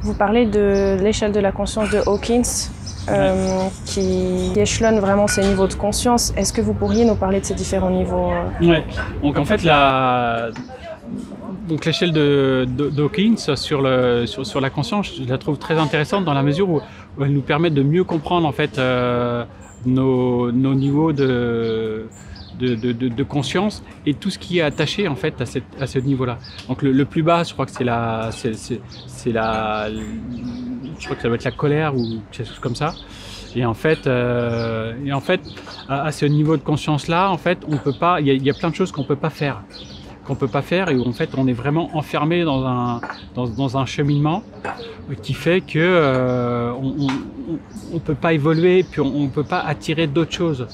Vous 0.00 0.14
parlez 0.14 0.46
de 0.46 0.96
l'échelle 1.02 1.32
de 1.32 1.40
la 1.40 1.52
conscience 1.52 1.90
de 1.90 1.98
Hawkins, 2.06 2.70
euh, 3.10 3.68
qui 3.84 4.52
échelonne 4.56 5.00
vraiment 5.00 5.26
ces 5.26 5.42
niveaux 5.42 5.66
de 5.66 5.74
conscience. 5.74 6.32
Est-ce 6.36 6.52
que 6.52 6.62
vous 6.62 6.72
pourriez 6.72 7.04
nous 7.04 7.16
parler 7.16 7.40
de 7.40 7.44
ces 7.44 7.54
différents 7.54 7.90
niveaux 7.90 8.30
Ouais. 8.62 8.84
Donc 9.22 9.36
en 9.36 9.44
fait, 9.44 9.64
la... 9.64 10.48
Donc 11.72 11.86
l'échelle 11.86 12.12
de, 12.12 12.66
de, 12.68 12.90
Dawkins 12.90 13.56
sur, 13.56 13.80
la 13.80 14.70
conscience, 14.70 15.10
je 15.16 15.26
la 15.26 15.38
trouve 15.38 15.56
très 15.56 15.78
intéressante 15.78 16.22
dans 16.26 16.34
la 16.34 16.42
mesure 16.42 16.68
où, 16.68 16.82
elle 17.18 17.32
nous 17.32 17.40
permet 17.40 17.70
de 17.70 17.82
mieux 17.82 18.04
comprendre 18.04 18.46
en 18.46 18.52
fait 18.52 18.78
euh, 18.78 19.46
nos, 19.86 20.52
niveaux 20.52 21.14
de, 21.14 22.06
conscience 23.26 23.82
et 24.04 24.12
tout 24.12 24.28
ce 24.28 24.38
qui 24.38 24.58
est 24.58 24.60
attaché 24.60 25.08
en 25.08 25.16
fait 25.16 25.42
à, 25.80 25.86
ce 25.86 25.98
niveau-là. 25.98 26.36
Donc 26.68 26.82
le, 26.82 27.04
plus 27.06 27.22
bas, 27.22 27.42
je 27.42 27.54
crois 27.54 27.64
que 27.64 27.72
c'est 27.72 27.84
la, 27.84 28.28
je 28.30 28.74
crois 31.04 31.16
que 31.16 31.22
ça 31.22 31.28
doit 31.28 31.36
être 31.36 31.44
la 31.44 31.52
colère 31.52 31.96
ou 31.96 32.20
quelque 32.30 32.48
chose 32.48 32.58
comme 32.58 32.76
ça. 32.76 32.92
Et 33.56 33.64
en 33.64 33.74
fait, 33.74 34.06
euh, 34.06 34.92
à, 35.88 36.12
ce 36.12 36.26
niveau 36.26 36.58
de 36.58 36.62
conscience-là, 36.62 37.30
en 37.30 37.38
fait, 37.38 37.60
on 37.66 37.78
peut 37.78 37.94
pas, 37.98 38.20
il 38.20 38.28
y, 38.28 38.44
y, 38.44 38.50
a 38.50 38.54
plein 38.54 38.68
de 38.68 38.74
choses 38.74 38.92
qu'on 38.92 39.04
peut 39.04 39.16
pas 39.16 39.30
faire, 39.30 39.62
qu'on 40.24 40.34
peut 40.34 40.48
pas 40.48 40.62
faire 40.62 40.88
et 40.88 40.96
où 40.96 41.06
en 41.06 41.12
fait, 41.12 41.30
on 41.36 41.46
est 41.46 41.52
vraiment 41.52 41.96
enfermé 41.96 42.44
dans 42.44 42.64
un, 42.66 43.00
dans, 43.34 43.46
dans 43.48 43.76
un 43.76 43.86
cheminement 43.86 44.42
qui 45.22 45.34
fait 45.34 45.60
que 45.60 45.78
euh, 45.78 46.72
on, 46.72 47.08
on, 47.92 47.98
peut 47.98 48.14
pas 48.14 48.32
évoluer, 48.32 48.84
puis 48.88 49.00
on, 49.00 49.24
on 49.24 49.28
peut 49.28 49.44
pas 49.44 49.60
attirer 49.60 50.06
d'autres 50.06 50.32
choses. 50.32 50.66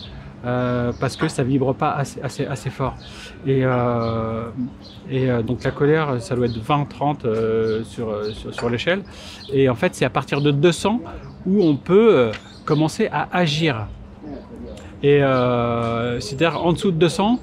Euh, 0.45 0.93
parce 1.01 1.17
que 1.17 1.27
ça 1.27 1.43
vibre 1.43 1.75
pas 1.75 1.91
assez, 1.91 2.21
assez, 2.23 2.47
assez 2.47 2.71
fort. 2.71 2.95
Et, 3.45 3.63
euh, 3.65 4.45
et 5.11 5.29
euh, 5.29 5.43
donc 5.43 5.65
la 5.65 5.73
colère, 5.73 6.23
ça 6.23 6.37
doit 6.37 6.47
être 6.47 6.59
20-30 6.59 7.25
euh, 7.25 7.83
sur, 7.85 8.25
sur, 8.33 8.55
sur 8.55 8.71
l'échelle. 8.71 9.03
Et 9.53 9.69
en 9.69 9.75
fait, 9.75 9.95
c'est 9.97 10.05
à 10.05 10.11
partir 10.11 10.41
de 10.41 10.53
200 10.53 11.01
où 11.47 11.63
on 11.63 11.77
peut 11.77 12.31
commencer 12.65 13.09
à 13.11 13.29
agir. 13.37 13.89
Et 15.03 15.21
c'est-à-dire 16.21 16.65
en 16.65 16.73
dessous 16.73 16.91
de 16.91 16.99
200, 16.99 17.41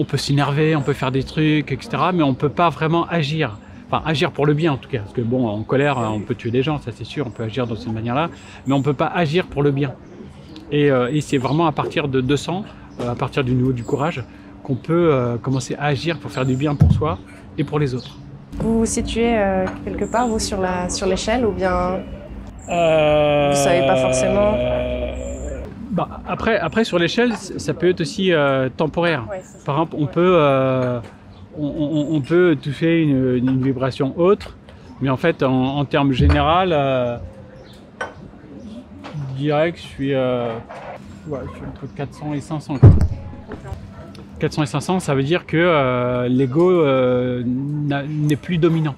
on 0.00 0.04
peut 0.04 0.16
s'énerver, 0.16 0.74
on 0.74 0.80
peut 0.80 0.94
faire 0.94 1.12
des 1.12 1.22
trucs, 1.22 1.70
etc. 1.72 1.90
Mais 2.14 2.22
on 2.22 2.32
peut 2.32 2.48
pas 2.48 2.70
vraiment 2.70 3.06
agir. 3.06 3.58
Enfin, 3.86 4.02
agir 4.06 4.30
pour 4.30 4.46
le 4.46 4.54
bien 4.54 4.72
en 4.72 4.76
tout 4.78 4.88
cas. 4.88 5.00
Parce 5.00 5.12
que 5.12 5.20
bon, 5.20 5.46
en 5.46 5.62
colère, 5.62 5.98
on 5.98 6.20
peut 6.20 6.34
tuer 6.34 6.50
des 6.50 6.62
gens, 6.62 6.80
ça 6.80 6.90
c'est 6.94 7.04
sûr, 7.04 7.26
on 7.26 7.30
peut 7.30 7.42
agir 7.42 7.66
de 7.66 7.76
cette 7.76 7.92
manière-là. 7.92 8.30
Mais 8.66 8.72
on 8.72 8.80
peut 8.80 8.94
pas 8.94 9.08
agir 9.08 9.46
pour 9.46 9.62
le 9.62 9.72
bien. 9.72 9.92
Et, 10.72 10.90
euh, 10.90 11.12
et 11.12 11.20
c'est 11.20 11.38
vraiment 11.38 11.66
à 11.66 11.72
partir 11.72 12.08
de 12.08 12.20
200, 12.22 12.64
euh, 13.00 13.10
à 13.10 13.14
partir 13.14 13.44
du 13.44 13.52
niveau 13.52 13.72
du 13.72 13.84
courage, 13.84 14.24
qu'on 14.62 14.76
peut 14.76 15.10
euh, 15.12 15.36
commencer 15.36 15.74
à 15.74 15.86
agir 15.86 16.18
pour 16.18 16.30
faire 16.30 16.46
du 16.46 16.56
bien 16.56 16.74
pour 16.74 16.92
soi 16.92 17.18
et 17.58 17.64
pour 17.64 17.78
les 17.78 17.94
autres. 17.94 18.16
Vous 18.58 18.78
vous 18.78 18.86
situez 18.86 19.36
quelque 19.84 20.04
part, 20.10 20.26
vous, 20.26 20.38
sur 20.38 20.60
la 20.60 20.88
sur 20.88 21.06
l'échelle 21.06 21.46
ou 21.46 21.52
bien 21.52 22.00
euh, 22.70 23.50
vous 23.50 23.56
savez 23.56 23.86
pas 23.86 23.96
forcément 23.96 24.54
bah, 25.90 26.20
après, 26.26 26.58
après, 26.58 26.84
sur 26.84 26.98
l'échelle, 26.98 27.34
ça 27.34 27.74
peut 27.74 27.88
être 27.88 28.00
aussi 28.00 28.32
euh, 28.32 28.68
temporaire. 28.76 29.26
Ouais, 29.30 29.42
Par 29.64 29.76
exemple, 29.76 29.96
on 29.98 30.06
peut, 30.06 30.34
euh, 30.36 31.00
on, 31.58 31.66
on, 31.66 32.16
on, 32.16 32.20
peut 32.20 32.56
toucher 32.60 33.02
une, 33.02 33.36
une, 33.36 33.62
vibration 33.62 34.18
autre, 34.18 34.56
mais 35.00 35.10
en 35.10 35.16
fait, 35.16 35.42
en, 35.42 35.78
en 35.78 35.84
termes 35.84 36.12
général, 36.12 36.72
dirais 39.40 39.72
que 39.72 39.78
je 39.78 39.82
suis, 39.82 40.14
euh, 40.14 40.52
ouais, 41.26 41.40
je 41.50 41.56
suis 41.56 41.66
entre 41.66 41.94
400 41.94 42.34
et 42.34 42.40
500. 42.40 42.78
Quoi. 42.78 42.90
400 44.38 44.62
et 44.62 44.66
500, 44.66 45.00
ça 45.00 45.14
veut 45.14 45.22
dire 45.22 45.46
que 45.46 45.56
euh, 45.56 46.28
l'ego 46.28 46.70
euh, 46.70 47.42
n'est 47.44 48.36
plus 48.36 48.58
dominant. 48.58 48.94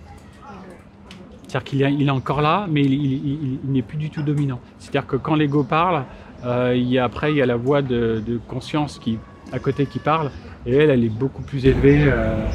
C'est-à-dire 1.46 1.64
qu'il 1.64 1.82
est, 1.82 2.10
encore 2.10 2.40
là, 2.40 2.66
mais 2.70 2.82
il, 2.82 2.94
il, 2.94 3.58
il 3.64 3.70
n'est 3.70 3.82
plus 3.82 3.98
du 3.98 4.08
tout 4.08 4.22
dominant. 4.22 4.58
C'est-à-dire 4.78 5.06
que 5.06 5.16
quand 5.16 5.34
l'ego 5.34 5.64
parle, 5.64 6.04
euh, 6.44 6.74
il 6.76 6.88
y 6.88 6.98
a, 6.98 7.04
après 7.04 7.30
il 7.30 7.36
y 7.36 7.42
a 7.42 7.46
la 7.46 7.56
voix 7.56 7.82
de, 7.82 8.22
de, 8.26 8.40
conscience 8.48 8.98
qui 8.98 9.18
à 9.52 9.58
côté 9.58 9.86
qui 9.86 9.98
parle, 9.98 10.30
et 10.66 10.74
elle, 10.74 10.90
elle 10.90 11.04
est 11.04 11.10
beaucoup 11.10 11.42
plus 11.42 11.66
élevée. 11.66 12.04
Euh, 12.06 12.46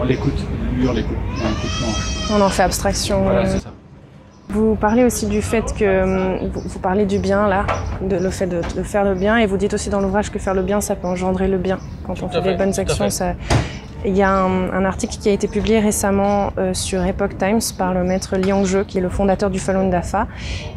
on 0.00 0.04
l'écoute, 0.04 0.38
lui 0.76 0.88
on 0.88 0.92
l'écoute. 0.92 1.16
On 2.32 2.40
en 2.40 2.48
fait 2.48 2.62
abstraction. 2.62 3.22
Voilà, 3.22 3.46
c'est 3.46 3.58
ça. 3.58 3.72
Vous 4.50 4.76
parlez 4.76 5.04
aussi 5.04 5.26
du 5.26 5.42
fait 5.42 5.74
que 5.76 6.46
vous, 6.48 6.60
vous 6.60 6.78
parlez 6.78 7.06
du 7.06 7.18
bien 7.18 7.48
là, 7.48 7.66
de, 8.02 8.16
le 8.16 8.30
fait 8.30 8.46
de, 8.46 8.60
de, 8.76 8.82
faire 8.82 9.02
le 9.02 9.14
bien, 9.14 9.38
et 9.38 9.46
vous 9.46 9.56
dites 9.56 9.74
aussi 9.74 9.90
dans 9.90 10.00
l'ouvrage 10.00 10.30
que 10.30 10.38
faire 10.38 10.54
le 10.54 10.62
bien, 10.62 10.80
ça 10.80 10.94
peut 10.94 11.08
engendrer 11.08 11.48
le 11.48 11.58
bien. 11.58 11.78
Quand 12.06 12.22
on 12.22 12.28
fait, 12.28 12.42
fait, 12.42 12.52
des 12.52 12.56
bonnes 12.56 12.78
actions, 12.78 13.10
ça. 13.10 13.34
Il 14.06 14.16
y 14.16 14.22
a 14.22 14.30
un, 14.30 14.84
article 14.84 15.16
qui 15.18 15.30
a 15.30 15.32
été 15.32 15.48
publié 15.48 15.80
récemment 15.80 16.52
euh, 16.58 16.74
sur 16.74 17.02
Epoch 17.02 17.38
Times 17.38 17.60
par 17.78 17.94
le 17.94 18.04
maître 18.04 18.36
Liang 18.36 18.62
Zhe, 18.64 18.84
qui 18.86 18.98
est 18.98 19.00
le 19.00 19.08
fondateur 19.08 19.48
du 19.48 19.58
Falun 19.58 19.88
Dafa, 19.88 20.26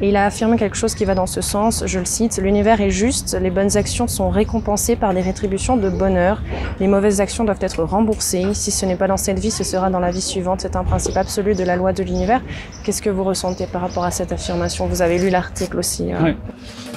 et 0.01 0.07
il 0.07 0.15
a 0.15 0.25
affirmé 0.25 0.55
quelque 0.55 0.77
chose 0.77 0.95
qui 0.95 1.03
va 1.03 1.13
dans 1.13 1.25
ce 1.25 1.41
sens. 1.41 1.83
Je 1.85 1.99
le 1.99 2.05
cite 2.05 2.37
l'univers 2.37 2.79
est 2.79 2.89
juste, 2.89 3.37
les 3.39 3.49
bonnes 3.49 3.75
actions 3.75 4.07
sont 4.07 4.29
récompensées 4.29 4.95
par 4.95 5.13
des 5.13 5.19
rétributions 5.19 5.75
de 5.75 5.89
bonheur, 5.89 6.41
les 6.79 6.87
mauvaises 6.87 7.19
actions 7.19 7.43
doivent 7.43 7.57
être 7.61 7.83
remboursées. 7.83 8.53
Si 8.53 8.71
ce 8.71 8.85
n'est 8.85 8.95
pas 8.95 9.07
dans 9.07 9.17
cette 9.17 9.39
vie, 9.39 9.51
ce 9.51 9.65
sera 9.65 9.89
dans 9.89 9.99
la 9.99 10.11
vie 10.11 10.21
suivante. 10.21 10.61
C'est 10.61 10.77
un 10.77 10.85
principe 10.85 11.17
absolu 11.17 11.53
de 11.53 11.63
la 11.63 11.75
loi 11.75 11.91
de 11.91 12.03
l'univers. 12.03 12.41
Qu'est-ce 12.83 13.01
que 13.01 13.09
vous 13.09 13.23
ressentez 13.25 13.67
par 13.67 13.81
rapport 13.81 14.05
à 14.05 14.11
cette 14.11 14.31
affirmation? 14.31 14.87
Vous 14.87 15.01
avez 15.01 15.17
lu 15.17 15.29
l'article 15.29 15.77
aussi. 15.77 16.05
Ouais. 16.13 16.37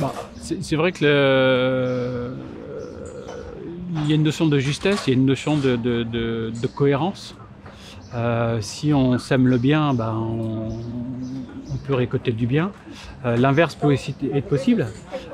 bah, 0.01 0.13
c'est 0.41 0.77
vrai 0.77 0.93
que 0.93 1.05
le 1.05 2.60
il 3.93 4.09
y 4.09 4.13
a 4.13 4.15
une 4.15 4.23
notion 4.23 4.47
de 4.47 4.59
justesse, 4.59 5.07
il 5.07 5.11
y 5.11 5.17
a 5.17 5.19
une 5.19 5.27
notion 5.27 5.57
de, 5.57 6.67
cohérence. 6.75 7.35
Euh, 8.15 8.59
si 8.61 8.93
on 8.93 9.19
sème 9.19 9.47
le 9.47 9.57
bien, 9.57 9.95
ben 9.95 10.13
on, 10.15 10.71
peut 11.87 11.95
récolter 11.95 12.33
du 12.33 12.47
bien. 12.47 12.73
Euh, 13.25 13.37
L'inverse 13.37 13.75
peut 13.75 13.93
aussi 13.93 14.15
être 14.35 14.49
possible. 14.49 14.89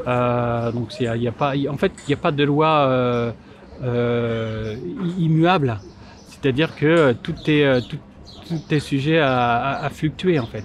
Euh, 0.07 0.71
donc 0.71 0.99
y 1.01 1.07
a, 1.07 1.33
pas, 1.33 1.55
en 1.71 1.77
fait, 1.77 1.93
il 2.07 2.09
n'y 2.09 2.15
a 2.15 2.19
pas 2.19 2.33
de 2.33 2.45
loi 2.45 3.35
immuable. 5.19 5.79
C'est-à-dire 6.29 6.77
que 6.77 7.13
tout 7.13 7.35
est, 7.47 8.81
sujet 8.81 9.19
à, 9.19 9.57
à, 9.57 9.87
à, 9.87 9.91
fluctuer 9.91 10.39
en 10.39 10.47
fait. 10.47 10.65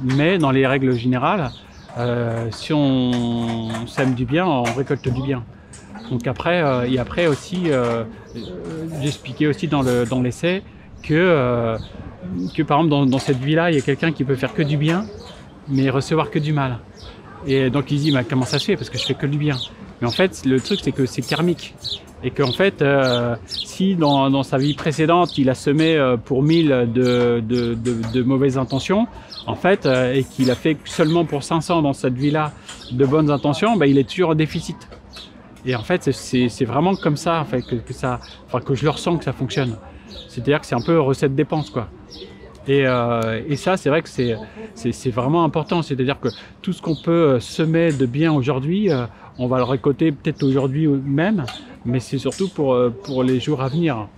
Mais 0.00 0.38
dans 0.38 0.50
les 0.50 0.66
règles 0.66 0.92
générales, 0.92 1.50
si 2.50 2.72
on 2.72 3.86
sème 3.86 4.14
du 4.14 4.24
bien, 4.24 4.46
on 4.46 4.62
récolte 4.62 5.08
du 5.08 5.22
bien. 5.22 5.44
Donc 6.10 6.26
après, 6.26 6.62
euh, 6.62 6.88
et 6.88 6.98
après 6.98 7.26
aussi, 7.26 7.64
euh, 7.66 8.04
j'expliquais 9.02 9.46
aussi 9.46 9.68
dans 9.68 9.82
le 9.82 10.04
dans 10.04 10.22
l'essai 10.22 10.62
que 11.02 11.14
euh, 11.14 11.76
que 12.54 12.62
par 12.62 12.78
exemple 12.78 12.90
dans, 12.90 13.06
dans 13.06 13.18
cette 13.18 13.38
vie-là, 13.38 13.70
il 13.70 13.76
y 13.76 13.78
a 13.78 13.82
quelqu'un 13.82 14.12
qui 14.12 14.24
peut 14.24 14.36
faire 14.36 14.54
que 14.54 14.62
du 14.62 14.76
bien, 14.76 15.06
mais 15.68 15.90
recevoir 15.90 16.30
que 16.30 16.38
du 16.38 16.52
mal. 16.52 16.78
Et 17.46 17.70
donc 17.70 17.90
il 17.90 17.98
dit, 17.98 18.14
comment 18.28 18.44
ça 18.44 18.58
se 18.58 18.64
fait? 18.64 18.76
Parce 18.76 18.90
que 18.90 18.98
je 18.98 19.04
fais 19.04 19.14
que 19.14 19.26
du 19.26 19.38
bien. 19.38 19.56
Mais 20.00 20.06
en 20.06 20.10
fait, 20.10 20.42
le 20.44 20.60
truc, 20.60 20.80
c'est 20.82 20.92
que 20.92 21.06
c'est 21.06 21.22
karmique. 21.22 21.74
Et 22.22 22.30
qu'en 22.30 22.52
fait, 22.52 22.82
euh, 22.82 23.36
si 23.46 23.94
dans, 23.94 24.42
sa 24.42 24.58
vie 24.58 24.74
précédente, 24.74 25.36
il 25.38 25.50
a 25.50 25.54
semé 25.54 25.96
euh, 25.96 26.16
pour 26.16 26.42
mille 26.42 26.88
de, 26.92 28.22
mauvaises 28.22 28.58
intentions, 28.58 29.06
en 29.46 29.54
fait, 29.54 29.86
euh, 29.86 30.14
et 30.14 30.24
qu'il 30.24 30.50
a 30.50 30.54
fait 30.54 30.76
seulement 30.84 31.24
pour 31.24 31.42
500 31.42 31.82
dans 31.82 31.92
cette 31.92 32.14
vie-là 32.14 32.52
de 32.90 33.04
bonnes 33.04 33.30
intentions, 33.30 33.76
bah, 33.76 33.86
il 33.86 33.98
est 33.98 34.08
toujours 34.08 34.30
en 34.30 34.34
déficit. 34.34 34.76
Et 35.66 35.74
en 35.74 35.82
fait, 35.82 36.10
c'est 36.12 36.64
vraiment 36.64 36.94
comme 36.94 37.16
ça, 37.16 37.44
que, 37.50 37.92
ça, 37.92 38.20
que 38.64 38.74
je 38.74 38.84
le 38.84 38.90
ressens 38.90 39.18
que 39.18 39.24
ça 39.24 39.32
fonctionne. 39.32 39.76
C'est-à-dire 40.28 40.60
que 40.60 40.66
c'est 40.66 40.76
un 40.76 40.80
peu 40.80 41.00
recette 41.00 41.34
dépense, 41.34 41.70
quoi. 41.70 41.88
Et, 42.68 42.86
euh, 42.86 43.56
ça, 43.56 43.76
c'est 43.76 43.88
vrai 43.88 44.02
que 44.02 44.08
c'est 44.08 45.10
vraiment 45.10 45.44
important. 45.44 45.82
C'est-à-dire 45.82 46.20
que 46.20 46.28
tout 46.62 46.72
ce 46.72 46.80
qu'on 46.80 46.96
peut 46.96 47.40
semer 47.40 47.92
de 47.92 48.06
bien 48.06 48.32
aujourd'hui, 48.32 48.90
euh, 48.90 49.06
on 49.38 49.46
va 49.48 49.58
le 49.58 49.64
récolter 49.64 50.12
peut-être 50.12 50.42
aujourd'hui 50.42 50.86
même, 50.86 51.44
mais 51.84 52.00
c'est 52.00 52.18
surtout 52.18 52.48
pour, 52.48 53.22
les 53.24 53.40
jours 53.40 53.62
à 53.62 53.68
venir. 53.68 54.08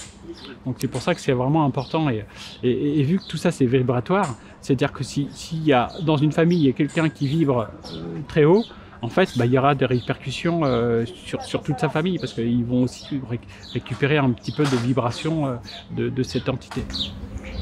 Donc 0.64 0.76
c'est 0.78 0.88
pour 0.88 1.02
ça 1.02 1.14
que 1.14 1.20
c'est 1.20 1.32
vraiment 1.32 1.64
important. 1.64 2.08
Et, 2.10 3.02
vu 3.02 3.18
que 3.18 3.26
tout 3.26 3.36
ça 3.36 3.50
c'est 3.50 3.66
vibratoire, 3.66 4.36
c'est-à-dire 4.60 4.92
que 4.92 5.02
s'il 5.02 5.64
y 5.64 5.72
a 5.72 5.88
dans 6.04 6.16
une 6.16 6.32
famille 6.32 6.72
quelqu'un 6.74 7.08
qui 7.08 7.26
vibre 7.26 7.68
euh, 7.92 8.00
très 8.28 8.44
haut, 8.44 8.64
en 9.02 9.08
fait, 9.08 9.36
bah, 9.36 9.46
il 9.46 9.52
y 9.52 9.58
aura 9.58 9.74
des 9.74 9.86
répercussions 9.86 10.60
euh, 10.64 11.04
sur, 11.06 11.42
sur, 11.42 11.62
toute 11.62 11.78
sa 11.78 11.88
famille 11.88 12.18
parce 12.18 12.32
qu'ils 12.32 12.64
vont 12.64 12.82
aussi 12.82 13.20
ré 13.28 13.38
récupérer 13.72 14.18
un 14.18 14.30
petit 14.30 14.52
peu 14.52 14.64
de 14.64 14.76
vibration 14.76 15.46
euh, 15.46 15.54
de, 15.92 16.08
de, 16.08 16.22
cette 16.22 16.48
entité. 16.48 16.82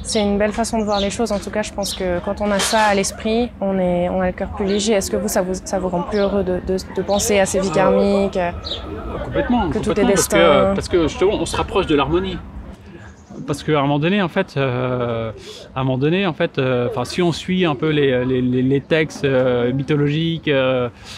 C'est 0.03 0.23
une 0.23 0.39
belle 0.39 0.53
façon 0.53 0.79
de 0.79 0.85
voir 0.85 1.01
les 1.01 1.11
choses. 1.11 1.33
En 1.33 1.39
tout 1.39 1.51
cas, 1.51 1.63
je 1.63 1.73
pense 1.73 1.95
que 1.95 2.21
quand 2.21 2.41
on 2.41 2.51
a 2.51 2.59
ça 2.59 2.83
à 2.83 2.95
l'esprit, 2.95 3.51
on, 3.61 3.79
est, 3.79 4.09
on 4.09 4.21
a 4.21 4.27
le 4.27 4.33
cœur 4.33 4.51
plus 4.51 4.65
léger. 4.65 4.93
Est-ce 4.93 5.11
que 5.11 5.17
vous 5.17 5.29
ça, 5.29 5.43
vous, 5.43 5.55
ça 5.55 5.79
vous 5.79 5.89
rend 5.89 6.03
plus 6.03 6.19
heureux 6.19 6.45
de, 6.45 6.61
de, 6.67 6.77
de 6.97 7.03
penser 7.03 7.39
à 7.39 7.47
ces 7.47 7.61
vies 7.61 7.73
karmiques 7.73 8.39
Complètement. 9.25 9.69
Que 9.69 9.75
complètement, 9.75 9.95
tout 9.95 10.01
est 10.01 10.05
destin. 10.05 10.39
Parce 10.39 10.39
que, 10.39 10.75
parce 10.75 10.89
que 10.89 11.09
justement, 11.09 11.35
on 11.35 11.47
se 11.47 11.57
rapproche 11.57 11.87
de 11.87 11.97
l'harmonie 11.97 12.39
parce 13.47 13.63
qu'à 13.63 13.79
un 13.79 13.83
moment 13.83 13.99
donné, 13.99 14.21
en 14.21 14.29
fait, 14.29 14.55
euh, 14.57 15.33
à 15.75 15.81
un 15.81 15.85
moment 15.85 15.99
donné, 15.99 16.27
en 16.27 16.33
fait, 16.33 16.59
euh, 16.59 16.89
enfin, 16.91 17.05
si 17.05 17.23
on 17.23 17.33
suit 17.33 17.65
un 17.65 17.75
peu 17.75 17.91
les, 17.91 18.83
textes 18.87 19.25
euh, 19.25 19.73
mythologiques 19.73 20.51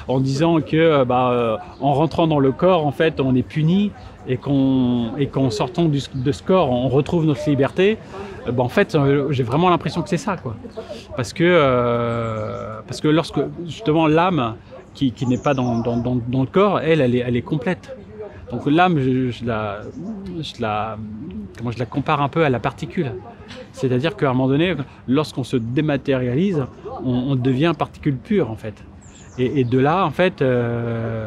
en 0.06 0.20
disant 0.20 0.60
que, 0.60 1.04
bah, 1.04 1.58
en 1.80 1.92
rentrant 1.94 2.26
dans 2.26 2.38
le 2.38 2.52
corps, 2.52 2.86
en 2.86 2.92
fait, 2.92 3.20
on 3.20 3.34
est 3.34 3.42
puni 3.42 3.90
et 4.28 4.36
qu'en 4.36 5.50
sortant 5.50 5.86
de 5.86 6.32
ce 6.32 6.42
corps, 6.42 6.70
on 6.70 6.88
retrouve 6.88 7.24
notre 7.24 7.48
liberté. 7.48 7.98
Bah, 8.46 8.62
en 8.62 8.68
fait, 8.68 8.96
j'ai 9.30 9.42
vraiment 9.42 9.70
l'impression 9.70 10.02
que 10.02 10.08
c'est 10.08 10.16
ça, 10.16 10.36
quoi. 10.36 10.54
Parce 11.16 11.32
que, 11.32 12.82
parce 12.86 13.00
que 13.00 13.08
lorsque 13.08 13.40
justement 13.66 14.06
l'âme 14.06 14.54
qui, 14.94 15.12
qui 15.12 15.26
n'est 15.26 15.38
pas 15.38 15.54
dans, 15.54 15.78
dans, 15.78 15.96
dans, 15.96 16.16
dans, 16.16 16.40
le 16.40 16.46
corps, 16.46 16.80
elle, 16.80 17.00
elle 17.00 17.14
est, 17.14 17.24
elle 17.26 17.36
est 17.36 17.42
complète. 17.42 17.96
Donc 18.50 18.66
l'âme, 18.66 18.98
je, 18.98 19.44
la, 19.44 19.80
comment 21.56 21.70
je 21.70 21.78
la 21.78 21.86
compare 21.86 22.22
un 22.22 22.28
peu 22.28 22.44
à 22.44 22.48
la 22.48 22.58
particule. 22.58 23.12
C'est-à-dire 23.72 24.16
qu'à 24.16 24.30
un 24.30 24.32
moment 24.32 24.48
donné, 24.48 24.74
lorsqu'on 25.06 25.44
se 25.44 25.56
dématérialise, 25.56 26.64
on, 27.04 27.36
devient 27.36 27.72
particule 27.78 28.16
pure 28.16 28.50
en 28.50 28.56
fait. 28.56 28.74
Et, 29.38 29.64
de 29.64 29.78
là, 29.78 30.04
en 30.04 30.10
fait, 30.10 30.34
il 30.40 30.46
euh, 30.46 31.26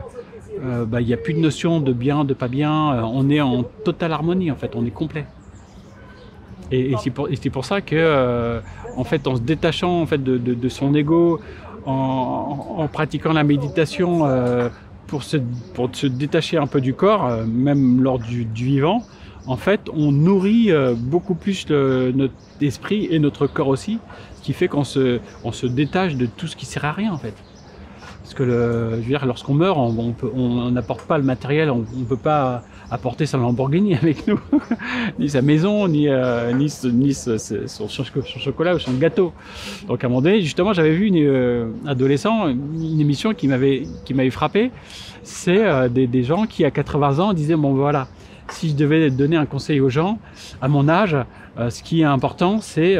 euh, 0.63 0.85
bah, 0.85 1.01
n'y 1.01 1.13
a 1.13 1.17
plus 1.17 1.33
de 1.33 1.39
notion 1.39 1.79
de 1.79 1.93
bien, 1.93 2.25
de 2.25 2.33
pas 2.33 2.49
bien. 2.49 3.03
On 3.05 3.29
est 3.29 3.39
en 3.39 3.63
totale 3.63 4.11
harmonie 4.11 4.51
en 4.51 4.55
fait. 4.55 4.75
On 4.75 4.85
est 4.85 4.91
complet. 4.91 5.25
Et, 6.71 6.95
c'est 7.01 7.49
pour, 7.49 7.65
ça 7.65 7.81
que, 7.81 7.95
euh, 7.97 8.61
en 8.97 9.03
fait, 9.03 9.27
en 9.27 9.35
se 9.35 9.41
détachant 9.41 10.01
en 10.01 10.05
fait 10.05 10.23
de, 10.23 10.69
son 10.69 10.93
ego, 10.95 11.39
en, 11.85 12.87
pratiquant 12.91 13.33
la 13.33 13.43
méditation 13.43 14.25
pour 15.11 15.23
se, 15.23 15.37
pour 15.73 15.89
se 15.93 16.07
détacher 16.07 16.57
un 16.57 16.67
peu 16.67 16.79
du 16.79 16.93
corps, 16.93 17.27
euh, 17.27 17.45
même 17.45 18.01
lors 18.01 18.17
du, 18.17 18.45
du 18.45 18.65
vivant, 18.65 19.03
en 19.45 19.57
fait, 19.57 19.81
on 19.93 20.13
nourrit 20.13 20.71
euh, 20.71 20.93
beaucoup 20.97 21.35
plus 21.35 21.69
notre 21.69 22.33
esprit 22.61 23.07
et 23.11 23.19
notre 23.19 23.45
corps 23.45 23.67
aussi, 23.67 23.99
ce 24.37 24.41
qui 24.41 24.53
fait 24.53 24.69
qu'on 24.69 24.85
se, 24.85 25.19
on 25.43 25.51
se 25.51 25.67
détache 25.67 26.15
de 26.15 26.25
tout 26.25 26.47
ce 26.47 26.55
qui 26.55 26.65
sert 26.65 26.85
à 26.85 26.93
rien 26.93 27.11
en 27.11 27.17
fait. 27.17 27.33
Parce 28.23 28.33
que 28.33 28.43
le, 28.43 28.91
je 28.91 28.95
veux 28.97 29.01
dire, 29.01 29.25
lorsqu'on 29.25 29.53
meurt, 29.53 29.77
on 29.77 30.71
n'apporte 30.71 31.01
pas 31.01 31.17
le 31.17 31.25
matériel, 31.25 31.69
on 31.69 31.79
ne 31.79 32.05
peut 32.05 32.15
pas 32.15 32.63
apporter 32.91 33.25
sa 33.25 33.37
Lamborghini 33.37 33.95
avec 33.95 34.27
nous, 34.27 34.39
ni 35.19 35.29
sa 35.29 35.41
maison, 35.41 35.87
ni, 35.87 36.09
euh, 36.09 36.51
ni, 36.51 36.71
ni 36.91 37.13
son, 37.13 37.37
son, 37.87 38.03
chocolat 38.03 38.75
ou 38.75 38.79
son 38.79 38.93
gâteau. 38.93 39.31
Donc 39.87 40.03
à 40.03 40.07
un 40.07 40.09
moment 40.09 40.21
donné, 40.21 40.41
justement, 40.41 40.73
j'avais 40.73 40.91
vu 40.91 41.07
une 41.07 41.17
euh, 41.17 41.71
adolescent, 41.87 42.49
une 42.49 42.99
émission 42.99 43.33
qui 43.33 43.47
m'avait 43.47 43.87
qui 44.03 44.13
m'avait 44.13 44.29
frappé. 44.29 44.71
C'est 45.23 45.65
euh, 45.65 45.87
des, 45.87 46.05
des, 46.05 46.23
gens 46.23 46.45
qui 46.45 46.65
à 46.65 46.71
80 46.71 47.19
ans 47.19 47.33
disaient 47.33 47.55
bon 47.55 47.73
voilà, 47.73 48.09
si 48.49 48.69
je 48.69 48.75
devais 48.75 49.09
donner 49.09 49.37
un 49.37 49.45
conseil 49.45 49.79
aux 49.79 49.89
gens 49.89 50.19
à 50.61 50.67
mon 50.67 50.89
âge, 50.89 51.15
ce 51.57 51.81
qui 51.81 52.01
est 52.01 52.05
important, 52.05 52.59
c'est 52.59 52.97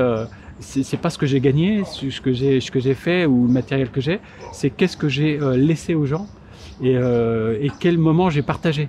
c'est 0.60 0.97
pas 0.97 1.10
ce 1.10 1.17
que 1.17 1.25
j'ai 1.25 1.41
gagné, 1.41 1.84
ce 1.86 2.21
que 2.21 2.32
j'ai 2.32 2.62
ce 2.62 2.71
que 2.71 2.80
j'ai 2.80 2.93
fait 2.93 3.25
ou 3.25 3.47
le 3.47 3.51
matériel 3.51 3.89
que 3.89 3.99
j'ai, 3.99 4.19
c'est 4.54 4.69
qu'est-ce 4.69 4.95
que 4.95 5.10
j'ai 5.10 5.38
laissé 5.56 5.95
aux 5.95 6.06
gens 6.06 6.27
et, 6.82 6.93
et 6.93 7.71
quel 7.80 7.97
moment 7.97 8.30
j'ai 8.30 8.43
partagé. 8.43 8.88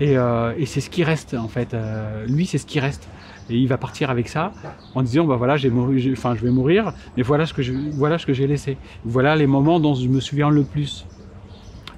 Et, 0.00 0.16
euh, 0.16 0.52
et 0.58 0.66
c'est 0.66 0.80
ce 0.80 0.90
qui 0.90 1.04
reste 1.04 1.34
en 1.34 1.48
fait. 1.48 1.74
Euh, 1.74 2.26
lui, 2.26 2.46
c'est 2.46 2.58
ce 2.58 2.66
qui 2.66 2.80
reste. 2.80 3.08
Et 3.48 3.56
il 3.56 3.68
va 3.68 3.78
partir 3.78 4.10
avec 4.10 4.28
ça 4.28 4.52
en 4.94 5.02
disant 5.02 5.24
bah 5.24 5.36
voilà, 5.36 5.56
je 5.56 5.68
vais 5.68 6.50
mourir, 6.50 6.92
mais 7.16 7.22
voilà 7.22 7.46
ce 7.46 7.54
que 7.54 8.32
j'ai 8.32 8.46
laissé. 8.46 8.76
Voilà 9.04 9.36
les 9.36 9.46
moments 9.46 9.78
dont 9.78 9.94
je 9.94 10.08
me 10.08 10.20
souviens 10.20 10.50
le 10.50 10.64
plus. 10.64 11.06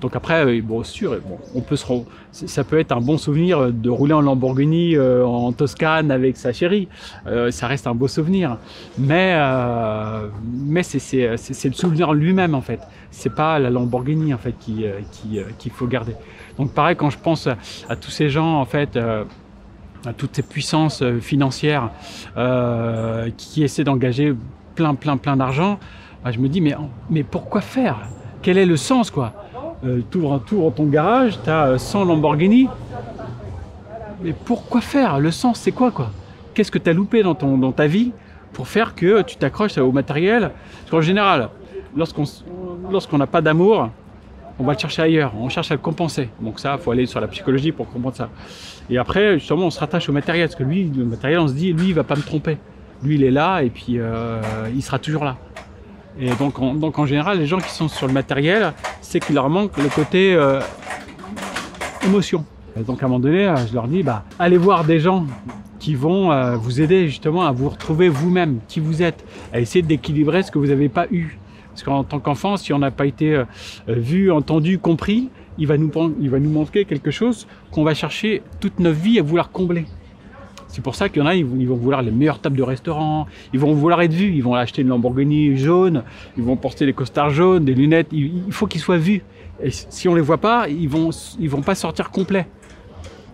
Donc 0.00 0.14
après, 0.14 0.60
bon, 0.60 0.84
sûr, 0.84 1.16
on 1.54 1.60
peut 1.60 1.76
se, 1.76 1.84
ça 2.30 2.64
peut 2.64 2.78
être 2.78 2.92
un 2.92 3.00
bon 3.00 3.18
souvenir 3.18 3.72
de 3.72 3.90
rouler 3.90 4.14
en 4.14 4.20
Lamborghini 4.20 4.96
euh, 4.96 5.24
en 5.26 5.52
Toscane 5.52 6.10
avec 6.10 6.36
sa 6.36 6.52
chérie. 6.52 6.88
Euh, 7.26 7.50
ça 7.50 7.66
reste 7.66 7.86
un 7.86 7.94
beau 7.94 8.08
souvenir, 8.08 8.58
mais 8.96 9.32
euh, 9.34 10.28
c'est 10.62 11.68
le 11.68 11.74
souvenir 11.74 12.12
lui-même 12.12 12.54
en 12.54 12.60
fait. 12.60 12.80
C'est 13.10 13.34
pas 13.34 13.58
la 13.58 13.70
Lamborghini 13.70 14.34
en 14.34 14.38
fait 14.38 14.54
qui 14.60 14.84
qu'il 15.58 15.72
faut 15.72 15.86
garder. 15.86 16.14
Donc 16.58 16.72
pareil, 16.72 16.96
quand 16.96 17.10
je 17.10 17.18
pense 17.18 17.48
à, 17.88 17.96
tous 17.96 18.10
ces 18.10 18.28
gens 18.28 18.60
en 18.60 18.64
fait. 18.64 18.96
à 18.96 20.12
toutes 20.16 20.36
ces 20.36 20.42
puissances 20.42 21.02
financières 21.20 21.90
qui 23.36 23.62
essaient 23.62 23.84
d'engager 23.84 24.34
plein 24.74 24.94
plein 24.94 25.16
plein 25.16 25.36
d'argent, 25.36 25.78
bah, 26.24 26.30
je 26.30 26.38
me 26.38 26.48
dis 26.48 26.60
mais 26.60 27.22
pourquoi 27.22 27.60
faire? 27.60 27.96
Quel 28.42 28.58
est 28.58 28.66
le 28.66 28.76
sens 28.76 29.10
quoi? 29.10 29.32
Euh, 29.84 30.00
tu 30.10 30.18
ouvres 30.18 30.32
un 30.32 30.38
tour 30.40 30.72
ton 30.74 30.86
garage, 30.86 31.38
tu 31.42 31.50
as 31.50 31.78
100 31.78 32.04
Lamborghini. 32.04 32.68
Mais 34.22 34.32
pourquoi 34.32 34.80
faire? 34.80 35.20
Le 35.20 35.30
sens, 35.30 35.60
c'est 35.60 35.70
quoi 35.70 35.92
quoi? 35.92 36.10
Qu'est-ce 36.54 36.72
que 36.72 36.78
tu 36.78 36.90
as 36.90 36.92
loupé 36.92 37.22
dans, 37.22 37.34
ta 37.72 37.86
vie 37.86 38.10
pour 38.52 38.66
faire 38.66 38.96
que 38.96 39.22
tu 39.22 39.36
t'accroches 39.36 39.78
au 39.78 39.92
matériel? 39.92 40.50
Parce 40.80 40.90
qu'en 40.90 41.00
général, 41.00 41.50
lorsqu'on 41.96 43.18
n'a 43.18 43.28
pas 43.28 43.40
d'amour, 43.40 43.90
on 44.58 44.64
va 44.64 44.72
le 44.72 44.78
chercher 44.78 45.02
ailleurs, 45.02 45.32
on 45.38 45.48
cherche 45.48 45.70
à 45.70 45.74
le 45.74 45.80
compenser. 45.80 46.28
Donc 46.40 46.58
ça, 46.58 46.76
il 46.78 46.82
faut 46.82 46.90
aller 46.90 47.06
sur 47.06 47.20
la 47.20 47.28
psychologie 47.28 47.72
pour 47.72 47.88
comprendre 47.88 48.16
ça. 48.16 48.28
Et 48.90 48.98
après, 48.98 49.38
justement, 49.38 49.66
on 49.66 49.70
se 49.70 49.80
rattache 49.80 50.08
au 50.08 50.12
matériel, 50.12 50.48
parce 50.48 50.56
que 50.56 50.64
lui, 50.64 50.90
le 50.94 51.04
matériel, 51.04 51.40
on 51.40 51.48
se 51.48 51.52
dit, 51.52 51.72
lui, 51.72 51.88
il 51.88 51.94
va 51.94 52.04
pas 52.04 52.16
me 52.16 52.22
tromper. 52.22 52.58
Lui, 53.02 53.14
il 53.14 53.22
est 53.22 53.30
là, 53.30 53.62
et 53.62 53.70
puis 53.70 53.98
euh, 53.98 54.40
il 54.74 54.82
sera 54.82 54.98
toujours 54.98 55.24
là. 55.24 55.36
Et 56.18 56.30
donc, 56.30 56.58
en, 56.58 56.74
donc 56.74 56.98
en 56.98 57.06
général, 57.06 57.38
les 57.38 57.46
gens 57.46 57.58
qui 57.58 57.70
sont 57.70 57.88
sur 57.88 58.08
le 58.08 58.12
matériel, 58.12 58.72
c'est 59.00 59.20
qu'il 59.20 59.36
leur 59.36 59.48
manque 59.48 59.76
le 59.76 59.88
côté 59.88 60.34
euh, 60.34 60.60
émotion. 62.04 62.44
Donc 62.86 63.02
à 63.02 63.06
un 63.06 63.08
moment 63.08 63.20
donné, 63.20 63.52
je 63.68 63.74
leur 63.74 63.86
dis, 63.86 64.02
bah, 64.02 64.24
allez 64.38 64.56
voir 64.56 64.84
des 64.84 64.98
gens 64.98 65.26
qui 65.78 65.94
vont 65.94 66.32
euh, 66.32 66.56
vous 66.56 66.80
aider 66.80 67.06
justement 67.06 67.46
à 67.46 67.52
vous 67.52 67.68
retrouver 67.68 68.08
vous-même, 68.08 68.58
qui 68.68 68.80
vous 68.80 69.02
êtes, 69.02 69.24
à 69.52 69.60
essayer 69.60 69.82
d'équilibrer 69.82 70.42
ce 70.42 70.50
que 70.50 70.58
vous 70.58 70.66
n'avez 70.66 70.88
pas 70.88 71.06
eu. 71.10 71.38
Parce 71.78 71.84
qu'en 71.84 72.02
tant 72.02 72.18
qu'enfant, 72.18 72.56
si 72.56 72.72
on 72.72 72.80
n'a 72.80 72.90
pas 72.90 73.06
été 73.06 73.36
euh, 73.36 73.44
vu, 73.86 74.32
entendu, 74.32 74.80
compris, 74.80 75.28
il 75.58 75.68
va 75.68 75.78
nous, 75.78 76.50
manquer 76.50 76.84
quelque 76.84 77.12
chose 77.12 77.46
qu'on 77.70 77.84
va 77.84 77.94
chercher 77.94 78.42
toute 78.58 78.80
notre 78.80 78.98
vie 78.98 79.20
à 79.20 79.22
vouloir 79.22 79.52
combler. 79.52 79.84
C'est 80.66 80.82
pour 80.82 80.96
ça 80.96 81.08
qu'il 81.08 81.22
y 81.22 81.24
en 81.24 81.28
a, 81.28 81.36
ils 81.36 81.44
vont 81.44 81.76
vouloir 81.76 82.02
les 82.02 82.10
meilleures 82.10 82.40
tables 82.40 82.56
de 82.56 82.64
restaurant, 82.64 83.28
ils 83.52 83.60
vont 83.60 83.74
vouloir 83.74 84.02
être 84.02 84.12
vus, 84.12 84.34
ils 84.34 84.42
vont 84.42 84.54
acheter 84.54 84.82
une 84.82 84.88
Lamborghini 84.88 85.56
jaune, 85.56 86.02
ils 86.36 86.42
vont 86.42 86.56
porter 86.56 86.84
des 86.84 86.92
costards 86.92 87.30
jaunes, 87.30 87.64
des 87.64 87.74
lunettes, 87.74 88.08
il 88.10 88.50
faut 88.50 88.66
qu'ils 88.66 88.80
soient 88.80 88.98
vus. 88.98 89.22
Et 89.62 89.70
si 89.70 90.08
on 90.08 90.16
les 90.16 90.20
voit 90.20 90.38
pas, 90.38 90.68
ils 90.68 90.88
vont, 90.88 91.10
vont 91.38 91.62
pas 91.62 91.76
sortir 91.76 92.10
complets. 92.10 92.48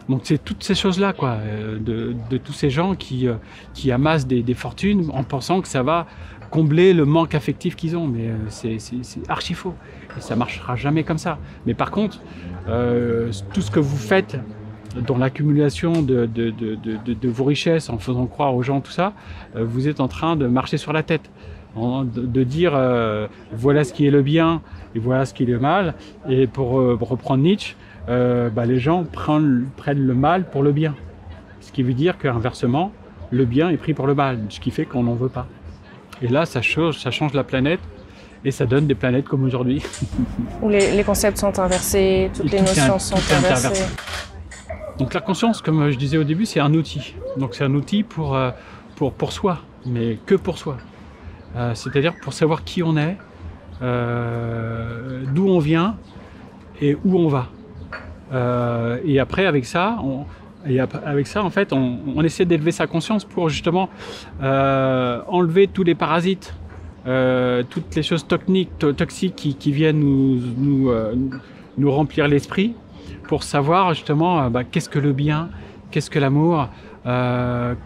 Donc 0.08 0.20
c'est 0.24 0.42
toutes 0.42 0.62
ces 0.62 0.74
choses-là, 0.74 1.14
euh, 1.22 1.78
de, 1.78 2.36
tous 2.36 2.52
ces 2.52 2.68
gens 2.68 2.94
qui, 2.94 3.26
euh, 3.26 3.36
amassent 3.90 4.26
des, 4.26 4.54
fortunes 4.54 5.10
en 5.12 5.24
pensant 5.24 5.60
que 5.60 5.68
ça 5.68 5.82
va 5.82 6.06
combler 6.54 6.92
le 6.92 7.04
manque 7.04 7.34
affectif 7.34 7.74
qu'ils 7.74 7.96
ont. 7.96 8.06
Mais 8.06 8.28
euh, 8.28 8.36
c'est 8.48 9.28
archi 9.28 9.54
faux. 9.54 9.74
Et 10.16 10.20
ça 10.20 10.36
marchera 10.36 10.76
jamais 10.76 11.02
comme 11.02 11.18
ça. 11.18 11.38
Mais 11.66 11.74
par 11.74 11.90
contre, 11.90 12.20
euh, 12.68 13.32
tout 13.52 13.60
ce 13.60 13.72
que 13.72 13.80
vous 13.80 13.96
faites 13.96 14.38
dans 15.08 15.18
l'accumulation 15.18 16.00
de, 16.00 16.28
vos 17.24 17.44
richesses, 17.44 17.90
en 17.90 17.98
faisant 17.98 18.26
croire 18.26 18.54
aux 18.54 18.62
gens 18.62 18.80
tout 18.80 18.92
ça, 18.92 19.14
euh, 19.56 19.64
vous 19.64 19.88
êtes 19.88 19.98
en 19.98 20.06
train 20.06 20.36
de 20.36 20.46
marcher 20.46 20.76
sur 20.76 20.92
la 20.92 21.02
tête. 21.02 21.28
De, 21.76 22.44
dire 22.44 22.78
voilà 23.50 23.82
ce 23.82 23.92
qui 23.92 24.06
est 24.06 24.12
le 24.12 24.22
bien 24.22 24.62
et 24.94 25.00
voilà 25.00 25.26
ce 25.26 25.34
qui 25.34 25.42
est 25.42 25.46
le 25.46 25.58
mal. 25.58 25.94
Et 26.28 26.46
pour, 26.46 26.74
reprendre 27.00 27.42
Nietzsche, 27.42 27.74
bah, 28.06 28.64
les 28.64 28.78
gens 28.78 29.02
prennent 29.02 29.66
le 29.88 30.14
mal 30.14 30.48
pour 30.48 30.62
le 30.62 30.70
bien. 30.70 30.94
Ce 31.60 31.72
qui 31.72 31.82
veut 31.82 31.94
dire 31.94 32.16
qu'inversement, 32.16 32.92
le 33.32 33.44
bien 33.44 33.70
est 33.70 33.76
pris 33.76 33.92
pour 33.92 34.06
le 34.06 34.14
mal, 34.14 34.38
ce 34.50 34.60
qui 34.60 34.70
fait 34.70 34.84
qu'on 34.84 35.02
n'en 35.02 35.14
veut 35.14 35.28
pas. 35.28 35.48
Et 36.22 36.28
là, 36.28 36.46
ça 36.46 36.62
change, 36.62 36.98
ça 36.98 37.10
change 37.10 37.32
la 37.34 37.44
planète 37.44 37.80
et 38.44 38.50
ça 38.50 38.66
donne 38.66 38.86
des 38.86 38.94
planètes 38.94 39.24
comme 39.24 39.44
aujourd'hui. 39.44 39.82
Où 40.62 40.68
les, 40.68 40.94
les, 40.94 41.04
concepts 41.04 41.38
sont 41.38 41.58
inversés, 41.58 42.30
toutes 42.34 42.46
et 42.46 42.56
les 42.56 42.62
notions 42.62 42.98
sont 42.98 43.16
inversées. 43.16 43.86
Donc 44.98 45.12
la 45.14 45.20
conscience, 45.20 45.60
comme 45.60 45.90
je 45.90 45.96
disais 45.96 46.18
au 46.18 46.24
début, 46.24 46.46
c'est 46.46 46.60
un 46.60 46.72
outil. 46.74 47.14
Donc 47.36 47.54
c'est 47.54 47.64
un 47.64 47.74
outil 47.74 48.02
pour, 48.02 48.36
euh, 48.36 48.50
pour, 48.96 49.12
pour 49.12 49.32
soi, 49.32 49.58
mais 49.86 50.18
que 50.26 50.34
pour 50.34 50.58
soi. 50.58 50.76
Euh, 51.56 51.74
C'est-à-dire 51.74 52.14
pour 52.22 52.32
savoir 52.32 52.64
qui 52.64 52.82
on 52.82 52.96
est, 52.96 53.16
euh, 53.82 55.24
d'où 55.32 55.48
on 55.48 55.58
vient 55.58 55.96
et 56.80 56.96
où 57.04 57.18
on 57.18 57.28
va. 57.28 57.48
Euh, 58.32 58.98
et 59.04 59.18
après, 59.18 59.46
avec 59.46 59.64
ça, 59.64 59.98
on, 60.02 60.26
Et 60.66 60.80
avec 60.80 61.26
ça, 61.26 61.44
en 61.44 61.50
fait, 61.50 61.72
on, 61.72 62.22
essaie 62.22 62.44
d'élever 62.44 62.72
sa 62.72 62.86
conscience 62.86 63.24
pour 63.24 63.48
justement 63.48 63.88
euh, 64.42 65.20
enlever 65.28 65.66
tous 65.66 65.84
les 65.84 65.94
parasites, 65.94 66.54
euh, 67.06 67.62
toutes 67.68 67.94
les 67.94 68.02
choses 68.02 68.26
toxiques 68.26 69.34
qui, 69.34 69.72
viennent 69.72 70.00
nous, 70.00 70.40
nous, 70.56 70.90
euh, 70.90 71.14
remplir 71.84 72.28
l'esprit 72.28 72.74
pour 73.28 73.42
savoir 73.42 73.94
justement 73.94 74.48
bah, 74.50 74.64
qu'est-ce 74.64 74.88
que 74.88 74.98
le 74.98 75.12
bien, 75.12 75.50
qu'est-ce 75.90 76.10
que 76.10 76.18
l'amour, 76.18 76.68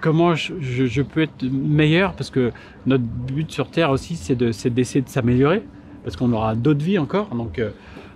comment 0.01 0.35
je, 0.37 1.03
peux 1.03 1.23
être 1.23 1.43
meilleur, 1.43 2.13
parce 2.13 2.31
que 2.31 2.53
notre 2.87 3.05
but 3.05 3.51
sur 3.51 3.71
Terre 3.71 3.91
aussi, 3.91 4.15
c'est 4.15 4.37
d'essayer 4.37 5.01
de, 5.01 5.09
s'améliorer, 5.09 5.65
parce 6.05 6.17
qu'on 6.17 6.33
aura 6.33 6.55
d'autres 6.55 6.85
vies 6.85 6.99
encore. 6.99 7.27
Donc, 7.35 7.61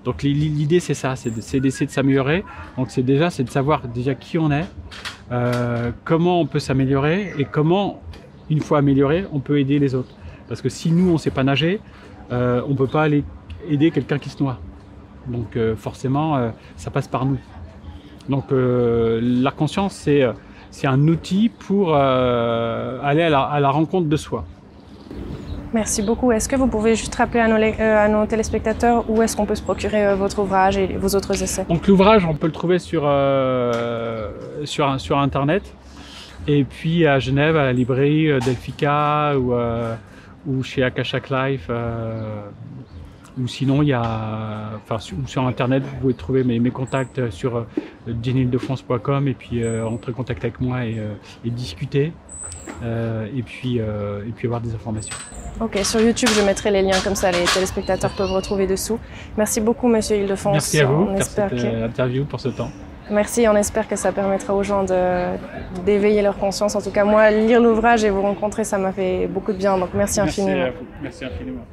donc 0.04 0.22
l'idée 0.22 0.80
c'est 0.80 0.94
ça, 0.94 1.14
c'est 1.14 1.30
d'essayer 1.30 1.60
de, 1.60 1.90
s'améliorer. 1.90 2.44
Donc 2.76 2.90
c'est 2.90 3.02
déjà 3.02 3.30
c'est 3.30 3.44
de 3.44 3.50
savoir 3.50 3.86
déjà 3.86 4.14
qui 4.14 4.38
on 4.38 4.50
est, 4.50 4.66
euh, 5.30 5.92
comment 6.04 6.40
on 6.40 6.46
peut 6.46 6.58
s'améliorer 6.58 7.32
et 7.38 7.44
comment 7.44 8.00
une 8.50 8.60
fois 8.60 8.78
amélioré 8.78 9.26
on 9.32 9.38
peut 9.38 9.60
aider 9.60 9.78
les 9.78 9.94
autres. 9.94 10.14
Parce 10.48 10.60
que 10.60 10.68
si 10.68 10.90
nous 10.90 11.10
on 11.10 11.14
ne 11.14 11.18
sait 11.18 11.30
pas 11.30 11.44
nager, 11.44 11.80
euh, 12.32 12.62
on 12.66 12.70
ne 12.70 12.76
peut 12.76 12.88
pas 12.88 13.04
aller 13.04 13.22
aider 13.68 13.90
quelqu'un 13.92 14.18
qui 14.18 14.28
se 14.28 14.42
noie. 14.42 14.58
Donc 15.28 15.56
euh, 15.56 15.76
forcément 15.76 16.52
ça 16.76 16.90
passe 16.90 17.06
par 17.06 17.24
nous. 17.24 17.38
Donc 18.28 18.46
la 18.50 19.50
conscience 19.52 19.94
c'est 19.94 20.22
c'est 20.70 20.86
un 20.88 21.06
outil 21.06 21.48
pour 21.48 21.94
aller 21.94 23.22
à 23.22 23.60
la 23.60 23.70
rencontre 23.70 24.08
de 24.08 24.16
soi. 24.16 24.44
Merci 25.72 26.02
beaucoup. 26.02 26.32
Est-ce 26.32 26.48
que 26.48 26.56
vous 26.56 26.66
pouvez 26.66 26.94
juste 26.94 27.14
rappeler 27.14 27.40
à 27.40 27.48
nos, 27.48 27.56
euh, 27.56 28.26
téléspectateurs 28.26 29.08
où 29.08 29.22
est-ce 29.22 29.36
qu'on 29.36 29.46
peut 29.46 29.54
se 29.54 29.62
procurer 29.62 30.06
euh, 30.06 30.14
votre 30.16 30.40
ouvrage 30.40 30.76
et 30.76 30.86
vos 30.98 31.08
autres 31.16 31.42
essais? 31.42 31.64
Donc 31.68 31.86
l'ouvrage, 31.86 32.26
on 32.26 32.34
peut 32.34 32.46
le 32.46 32.52
trouver 32.52 32.78
sur, 32.78 33.04
euh, 33.06 34.30
sur, 34.64 35.18
Internet. 35.18 35.62
Et 36.46 36.64
puis 36.64 37.06
à 37.06 37.18
Genève, 37.18 37.56
à 37.56 37.64
la 37.64 37.72
librairie 37.72 38.38
Delphica 38.44 39.38
ou, 39.38 39.54
ou 40.46 40.62
chez 40.62 40.82
Akashak 40.82 41.30
Life. 41.30 41.70
ou 43.38 43.46
sinon, 43.46 43.80
il 43.82 43.88
y 43.88 43.92
a, 43.92 44.72
enfin, 44.76 44.98
sur, 44.98 45.16
sur 45.26 45.46
Internet, 45.46 45.84
vous 45.84 45.96
pouvez 46.00 46.14
trouver 46.14 46.42
mes, 46.42 46.70
contacts 46.70 47.30
sur 47.30 47.64
jenildefrance.com 48.22 49.28
et 49.28 49.34
puis 49.34 49.62
entrer 49.82 50.10
en 50.10 50.14
contact 50.16 50.44
avec 50.44 50.60
moi 50.60 50.84
et 50.84 51.00
discuter. 51.44 52.12
Et, 52.82 53.42
puis, 53.42 53.78
et 53.78 54.32
puis 54.34 54.46
avoir 54.46 54.60
des 54.60 54.74
informations. 54.74 55.14
Ok, 55.60 55.78
sur 55.84 56.00
YouTube, 56.00 56.28
je 56.34 56.42
mettrai 56.42 56.70
les 56.70 56.82
liens 56.82 56.98
comme 57.04 57.14
ça, 57.14 57.30
les 57.30 57.44
téléspectateurs 57.44 58.10
peuvent 58.16 58.32
retrouver 58.32 58.66
dessous. 58.66 58.98
Merci 59.36 59.60
beaucoup, 59.60 59.86
Monsieur 59.86 60.16
Ile-de-France. 60.16 60.54
Merci 60.54 60.80
à 60.80 60.86
vous 60.86 61.02
on 61.02 61.14
pour 61.14 61.22
cette 61.22 61.38
euh, 61.38 61.86
interview, 61.86 62.24
pour 62.24 62.40
ce 62.40 62.48
temps. 62.48 62.70
Merci, 63.10 63.46
on 63.48 63.56
espère 63.56 63.86
que 63.86 63.96
ça 63.96 64.10
permettra 64.12 64.54
aux 64.54 64.62
gens 64.62 64.84
d'éveiller 65.84 66.22
leur 66.22 66.38
conscience. 66.38 66.74
En 66.74 66.80
tout 66.80 66.90
cas, 66.90 67.04
moi, 67.04 67.30
lire 67.30 67.60
l'ouvrage 67.60 68.04
et 68.04 68.10
vous 68.10 68.22
rencontrer, 68.22 68.64
ça 68.64 68.78
m'a 68.78 68.92
fait 68.92 69.26
beaucoup 69.26 69.52
de 69.52 69.58
bien. 69.58 69.76
Donc, 69.76 69.90
merci 69.92 70.20
infiniment. 70.20 70.56
Merci 70.56 70.68
à 70.68 70.70
vous. 70.70 70.86
Merci 71.02 71.24
infiniment. 71.24 71.64